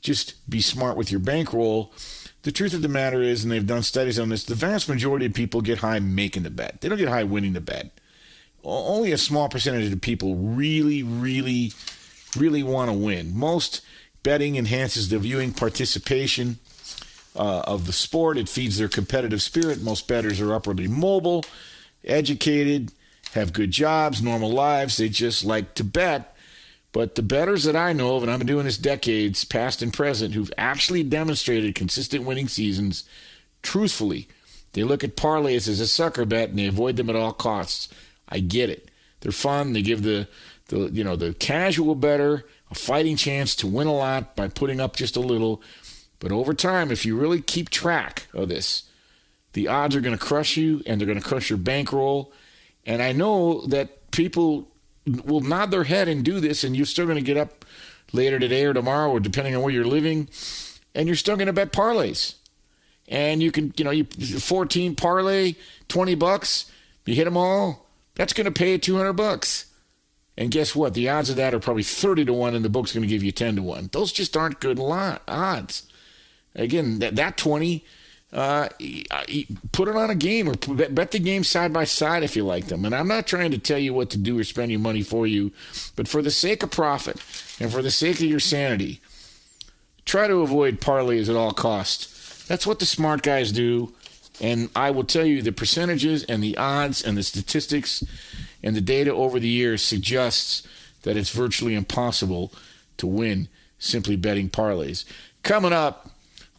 Just 0.00 0.48
be 0.48 0.60
smart 0.60 0.96
with 0.96 1.10
your 1.10 1.20
bankroll. 1.20 1.92
The 2.42 2.52
truth 2.52 2.72
of 2.72 2.82
the 2.82 2.88
matter 2.88 3.22
is, 3.22 3.42
and 3.42 3.52
they've 3.52 3.66
done 3.66 3.82
studies 3.82 4.18
on 4.18 4.30
this, 4.30 4.44
the 4.44 4.54
vast 4.54 4.88
majority 4.88 5.26
of 5.26 5.34
people 5.34 5.60
get 5.60 5.78
high 5.78 5.98
making 5.98 6.42
the 6.42 6.50
bet. 6.50 6.80
They 6.80 6.88
don't 6.88 6.98
get 6.98 7.08
high 7.08 7.24
winning 7.24 7.52
the 7.52 7.60
bet. 7.60 7.90
Only 8.64 9.12
a 9.12 9.18
small 9.18 9.48
percentage 9.48 9.92
of 9.92 10.00
people 10.00 10.36
really, 10.36 11.02
really, 11.02 11.72
really 12.36 12.62
want 12.62 12.90
to 12.90 12.96
win. 12.96 13.36
Most 13.36 13.82
betting 14.22 14.56
enhances 14.56 15.08
the 15.08 15.18
viewing 15.18 15.52
participation 15.52 16.58
uh, 17.36 17.60
of 17.60 17.86
the 17.86 17.92
sport. 17.92 18.36
It 18.36 18.48
feeds 18.48 18.78
their 18.78 18.88
competitive 18.88 19.42
spirit. 19.42 19.82
Most 19.82 20.08
bettors 20.08 20.40
are 20.40 20.54
upwardly 20.54 20.88
mobile, 20.88 21.44
educated, 22.04 22.92
have 23.32 23.52
good 23.52 23.70
jobs, 23.70 24.22
normal 24.22 24.50
lives. 24.50 24.96
They 24.96 25.08
just 25.08 25.44
like 25.44 25.74
to 25.74 25.84
bet. 25.84 26.29
But 26.92 27.14
the 27.14 27.22
bettors 27.22 27.64
that 27.64 27.76
I 27.76 27.92
know 27.92 28.16
of, 28.16 28.22
and 28.22 28.32
I've 28.32 28.38
been 28.38 28.46
doing 28.46 28.64
this 28.64 28.78
decades, 28.78 29.44
past 29.44 29.80
and 29.80 29.92
present, 29.92 30.34
who've 30.34 30.52
actually 30.58 31.04
demonstrated 31.04 31.74
consistent 31.74 32.24
winning 32.24 32.48
seasons, 32.48 33.04
truthfully, 33.62 34.28
they 34.72 34.82
look 34.82 35.04
at 35.04 35.16
parlays 35.16 35.68
as 35.68 35.80
a 35.80 35.86
sucker 35.86 36.24
bet 36.24 36.50
and 36.50 36.58
they 36.58 36.66
avoid 36.66 36.96
them 36.96 37.10
at 37.10 37.16
all 37.16 37.32
costs. 37.32 37.88
I 38.28 38.40
get 38.40 38.70
it. 38.70 38.90
They're 39.20 39.32
fun. 39.32 39.72
They 39.72 39.82
give 39.82 40.02
the, 40.02 40.28
the 40.68 40.90
you 40.92 41.04
know 41.04 41.16
the 41.16 41.34
casual 41.34 41.94
better 41.94 42.46
a 42.70 42.74
fighting 42.74 43.16
chance 43.16 43.54
to 43.56 43.66
win 43.66 43.86
a 43.86 43.92
lot 43.92 44.36
by 44.36 44.48
putting 44.48 44.80
up 44.80 44.96
just 44.96 45.16
a 45.16 45.20
little. 45.20 45.62
But 46.20 46.32
over 46.32 46.54
time, 46.54 46.90
if 46.90 47.04
you 47.04 47.16
really 47.16 47.40
keep 47.40 47.70
track 47.70 48.28
of 48.32 48.48
this, 48.48 48.84
the 49.52 49.68
odds 49.68 49.96
are 49.96 50.00
going 50.00 50.16
to 50.16 50.24
crush 50.24 50.56
you 50.56 50.82
and 50.86 51.00
they're 51.00 51.06
going 51.06 51.20
to 51.20 51.26
crush 51.26 51.50
your 51.50 51.58
bankroll. 51.58 52.32
And 52.86 53.02
I 53.02 53.12
know 53.12 53.62
that 53.66 54.10
people 54.12 54.68
will 55.06 55.40
nod 55.40 55.70
their 55.70 55.84
head 55.84 56.08
and 56.08 56.24
do 56.24 56.40
this, 56.40 56.64
and 56.64 56.76
you're 56.76 56.86
still 56.86 57.06
going 57.06 57.16
to 57.18 57.22
get 57.22 57.36
up 57.36 57.64
later 58.12 58.38
today 58.38 58.64
or 58.64 58.74
tomorrow, 58.74 59.10
or 59.10 59.20
depending 59.20 59.54
on 59.54 59.62
where 59.62 59.72
you're 59.72 59.84
living, 59.84 60.28
and 60.94 61.06
you're 61.06 61.16
still 61.16 61.36
going 61.36 61.46
to 61.46 61.52
bet 61.52 61.72
parlays. 61.72 62.34
And 63.08 63.42
you 63.42 63.50
can, 63.50 63.72
you 63.76 63.84
know, 63.84 63.90
you 63.90 64.04
14 64.04 64.94
parlay, 64.94 65.54
20 65.88 66.14
bucks, 66.14 66.70
you 67.06 67.14
hit 67.14 67.24
them 67.24 67.36
all, 67.36 67.86
that's 68.14 68.32
going 68.32 68.44
to 68.44 68.52
pay 68.52 68.72
you 68.72 68.78
200 68.78 69.12
bucks. 69.14 69.66
And 70.36 70.50
guess 70.50 70.76
what? 70.76 70.94
The 70.94 71.08
odds 71.08 71.28
of 71.28 71.36
that 71.36 71.52
are 71.52 71.60
probably 71.60 71.82
30 71.82 72.26
to 72.26 72.32
1, 72.32 72.54
and 72.54 72.64
the 72.64 72.68
book's 72.68 72.92
going 72.92 73.02
to 73.02 73.08
give 73.08 73.22
you 73.22 73.32
10 73.32 73.56
to 73.56 73.62
1. 73.62 73.90
Those 73.92 74.12
just 74.12 74.36
aren't 74.36 74.60
good 74.60 74.78
lot, 74.78 75.22
odds. 75.26 75.90
Again, 76.54 77.00
that, 77.00 77.16
that 77.16 77.36
20, 77.36 77.84
uh, 78.32 78.68
put 79.72 79.88
it 79.88 79.96
on 79.96 80.10
a 80.10 80.14
game 80.14 80.48
or 80.48 80.54
bet 80.54 81.10
the 81.10 81.18
game 81.18 81.42
side 81.42 81.72
by 81.72 81.84
side 81.84 82.22
if 82.22 82.36
you 82.36 82.44
like 82.44 82.66
them. 82.66 82.84
And 82.84 82.94
I'm 82.94 83.08
not 83.08 83.26
trying 83.26 83.50
to 83.50 83.58
tell 83.58 83.78
you 83.78 83.92
what 83.92 84.10
to 84.10 84.18
do 84.18 84.38
or 84.38 84.44
spend 84.44 84.70
your 84.70 84.80
money 84.80 85.02
for 85.02 85.26
you, 85.26 85.52
but 85.96 86.06
for 86.06 86.22
the 86.22 86.30
sake 86.30 86.62
of 86.62 86.70
profit 86.70 87.16
and 87.58 87.72
for 87.72 87.82
the 87.82 87.90
sake 87.90 88.16
of 88.16 88.26
your 88.26 88.40
sanity, 88.40 89.00
try 90.04 90.28
to 90.28 90.42
avoid 90.42 90.80
parlays 90.80 91.28
at 91.28 91.36
all 91.36 91.52
costs. 91.52 92.46
That's 92.46 92.66
what 92.66 92.78
the 92.78 92.86
smart 92.86 93.22
guys 93.22 93.52
do. 93.52 93.94
And 94.40 94.70
I 94.74 94.90
will 94.90 95.04
tell 95.04 95.26
you 95.26 95.42
the 95.42 95.52
percentages 95.52 96.24
and 96.24 96.42
the 96.42 96.56
odds 96.56 97.02
and 97.02 97.16
the 97.16 97.22
statistics 97.22 98.02
and 98.62 98.74
the 98.74 98.80
data 98.80 99.12
over 99.12 99.38
the 99.38 99.48
years 99.48 99.82
suggests 99.82 100.66
that 101.02 101.16
it's 101.16 101.30
virtually 101.30 101.74
impossible 101.74 102.52
to 102.96 103.06
win 103.06 103.48
simply 103.78 104.16
betting 104.16 104.48
parlays. 104.48 105.04
Coming 105.42 105.72
up, 105.72 106.09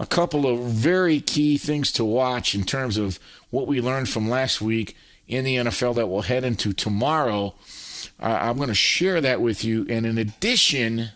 a 0.01 0.05
couple 0.07 0.47
of 0.47 0.59
very 0.61 1.21
key 1.21 1.59
things 1.59 1.91
to 1.91 2.03
watch 2.03 2.55
in 2.55 2.63
terms 2.63 2.97
of 2.97 3.19
what 3.51 3.67
we 3.67 3.79
learned 3.79 4.09
from 4.09 4.27
last 4.27 4.59
week 4.59 4.97
in 5.27 5.45
the 5.45 5.57
NFL 5.57 5.93
that 5.93 6.07
we'll 6.07 6.23
head 6.23 6.43
into 6.43 6.73
tomorrow. 6.73 7.53
Uh, 8.19 8.39
I'm 8.41 8.57
going 8.57 8.69
to 8.69 8.73
share 8.73 9.21
that 9.21 9.41
with 9.41 9.63
you. 9.63 9.85
And 9.89 10.07
in 10.07 10.17
addition, 10.17 11.11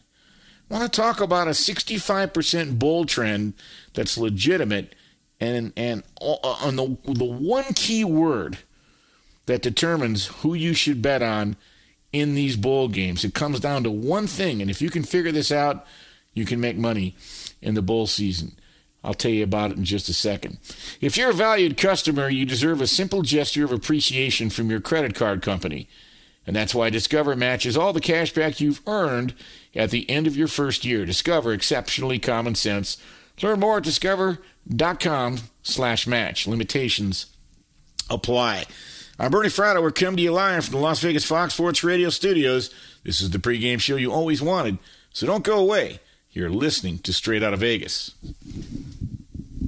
I 0.70 0.74
want 0.74 0.94
to 0.94 1.02
talk 1.02 1.20
about 1.20 1.48
a 1.48 1.52
65% 1.52 2.78
bowl 2.78 3.06
trend 3.06 3.54
that's 3.96 4.20
legitimate 4.20 4.94
and 5.40 5.74
and 5.76 6.04
uh, 6.22 6.36
on 6.42 6.76
the 6.76 6.98
the 7.06 7.26
one 7.26 7.74
key 7.74 8.06
word 8.06 8.60
that 9.48 9.64
determines 9.64 10.28
who 10.28 10.54
you 10.54 10.74
should 10.74 11.02
bet 11.02 11.24
on 11.24 11.58
in 12.14 12.36
these 12.36 12.56
bowl 12.56 12.88
games. 12.88 13.26
It 13.26 13.34
comes 13.34 13.60
down 13.60 13.84
to 13.84 13.92
one 13.92 14.28
thing, 14.28 14.62
and 14.62 14.70
if 14.70 14.82
you 14.82 14.90
can 14.90 15.04
figure 15.04 15.32
this 15.32 15.52
out, 15.52 15.86
you 16.34 16.46
can 16.46 16.62
make 16.62 16.78
money 16.78 17.16
in 17.62 17.74
the 17.74 17.82
bowl 17.82 18.08
season. 18.08 18.56
I'll 19.06 19.14
tell 19.14 19.32
you 19.32 19.44
about 19.44 19.72
it 19.72 19.78
in 19.78 19.86
just 19.86 20.10
a 20.10 20.14
second. 20.14 20.58
If 21.00 21.16
you're 21.16 21.30
a 21.30 21.34
valued 21.34 21.78
customer, 21.78 22.28
you 22.28 22.44
deserve 22.44 22.82
a 22.82 22.88
simple 22.88 23.22
gesture 23.22 23.64
of 23.64 23.72
appreciation 23.72 24.50
from 24.50 24.72
your 24.72 24.82
credit 24.82 25.14
card 25.14 25.44
company. 25.44 25.88
And 26.48 26.56
that's 26.56 26.74
why 26.74 26.90
Discover 26.90 27.36
matches 27.36 27.78
all 27.78 27.94
the 27.94 28.02
cash 28.02 28.34
back 28.34 28.60
you've 28.60 28.82
earned 28.88 29.36
at 29.76 29.92
the 29.92 30.10
end 30.10 30.26
of 30.26 30.36
your 30.36 30.48
first 30.48 30.84
year. 30.86 31.06
Discover 31.06 31.54
exceptionally 31.54 32.18
common 32.18 32.56
sense. 32.56 32.98
Learn 33.44 33.60
more 33.60 33.78
at 33.78 33.84
discover.com 33.84 35.38
slash 35.62 36.08
match. 36.08 36.48
Limitations 36.48 37.28
apply. 38.10 38.66
I'm 39.20 39.32
Bernie 39.32 39.50
Fratto. 39.50 39.84
We're 39.84 39.92
coming 39.92 40.18
to 40.18 40.24
you 40.24 40.32
live 40.32 40.66
from 40.66 40.74
the 40.74 40.82
Las 40.82 41.00
Vegas 41.00 41.26
Fox 41.26 41.54
Sports 41.54 41.84
Radio 41.84 42.10
studios. 42.10 42.74
This 43.04 43.22
is 43.22 43.30
the 43.30 43.38
pregame 43.38 43.80
show 43.80 43.98
you 43.98 44.12
always 44.12 44.42
wanted, 44.42 44.80
so 45.14 45.28
don't 45.28 45.44
go 45.44 45.60
away. 45.60 46.00
You're 46.36 46.50
listening 46.50 47.00
to 47.00 47.14
Straight 47.14 47.44
Out 47.44 47.54
of 47.54 47.62
Vegas. 47.62 48.14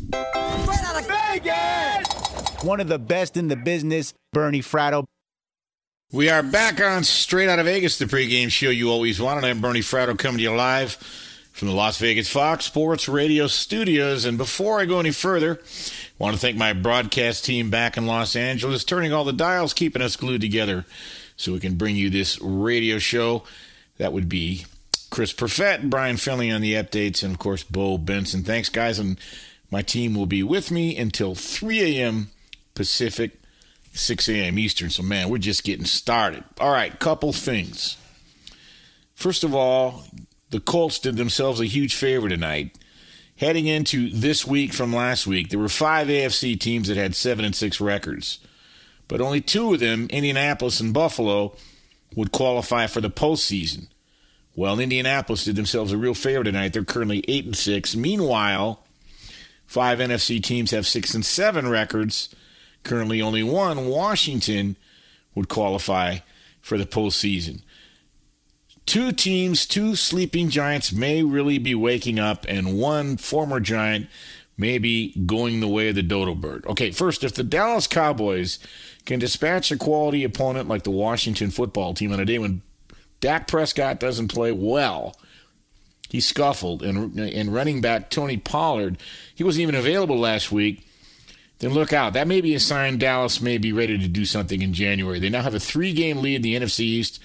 Straight 0.10 0.26
out 0.36 1.00
of 1.00 1.08
Vegas! 1.08 2.62
One 2.62 2.82
of 2.82 2.90
the 2.90 3.00
best 3.00 3.38
in 3.38 3.48
the 3.48 3.56
business, 3.56 4.14
Bernie 4.34 4.60
Fratto. 4.62 5.06
We 6.12 6.30
are 6.30 6.44
back 6.44 6.82
on 6.82 7.06
Straight 7.06 7.48
Out 7.48 7.60
of 7.60 7.68
Vegas, 7.68 7.98
the 7.98 8.04
pregame 8.04 8.52
show 8.52 8.70
you 8.70 8.92
always 8.92 9.18
wanted. 9.18 9.46
I'm 9.46 9.62
Bernie 9.62 9.80
Fratto 9.80 10.20
coming 10.20 10.40
to 10.40 10.44
you 10.44 10.54
live 10.54 10.96
from 11.54 11.70
the 11.70 11.74
Las 11.74 12.00
Vegas 12.00 12.30
Fox 12.30 12.66
Sports 12.66 13.08
Radio 13.08 13.48
studios. 13.48 14.26
And 14.26 14.38
before 14.38 14.82
I 14.82 14.86
go 14.86 15.00
any 15.00 15.12
further, 15.12 15.62
I 15.62 16.22
want 16.22 16.36
to 16.36 16.42
thank 16.42 16.58
my 16.58 16.74
broadcast 16.74 17.46
team 17.46 17.70
back 17.70 17.96
in 17.96 18.06
Los 18.06 18.36
Angeles, 18.36 18.84
turning 18.84 19.14
all 19.14 19.24
the 19.24 19.32
dials, 19.32 19.74
keeping 19.74 20.02
us 20.02 20.18
glued 20.18 20.42
together 20.42 20.86
so 21.38 21.54
we 21.54 21.62
can 21.62 21.76
bring 21.76 21.96
you 21.96 22.10
this 22.10 22.42
radio 22.42 23.00
show. 23.00 23.44
That 24.00 24.12
would 24.12 24.28
be 24.28 24.66
Chris 25.18 25.34
Perfett, 25.34 25.90
Brian 25.90 26.16
Finley 26.16 26.52
on 26.52 26.62
the 26.62 26.76
updates, 26.76 27.24
and 27.24 27.34
of 27.34 27.40
course, 27.40 27.64
Bo 27.64 27.98
Benson. 27.98 28.44
Thanks, 28.44 28.70
guys. 28.70 29.00
And 29.00 29.20
my 29.72 29.82
team 29.82 30.14
will 30.14 30.28
be 30.28 30.44
with 30.44 30.70
me 30.70 30.96
until 30.96 31.34
3 31.34 31.98
a.m. 31.98 32.30
Pacific, 32.76 33.32
6 33.94 34.30
a.m. 34.30 34.60
Eastern. 34.60 34.92
So, 34.92 35.02
man, 35.02 35.30
we're 35.30 35.40
just 35.40 35.64
getting 35.64 35.88
started. 35.88 36.44
All 36.60 36.72
right, 36.72 37.00
couple 37.00 37.34
things. 37.34 37.98
First 39.16 39.44
of 39.44 39.56
all, 39.56 40.04
the 40.52 40.60
Colts 40.60 41.00
did 41.00 41.18
themselves 41.18 41.60
a 41.60 41.66
huge 41.66 41.96
favor 41.96 42.30
tonight. 42.30 42.78
Heading 43.38 43.66
into 43.66 44.12
this 44.12 44.46
week 44.46 44.72
from 44.72 44.94
last 44.94 45.26
week, 45.26 45.50
there 45.50 45.58
were 45.58 45.68
five 45.68 46.10
AFC 46.10 46.60
teams 46.60 46.90
that 46.90 46.98
had 46.98 47.16
seven 47.16 47.44
and 47.44 47.56
six 47.56 47.82
records, 47.82 48.38
but 49.08 49.20
only 49.20 49.42
two 49.42 49.74
of 49.74 49.80
them, 49.80 50.06
Indianapolis 50.12 50.80
and 50.80 50.94
Buffalo, 50.94 51.56
would 52.16 52.32
qualify 52.32 52.86
for 52.86 53.02
the 53.02 53.10
postseason. 53.10 53.88
Well, 54.58 54.80
Indianapolis 54.80 55.46
did 55.46 55.56
themselves 55.56 55.92
a 55.92 56.00
real 56.00 56.16
favor 56.16 56.44
tonight. 56.44 56.74
They're 56.74 56.84
currently 56.84 57.24
eight 57.28 57.46
and 57.46 57.56
six. 57.56 57.96
Meanwhile, 57.96 58.84
five 59.68 60.00
NFC 60.00 60.42
teams 60.42 60.72
have 60.72 60.88
six 60.88 61.14
and 61.14 61.24
seven 61.24 61.70
records. 61.70 62.36
Currently, 62.82 63.22
only 63.22 63.44
one, 63.44 63.86
Washington, 63.86 64.76
would 65.36 65.48
qualify 65.48 66.18
for 66.60 66.80
the 66.80 66.88
postseason. 66.88 67.62
Two 68.88 69.12
teams, 69.12 69.68
two 69.68 69.96
sleeping 69.96 70.50
giants 70.50 70.92
may 70.92 71.22
really 71.22 71.60
be 71.60 71.76
waking 71.76 72.18
up, 72.18 72.44
and 72.50 72.80
one 72.80 73.18
former 73.18 73.60
giant 73.60 74.08
may 74.58 74.80
be 74.80 75.14
going 75.28 75.60
the 75.60 75.68
way 75.68 75.90
of 75.90 75.96
the 75.96 76.02
dodo 76.02 76.34
bird. 76.34 76.66
Okay, 76.66 76.90
first, 76.90 77.24
if 77.24 77.36
the 77.36 77.44
Dallas 77.44 77.86
Cowboys 77.86 78.58
can 79.06 79.20
dispatch 79.20 79.72
a 79.72 79.78
quality 79.78 80.24
opponent 80.24 80.68
like 80.68 80.82
the 80.82 80.90
Washington 80.90 81.52
football 81.52 81.94
team 81.94 82.12
on 82.12 82.20
a 82.20 82.26
day 82.26 82.40
when 82.40 82.64
Dak 83.20 83.48
Prescott 83.48 84.00
doesn't 84.00 84.28
play 84.28 84.52
well, 84.52 85.16
he 86.10 86.20
scuffled, 86.20 86.84
and, 86.84 87.20
and 87.20 87.54
running 87.54 87.82
back 87.82 88.10
Tony 88.10 88.38
Pollard, 88.38 88.98
he 89.34 89.44
wasn't 89.44 89.64
even 89.64 89.76
available 89.76 90.18
last 90.18 90.52
week. 90.52 90.88
Then 91.60 91.74
look 91.74 91.92
out. 91.92 92.14
That 92.14 92.28
may 92.28 92.40
be 92.40 92.54
a 92.54 92.60
sign 92.60 92.98
Dallas 92.98 93.42
may 93.42 93.58
be 93.58 93.74
ready 93.74 93.98
to 93.98 94.08
do 94.08 94.26
something 94.26 94.62
in 94.62 94.74
January. 94.74 95.20
They 95.20 95.30
now 95.30 95.42
have 95.42 95.56
a 95.56 95.60
three 95.60 95.92
game 95.92 96.20
lead 96.20 96.36
in 96.36 96.42
the 96.44 96.56
NFC 96.56 96.82
East. 96.82 97.20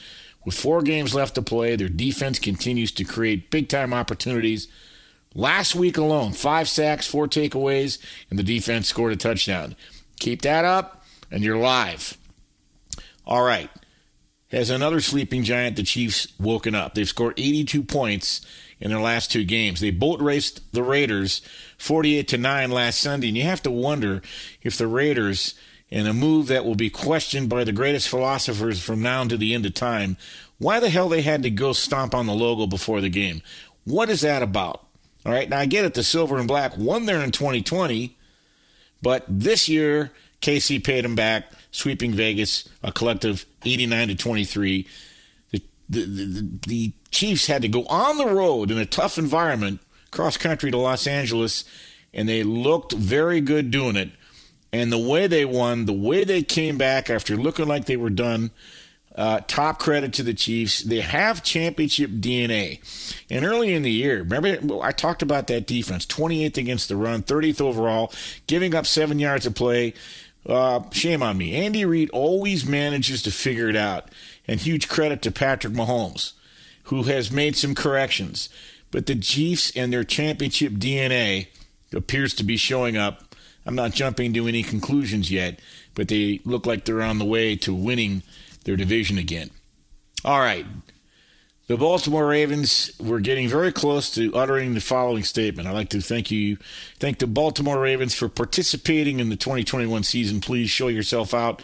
With 0.45 0.59
four 0.59 0.83
games 0.83 1.15
left 1.15 1.35
to 1.37 1.43
play, 1.43 1.77
their 1.77 1.89
defense 1.89 2.39
continues 2.39 2.91
to 2.93 3.05
create 3.05 3.51
big 3.51 3.69
time 3.69 3.93
opportunities. 3.93 4.69
Last 5.35 5.75
week 5.75 5.97
alone, 5.97 6.33
five 6.33 6.69
sacks, 6.69 7.07
four 7.07 7.29
takeaways, 7.29 7.99
and 8.29 8.39
the 8.39 8.43
defense 8.43 8.89
scored 8.89 9.13
a 9.13 9.17
touchdown. 9.17 9.77
Keep 10.19 10.43
that 10.43 10.65
up, 10.65 11.05
and 11.31 11.45
you're 11.45 11.59
live. 11.59 12.19
All 13.27 13.43
right. 13.43 13.71
Has 14.53 14.69
another 14.69 15.01
sleeping 15.01 15.45
giant, 15.45 15.77
the 15.77 15.83
Chiefs, 15.83 16.29
woken 16.39 16.75
up? 16.75 16.95
They've 16.95 17.09
scored 17.09 17.35
82 17.39 17.83
points 17.85 18.43
in 18.81 18.91
their 18.91 19.01
last 19.01 19.33
two 19.33 19.45
games. 19.45 19.81
They 19.81 19.91
boat 19.91 20.21
raced 20.21 20.73
the 20.75 20.83
Raiders 20.83 21.41
48 21.79 22.29
to 22.29 22.37
9 22.37 22.71
last 22.71 23.01
Sunday, 23.01 23.29
and 23.29 23.37
you 23.37 23.45
have 23.45 23.63
to 23.63 23.71
wonder 23.71 24.21
if 24.61 24.77
the 24.77 24.87
Raiders, 24.87 25.55
in 25.89 26.07
a 26.07 26.13
move 26.13 26.49
that 26.49 26.67
will 26.67 26.75
be 26.75 26.91
questioned 26.91 27.49
by 27.49 27.65
the 27.65 27.73
greatest 27.73 28.11
philosophers 28.11 28.83
from 28.83 29.01
now 29.01 29.25
to 29.25 29.39
the 29.39 29.55
end 29.55 29.65
of 29.65 29.73
time, 29.73 30.19
why 30.59 30.81
the 30.81 30.91
hell 30.91 31.09
they 31.09 31.23
had 31.23 31.43
to 31.45 31.51
go 31.51 31.73
stomp 31.73 32.15
on 32.15 32.27
the 32.27 32.35
logo 32.35 32.67
before 32.67 33.01
the 33.01 33.09
game. 33.09 33.41
What 33.85 34.11
is 34.11 34.21
that 34.21 34.43
about? 34.43 34.85
All 35.25 35.33
right, 35.33 35.49
now 35.49 35.61
I 35.61 35.67
get 35.67 35.87
it, 35.87 35.95
the 35.95 36.03
silver 36.03 36.37
and 36.37 36.47
black 36.47 36.77
won 36.77 37.07
there 37.07 37.23
in 37.23 37.31
2020, 37.31 38.19
but 39.01 39.25
this 39.29 39.67
year, 39.67 40.13
KC 40.43 40.85
paid 40.85 41.05
them 41.05 41.15
back, 41.15 41.51
sweeping 41.73 42.13
Vegas, 42.13 42.69
a 42.83 42.93
collective 42.93 43.45
89 43.65 44.09
to 44.09 44.15
23 44.15 44.87
the, 45.93 46.05
the, 46.07 46.59
the 46.67 46.93
Chiefs 47.11 47.47
had 47.47 47.63
to 47.63 47.69
go 47.69 47.85
on 47.87 48.17
the 48.17 48.27
road 48.27 48.71
in 48.71 48.79
a 48.79 48.87
tough 48.87 49.19
environment, 49.19 49.81
cross 50.11 50.37
country 50.39 50.71
to 50.71 50.79
Los 50.79 51.07
Angeles, 51.07 51.65
and 52.15 52.29
they 52.29 52.43
looked 52.43 52.93
very 52.93 53.41
good 53.41 53.71
doing 53.71 53.97
it. 53.97 54.11
And 54.73 54.91
the 54.91 54.99
way 54.99 55.27
they 55.27 55.45
won, 55.45 55.85
the 55.85 55.93
way 55.93 56.25
they 56.25 56.43
came 56.43 56.79
back 56.79 57.11
after 57.11 57.37
looking 57.37 57.69
like 57.69 57.85
they 57.85 57.99
were 57.99 58.11
done, 58.11 58.53
uh, 59.15 59.41
top 59.47 59.79
credit 59.79 60.15
to 60.15 60.23
the 60.23 60.33
Chiefs. 60.33 60.81
They 60.81 61.03
have 61.03 61.43
championship 61.43 62.11
DNA. 62.11 62.81
And 63.31 63.45
early 63.45 63.75
in 63.75 63.83
the 63.83 63.91
year, 63.91 64.23
remember 64.23 64.83
I 64.83 64.93
talked 64.93 65.21
about 65.21 65.49
that 65.49 65.67
defense 65.67 66.07
28th 66.07 66.57
against 66.57 66.89
the 66.89 66.97
run, 66.97 67.23
30th 67.23 67.61
overall, 67.61 68.11
giving 68.47 68.75
up 68.75 68.87
seven 68.87 69.19
yards 69.19 69.45
of 69.45 69.55
play. 69.55 69.93
Uh, 70.47 70.83
shame 70.91 71.23
on 71.23 71.39
me. 71.39 71.55
Andy 71.55 71.85
Reid 71.85 72.11
always 72.11 72.67
manages 72.67 73.23
to 73.23 73.31
figure 73.31 73.69
it 73.69 73.77
out. 73.77 74.11
And 74.49 74.61
huge 74.61 74.89
credit 74.89 75.23
to 75.23 75.31
Patrick 75.31 75.73
Mahomes, 75.73 76.33
who 76.85 77.05
has 77.05 77.31
made 77.31 77.57
some 77.57 77.75
corrections. 77.75 78.49
But 78.91 79.07
the 79.07 79.15
Chiefs 79.15 79.71
and 79.77 79.93
their 79.93 80.05
championship 80.05 80.73
DNA 80.75 81.49
appears 81.95 82.35
to 82.35 82.45
be 82.45 82.57
showing 82.57 82.97
up. 82.97 83.35
I'm 83.65 83.77
not 83.77 83.93
jumping 83.93 84.35
to 84.35 84.49
any 84.49 84.65
conclusions 84.65 85.31
yet, 85.31 85.61
but 85.95 86.09
they 86.09 86.41
look 86.45 86.67
like 86.67 86.85
they're 86.85 87.03
on 87.03 87.19
the 87.19 87.25
way 87.25 87.55
to 87.57 87.73
winning 87.73 88.23
their 88.65 88.77
division 88.77 89.19
again. 89.19 89.51
All 90.25 90.41
right. 90.41 90.67
The 91.73 91.79
Baltimore 91.79 92.27
Ravens 92.27 92.93
were 93.01 93.19
getting 93.19 93.49
very 93.49 93.73
close 93.73 94.11
to 94.17 94.35
uttering 94.35 94.75
the 94.75 94.81
following 94.83 95.25
statement. 95.25 95.67
I'd 95.67 95.73
like 95.73 95.89
to 95.89 96.03
thank 96.03 96.31
you, 96.31 96.59
thank 96.99 97.19
the 97.19 97.27
Baltimore 97.27 97.81
Ravens 97.81 98.15
for 98.15 98.29
participating 98.29 99.21
in 99.21 99.31
the 99.31 99.37
2021 99.37 100.03
season. 100.03 100.43
Please 100.43 100.69
show 100.69 100.89
yourself 100.89 101.33
out 101.33 101.63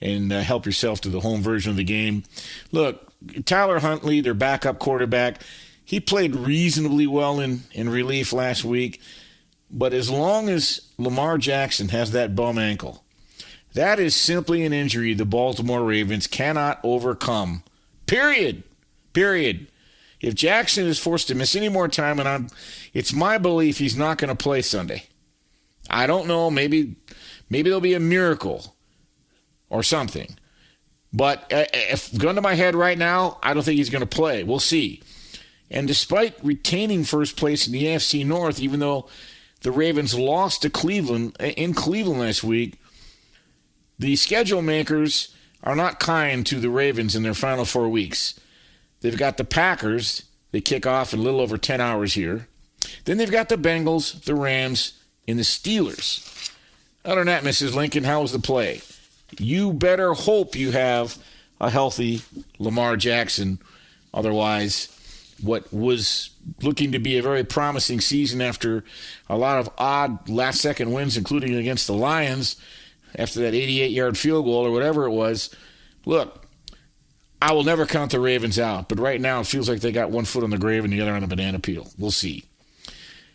and 0.00 0.32
uh, 0.32 0.40
help 0.40 0.64
yourself 0.64 1.02
to 1.02 1.10
the 1.10 1.20
home 1.20 1.42
version 1.42 1.70
of 1.70 1.76
the 1.76 1.84
game. 1.84 2.24
Look, 2.72 3.12
Tyler 3.44 3.80
Huntley, 3.80 4.22
their 4.22 4.32
backup 4.32 4.78
quarterback, 4.78 5.42
he 5.84 6.00
played 6.00 6.34
reasonably 6.36 7.06
well 7.06 7.38
in, 7.38 7.64
in 7.72 7.90
relief 7.90 8.32
last 8.32 8.64
week. 8.64 8.98
But 9.70 9.92
as 9.92 10.08
long 10.08 10.48
as 10.48 10.80
Lamar 10.96 11.36
Jackson 11.36 11.90
has 11.90 12.12
that 12.12 12.34
bum 12.34 12.56
ankle, 12.56 13.04
that 13.74 14.00
is 14.00 14.16
simply 14.16 14.64
an 14.64 14.72
injury 14.72 15.12
the 15.12 15.26
Baltimore 15.26 15.84
Ravens 15.84 16.26
cannot 16.26 16.80
overcome. 16.82 17.62
Period. 18.06 18.62
Period. 19.12 19.68
If 20.20 20.34
Jackson 20.34 20.86
is 20.86 20.98
forced 20.98 21.28
to 21.28 21.34
miss 21.34 21.56
any 21.56 21.68
more 21.68 21.88
time, 21.88 22.18
and 22.18 22.28
I'm, 22.28 22.48
it's 22.92 23.12
my 23.12 23.38
belief 23.38 23.78
he's 23.78 23.96
not 23.96 24.18
going 24.18 24.28
to 24.28 24.34
play 24.34 24.62
Sunday. 24.62 25.04
I 25.88 26.06
don't 26.06 26.28
know. 26.28 26.50
Maybe, 26.50 26.96
maybe 27.48 27.70
there'll 27.70 27.80
be 27.80 27.94
a 27.94 28.00
miracle 28.00 28.76
or 29.68 29.82
something. 29.82 30.36
But 31.12 31.52
uh, 31.52 31.64
if 31.72 32.16
gun 32.16 32.36
to 32.36 32.40
my 32.40 32.54
head 32.54 32.74
right 32.74 32.98
now, 32.98 33.38
I 33.42 33.54
don't 33.54 33.62
think 33.62 33.78
he's 33.78 33.90
going 33.90 34.00
to 34.00 34.06
play. 34.06 34.44
We'll 34.44 34.60
see. 34.60 35.02
And 35.70 35.86
despite 35.86 36.44
retaining 36.44 37.04
first 37.04 37.36
place 37.36 37.66
in 37.66 37.72
the 37.72 37.84
AFC 37.84 38.26
North, 38.26 38.60
even 38.60 38.80
though 38.80 39.08
the 39.62 39.72
Ravens 39.72 40.18
lost 40.18 40.62
to 40.62 40.70
Cleveland 40.70 41.36
uh, 41.40 41.46
in 41.46 41.74
Cleveland 41.74 42.20
last 42.20 42.44
week, 42.44 42.80
the 43.98 44.16
schedule 44.16 44.62
makers 44.62 45.34
are 45.62 45.76
not 45.76 46.00
kind 46.00 46.46
to 46.46 46.58
the 46.58 46.70
Ravens 46.70 47.14
in 47.14 47.22
their 47.22 47.34
final 47.34 47.64
four 47.64 47.88
weeks. 47.88 48.38
They've 49.00 49.16
got 49.16 49.36
the 49.36 49.44
Packers. 49.44 50.24
They 50.52 50.60
kick 50.60 50.86
off 50.86 51.12
in 51.12 51.20
a 51.20 51.22
little 51.22 51.40
over 51.40 51.56
10 51.56 51.80
hours 51.80 52.14
here. 52.14 52.48
Then 53.04 53.18
they've 53.18 53.30
got 53.30 53.48
the 53.48 53.56
Bengals, 53.56 54.24
the 54.24 54.34
Rams, 54.34 54.98
and 55.28 55.38
the 55.38 55.42
Steelers. 55.42 56.26
Other 57.04 57.20
than 57.20 57.26
that, 57.26 57.44
Mrs. 57.44 57.74
Lincoln, 57.74 58.04
how 58.04 58.22
was 58.22 58.32
the 58.32 58.38
play? 58.38 58.82
you 59.38 59.72
better 59.72 60.12
hope 60.14 60.56
you 60.56 60.72
have 60.72 61.18
a 61.60 61.70
healthy 61.70 62.22
Lamar 62.58 62.96
Jackson. 62.96 63.58
Otherwise, 64.12 64.88
what 65.42 65.72
was 65.72 66.30
looking 66.62 66.92
to 66.92 66.98
be 66.98 67.16
a 67.16 67.22
very 67.22 67.44
promising 67.44 68.00
season 68.00 68.40
after 68.40 68.84
a 69.28 69.36
lot 69.36 69.58
of 69.58 69.70
odd 69.78 70.28
last 70.28 70.60
second 70.60 70.92
wins, 70.92 71.16
including 71.16 71.54
against 71.54 71.86
the 71.86 71.94
Lions 71.94 72.56
after 73.14 73.40
that 73.40 73.54
88 73.54 73.90
yard 73.90 74.18
field 74.18 74.44
goal 74.44 74.66
or 74.66 74.72
whatever 74.72 75.04
it 75.04 75.10
was. 75.10 75.54
Look, 76.04 76.39
I 77.42 77.52
will 77.52 77.64
never 77.64 77.86
count 77.86 78.10
the 78.10 78.20
Ravens 78.20 78.58
out, 78.58 78.88
but 78.88 78.98
right 78.98 79.20
now 79.20 79.40
it 79.40 79.46
feels 79.46 79.68
like 79.68 79.80
they 79.80 79.92
got 79.92 80.10
one 80.10 80.24
foot 80.24 80.44
on 80.44 80.50
the 80.50 80.58
grave 80.58 80.84
and 80.84 80.92
the 80.92 81.00
other 81.00 81.12
on 81.12 81.24
a 81.24 81.26
banana 81.26 81.58
peel. 81.58 81.88
We'll 81.98 82.10
see. 82.10 82.44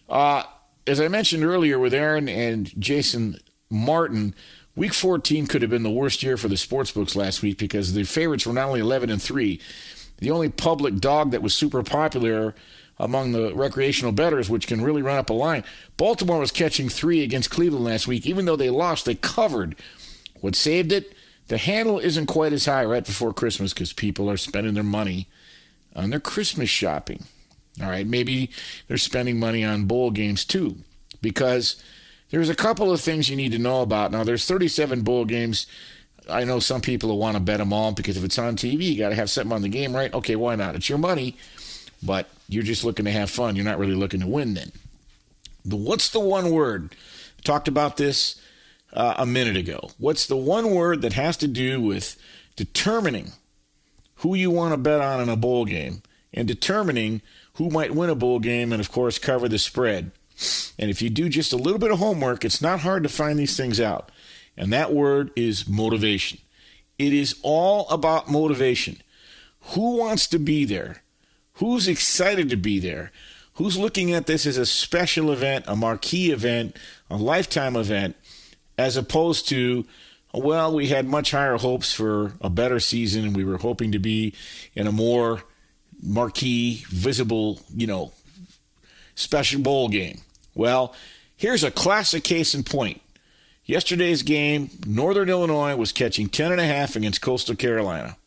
Uh, 0.08 0.44
as 0.86 1.02
I 1.02 1.08
mentioned 1.08 1.44
earlier 1.44 1.80
with 1.80 1.94
Aaron 1.94 2.30
and 2.30 2.72
Jason 2.80 3.40
Martin, 3.70 4.36
Week 4.76 4.94
14 4.94 5.48
could 5.48 5.62
have 5.62 5.72
been 5.72 5.84
the 5.84 5.90
worst 5.90 6.22
year 6.22 6.36
for 6.36 6.50
the 6.50 6.58
sports 6.58 6.92
books 6.92 7.16
last 7.16 7.42
week 7.42 7.58
because 7.58 7.94
the 7.94 8.04
favorites 8.04 8.46
were 8.46 8.54
not 8.54 8.68
only 8.68 8.82
11 8.82 9.10
and 9.10 9.22
3. 9.22 9.60
The 10.18 10.32
only 10.32 10.50
public 10.50 10.98
dog 10.98 11.32
that 11.32 11.42
was 11.42 11.54
super 11.54 11.82
popular 11.82 12.54
among 13.00 13.32
the 13.32 13.56
recreational 13.56 14.12
bettors, 14.12 14.50
which 14.50 14.68
can 14.68 14.82
really 14.82 15.02
run 15.02 15.18
up 15.18 15.30
a 15.30 15.34
line. 15.34 15.64
Baltimore 15.96 16.40
was 16.40 16.52
catching 16.52 16.90
three 16.90 17.24
against 17.24 17.50
Cleveland 17.50 17.86
last 17.86 18.06
week. 18.08 18.26
Even 18.26 18.46
though 18.46 18.56
they 18.58 18.70
lost, 18.70 19.06
they 19.06 19.16
covered. 19.16 19.76
What 20.42 20.56
saved 20.56 20.92
it? 20.92 21.15
The 21.48 21.58
handle 21.58 22.00
isn't 22.00 22.26
quite 22.26 22.54
as 22.54 22.66
high 22.66 22.86
right 22.86 23.06
before 23.06 23.34
Christmas 23.34 23.74
because 23.74 23.94
people 23.94 24.30
are 24.30 24.38
spending 24.38 24.74
their 24.74 24.84
money 24.84 25.28
on 25.96 26.10
their 26.10 26.20
Christmas 26.20 26.70
shopping. 26.70 27.24
All 27.82 27.90
right, 27.90 28.08
maybe 28.08 28.50
they're 28.88 28.98
spending 28.98 29.40
money 29.40 29.64
on 29.64 29.86
bowl 29.86 30.12
games 30.12 30.46
too 30.46 30.78
because 31.22 31.82
there's 32.32 32.50
a 32.50 32.56
couple 32.56 32.92
of 32.92 33.02
things 33.02 33.30
you 33.30 33.36
need 33.36 33.52
to 33.52 33.60
know 33.60 33.82
about. 33.82 34.12
Now, 34.12 34.24
there's 34.24 34.46
37 34.46 35.02
bowl 35.02 35.26
games. 35.26 35.68
I 36.30 36.44
know 36.44 36.60
some 36.60 36.82
people 36.82 37.10
will 37.10 37.20
want 37.20 37.36
to 37.36 37.44
bet 37.44 37.60
them 37.60 37.74
all 37.74 37.92
because 37.92 38.18
if 38.18 38.24
it's 38.24 38.40
on 38.40 38.56
TV, 38.56 38.84
you 38.84 38.98
got 38.98 39.10
to 39.10 39.16
have 39.16 39.30
something 39.30 39.54
on 39.54 39.62
the 39.62 39.70
game, 39.70 39.96
right? 39.96 40.14
Okay, 40.14 40.36
why 40.36 40.56
not? 40.56 40.76
It's 40.76 40.90
your 40.90 40.98
money, 40.98 41.38
but 42.02 42.30
you're 42.48 42.64
just 42.64 42.84
looking 42.84 43.06
to 43.06 43.12
have 43.12 43.30
fun. 43.30 43.56
You're 43.56 43.66
not 43.66 43.78
really 43.78 43.94
looking 43.94 44.22
to 44.22 44.28
win 44.28 44.54
then. 44.56 44.72
The, 45.64 45.76
what's 45.76 46.10
the 46.10 46.20
one 46.20 46.52
word? 46.52 46.96
talked 47.46 47.68
about 47.68 47.96
this 47.96 48.42
uh, 48.96 49.16
a 49.18 49.26
minute 49.26 49.58
ago. 49.58 49.90
What's 49.98 50.26
the 50.26 50.38
one 50.38 50.72
word 50.72 51.02
that 51.02 51.14
has 51.14 51.38
to 51.38 51.48
do 51.48 51.82
with 51.82 52.18
determining 52.56 53.34
who 54.18 54.34
you 54.34 54.50
want 54.50 54.74
to 54.74 54.78
bet 54.78 55.02
on 55.02 55.22
in 55.22 55.30
a 55.30 55.36
bowl 55.36 55.66
game 55.66 56.02
and 56.34 56.48
determining 56.48 57.22
who 57.56 57.70
might 57.70 57.94
win 57.94 58.10
a 58.10 58.16
bowl 58.16 58.40
game 58.40 58.72
and, 58.72 58.80
of 58.80 58.92
course, 58.92 59.20
cover 59.20 59.48
the 59.48 59.60
spread? 59.60 60.12
And 60.78 60.90
if 60.90 61.02
you 61.02 61.10
do 61.10 61.30
just 61.30 61.54
a 61.54 61.58
little 61.58 61.80
bit 61.80 61.92
of 61.92 62.00
homework, 62.00 62.44
it's 62.44 62.62
not 62.62 62.82
hard 62.82 63.04
to 63.04 63.10
find 63.10 63.38
these 63.38 63.56
things 63.56 63.80
out. 63.80 64.12
And 64.58 64.72
that 64.74 64.94
word 64.94 65.32
is 65.36 65.68
motivation. 65.68 66.40
It 66.98 67.14
is 67.14 67.36
all 67.42 67.88
about 67.90 68.30
motivation. 68.30 69.02
Who 69.74 69.98
wants 69.98 70.28
to 70.28 70.40
be 70.40 70.66
there? 70.66 71.04
Who's 71.54 71.88
excited 71.88 72.50
to 72.50 72.58
be 72.58 72.80
there? 72.80 73.12
Who's 73.54 73.78
looking 73.78 74.12
at 74.12 74.28
this 74.28 74.46
as 74.46 74.58
a 74.58 74.66
special 74.66 75.32
event, 75.32 75.66
a 75.68 75.76
marquee 75.76 76.32
event, 76.32 76.76
a 77.10 77.16
lifetime 77.16 77.78
event, 77.78 78.18
as 78.78 78.98
opposed 78.98 79.48
to, 79.50 79.86
Well, 80.34 80.74
we 80.74 80.88
had 80.88 81.08
much 81.08 81.32
higher 81.32 81.58
hopes 81.58 81.94
for 81.94 82.34
a 82.42 82.50
better 82.50 82.80
season, 82.80 83.24
and 83.26 83.36
we 83.36 83.46
were 83.46 83.58
hoping 83.58 83.94
to 83.94 84.00
be 84.00 84.34
in 84.76 84.86
a 84.86 84.92
more 84.92 85.44
marquee, 86.04 86.84
visible, 86.90 87.62
you 87.74 87.88
know, 87.88 88.12
special 89.16 89.62
bowl 89.62 89.88
game. 89.88 90.22
Well, 90.54 90.94
here's 91.38 91.64
a 91.64 91.72
classic 91.72 92.24
case 92.24 92.54
in 92.54 92.64
point. 92.64 93.02
Yesterday's 93.66 94.22
game, 94.22 94.70
Northern 94.86 95.30
Illinois 95.30 95.76
was 95.76 95.92
catching 95.92 96.30
10.5 96.30 96.96
against 96.98 97.22
Coastal 97.22 97.56
Carolina. 97.56 98.18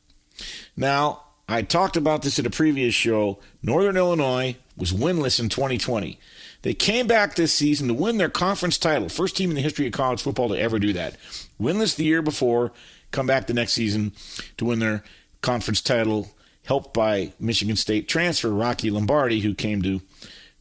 Now, 0.77 1.23
I 1.49 1.63
talked 1.63 1.97
about 1.97 2.23
this 2.23 2.39
at 2.39 2.47
a 2.47 2.51
previous 2.51 2.95
show. 2.95 3.39
Northern 3.63 3.97
Illinois 3.97 4.57
was 4.77 4.93
winless 4.93 5.39
in 5.39 5.49
2020. 5.49 6.19
They 6.63 6.75
came 6.75 7.07
back 7.07 7.35
this 7.35 7.53
season 7.53 7.89
to 7.89 7.95
win 7.95 8.19
their 8.19 8.29
conference 8.29 8.79
title. 8.79 9.09
First 9.09 9.37
team 9.37 9.51
in 9.51 9.57
the 9.57 9.63
history 9.63 9.87
of 9.87 9.93
college 9.93 10.23
football 10.23 10.49
to 10.49 10.59
ever 10.59 10.79
do 10.79 10.93
that. 10.93 11.17
Winless 11.61 11.95
the 11.95 12.05
year 12.05 12.23
before, 12.23 12.73
come 13.11 13.27
back 13.27 13.47
the 13.47 13.55
next 13.55 13.73
season 13.73 14.13
to 14.57 14.65
win 14.65 14.81
their 14.81 15.05
conference 15.41 15.81
title, 15.81 16.31
helped 16.65 16.93
by 16.93 17.33
Michigan 17.39 17.77
State 17.77 18.09
transfer 18.09 18.51
Rocky 18.51 18.91
Lombardi, 18.91 19.41
who 19.41 19.55
came 19.55 19.83
to 19.83 20.01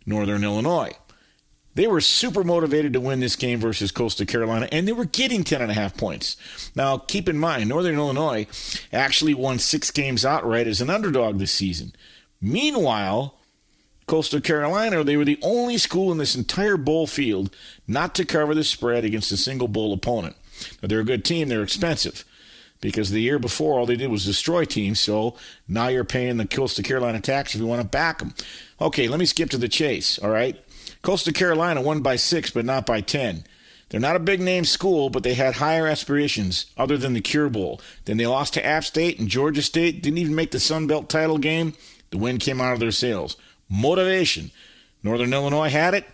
Northern 0.06 0.44
Illinois. 0.44 0.94
They 1.74 1.86
were 1.86 2.02
super 2.02 2.44
motivated 2.44 2.94
to 2.94 3.00
win 3.00 3.20
this 3.20 3.36
game 3.36 3.60
versus 3.60 3.92
Coastal 3.92 4.26
Carolina, 4.26 4.68
and 4.72 4.88
they 4.88 4.94
were 4.94 5.06
getting 5.06 5.44
10.5 5.44 5.96
points. 5.96 6.36
Now, 6.76 6.98
keep 6.98 7.30
in 7.30 7.38
mind, 7.38 7.70
Northern 7.70 7.96
Illinois 7.96 8.48
actually 8.92 9.36
won 9.36 9.60
six 9.60 9.92
games 9.92 10.26
outright 10.26 10.66
as 10.66 10.82
an 10.82 10.90
underdog 10.90 11.38
this 11.38 11.52
season. 11.52 11.94
Meanwhile, 12.42 13.37
Coastal 14.08 14.42
Carolina, 14.42 15.04
they 15.04 15.18
were 15.18 15.26
the 15.26 15.40
only 15.42 15.78
school 15.78 16.12
in 16.12 16.18
this 16.18 16.36
entire 16.36 16.78
bowl 16.78 17.08
field 17.08 17.54
not 17.88 18.16
to 18.16 18.26
cover 18.26 18.56
the 18.56 18.64
spread 18.64 19.04
against 19.04 19.32
a 19.32 19.38
single 19.38 19.68
bowl 19.68 19.94
opponent. 19.94 20.36
Now, 20.82 20.88
they're 20.88 21.02
a 21.02 21.06
good 21.06 21.26
team, 21.26 21.50
they're 21.50 21.62
expensive 21.62 22.24
because 22.80 23.12
the 23.12 23.22
year 23.22 23.40
before 23.40 23.78
all 23.78 23.86
they 23.86 23.96
did 23.96 24.10
was 24.10 24.26
destroy 24.26 24.66
teams. 24.66 25.00
So 25.00 25.36
now 25.68 25.88
you're 25.88 26.04
paying 26.04 26.38
the 26.38 26.48
Coastal 26.48 26.84
Carolina 26.84 27.20
tax 27.20 27.54
if 27.54 27.62
you 27.62 27.68
want 27.68 27.82
to 27.82 27.88
back 27.88 28.20
them. 28.20 28.34
Okay, 28.80 29.08
let 29.08 29.20
me 29.20 29.26
skip 29.26 29.50
to 29.52 29.58
the 29.58 29.68
chase. 29.68 30.20
All 30.20 30.30
right. 30.30 30.58
Coastal 31.02 31.34
Carolina 31.34 31.82
won 31.82 32.02
by 32.02 32.16
six, 32.16 32.52
but 32.52 32.66
not 32.66 32.86
by 32.86 33.02
10. 33.02 33.44
They're 33.90 34.00
not 34.00 34.16
a 34.16 34.20
big 34.20 34.42
name 34.42 34.66
school, 34.66 35.10
but 35.10 35.24
they 35.24 35.34
had 35.34 35.56
higher 35.56 35.88
aspirations 35.88 36.68
other 36.78 36.98
than 36.98 37.14
the 37.14 37.22
Cure 37.22 37.50
Bowl. 37.50 37.80
Then 38.06 38.18
they 38.18 38.28
lost 38.28 38.54
to 38.56 38.66
App 38.66 38.84
State 38.84 39.18
and 39.20 39.30
Georgia 39.30 39.62
State, 39.62 40.02
didn't 40.04 40.18
even 40.18 40.36
make 40.36 40.52
the 40.52 40.60
Sun 40.60 40.88
Belt 40.88 41.10
title 41.10 41.38
game. 41.38 41.74
The 42.10 42.18
win 42.18 42.38
came 42.38 42.60
out 42.62 42.74
of 42.74 42.80
their 42.80 42.92
sails. 42.92 43.38
Motivation. 43.70 44.52
Northern 45.04 45.34
Illinois 45.34 45.70
had 45.70 45.94
it, 45.94 46.06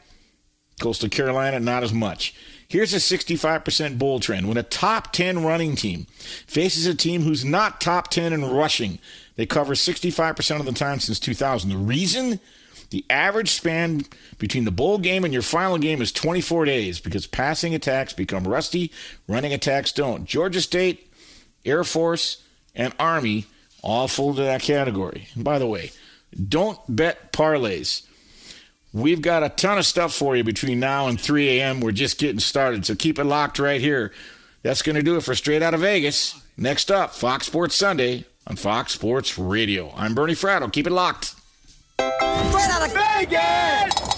Coastal 0.80 1.10
Carolina, 1.10 1.60
not 1.60 1.84
as 1.84 1.94
much. 1.94 2.36
Here's 2.68 2.94
a 2.94 2.98
65% 2.98 4.00
bowl 4.00 4.20
trend. 4.20 4.48
When 4.48 4.58
a 4.58 4.64
top 4.64 5.12
10 5.14 5.44
running 5.44 5.76
team 5.76 6.08
faces 6.48 6.88
a 6.88 6.96
team 6.96 7.22
who's 7.22 7.46
not 7.46 7.80
top 7.80 8.10
10 8.10 8.34
in 8.34 8.50
rushing, 8.50 9.00
they 9.36 9.46
cover 9.46 9.74
65% 9.74 10.60
of 10.60 10.66
the 10.66 10.72
time 10.72 11.00
since 11.00 11.20
2000. 11.20 11.70
The 11.70 11.78
reason? 11.78 12.40
The 12.90 13.06
average 13.10 13.52
span 13.52 14.06
between 14.38 14.66
the 14.66 14.72
bowl 14.72 15.00
game 15.00 15.24
and 15.24 15.34
your 15.34 15.42
final 15.42 15.78
game 15.78 16.02
is 16.02 16.12
24 16.12 16.66
days 16.66 17.00
because 17.00 17.26
passing 17.26 17.74
attacks 17.74 18.14
become 18.14 18.48
rusty, 18.48 18.92
running 19.28 19.54
attacks 19.54 19.92
don't. 19.92 20.26
Georgia 20.26 20.62
State, 20.62 21.12
Air 21.66 21.84
Force, 21.84 22.44
and 22.76 22.94
Army 23.00 23.46
all 23.82 24.08
fall 24.08 24.32
into 24.32 24.44
that 24.44 24.62
category. 24.62 25.28
And 25.34 25.44
by 25.44 25.60
the 25.60 25.68
way, 25.68 25.92
don't 26.50 26.80
bet 26.88 27.32
parlays. 27.32 28.04
We've 28.94 29.22
got 29.22 29.44
a 29.44 29.50
ton 29.50 29.78
of 29.78 29.86
stuff 29.86 30.14
for 30.14 30.36
you 30.36 30.44
between 30.44 30.80
now 30.80 31.08
and 31.08 31.20
3 31.20 31.60
a.m. 31.60 31.80
We're 31.80 31.92
just 31.92 32.20
getting 32.20 32.40
started, 32.40 32.86
so 32.86 32.94
keep 32.96 33.18
it 33.18 33.24
locked 33.24 33.58
right 33.58 33.82
here. 33.82 34.12
That's 34.62 34.82
going 34.84 34.96
to 34.96 35.02
do 35.04 35.18
it 35.18 35.22
for 35.24 35.34
Straight 35.36 35.64
Out 35.64 35.74
of 35.74 35.82
Vegas. 35.82 36.40
Next 36.58 36.92
up, 36.92 37.14
Fox 37.16 37.48
Sports 37.48 37.76
Sunday 37.76 38.26
on 38.46 38.56
Fox 38.56 38.94
Sports 38.94 39.38
Radio. 39.38 39.92
I'm 39.96 40.14
Bernie 40.14 40.36
Fratto. 40.36 40.72
Keep 40.72 40.88
it 40.88 40.92
locked. 40.92 41.34
Straight 42.00 42.70
out 42.70 42.88
of 42.88 42.94
Vegas! 42.94 44.13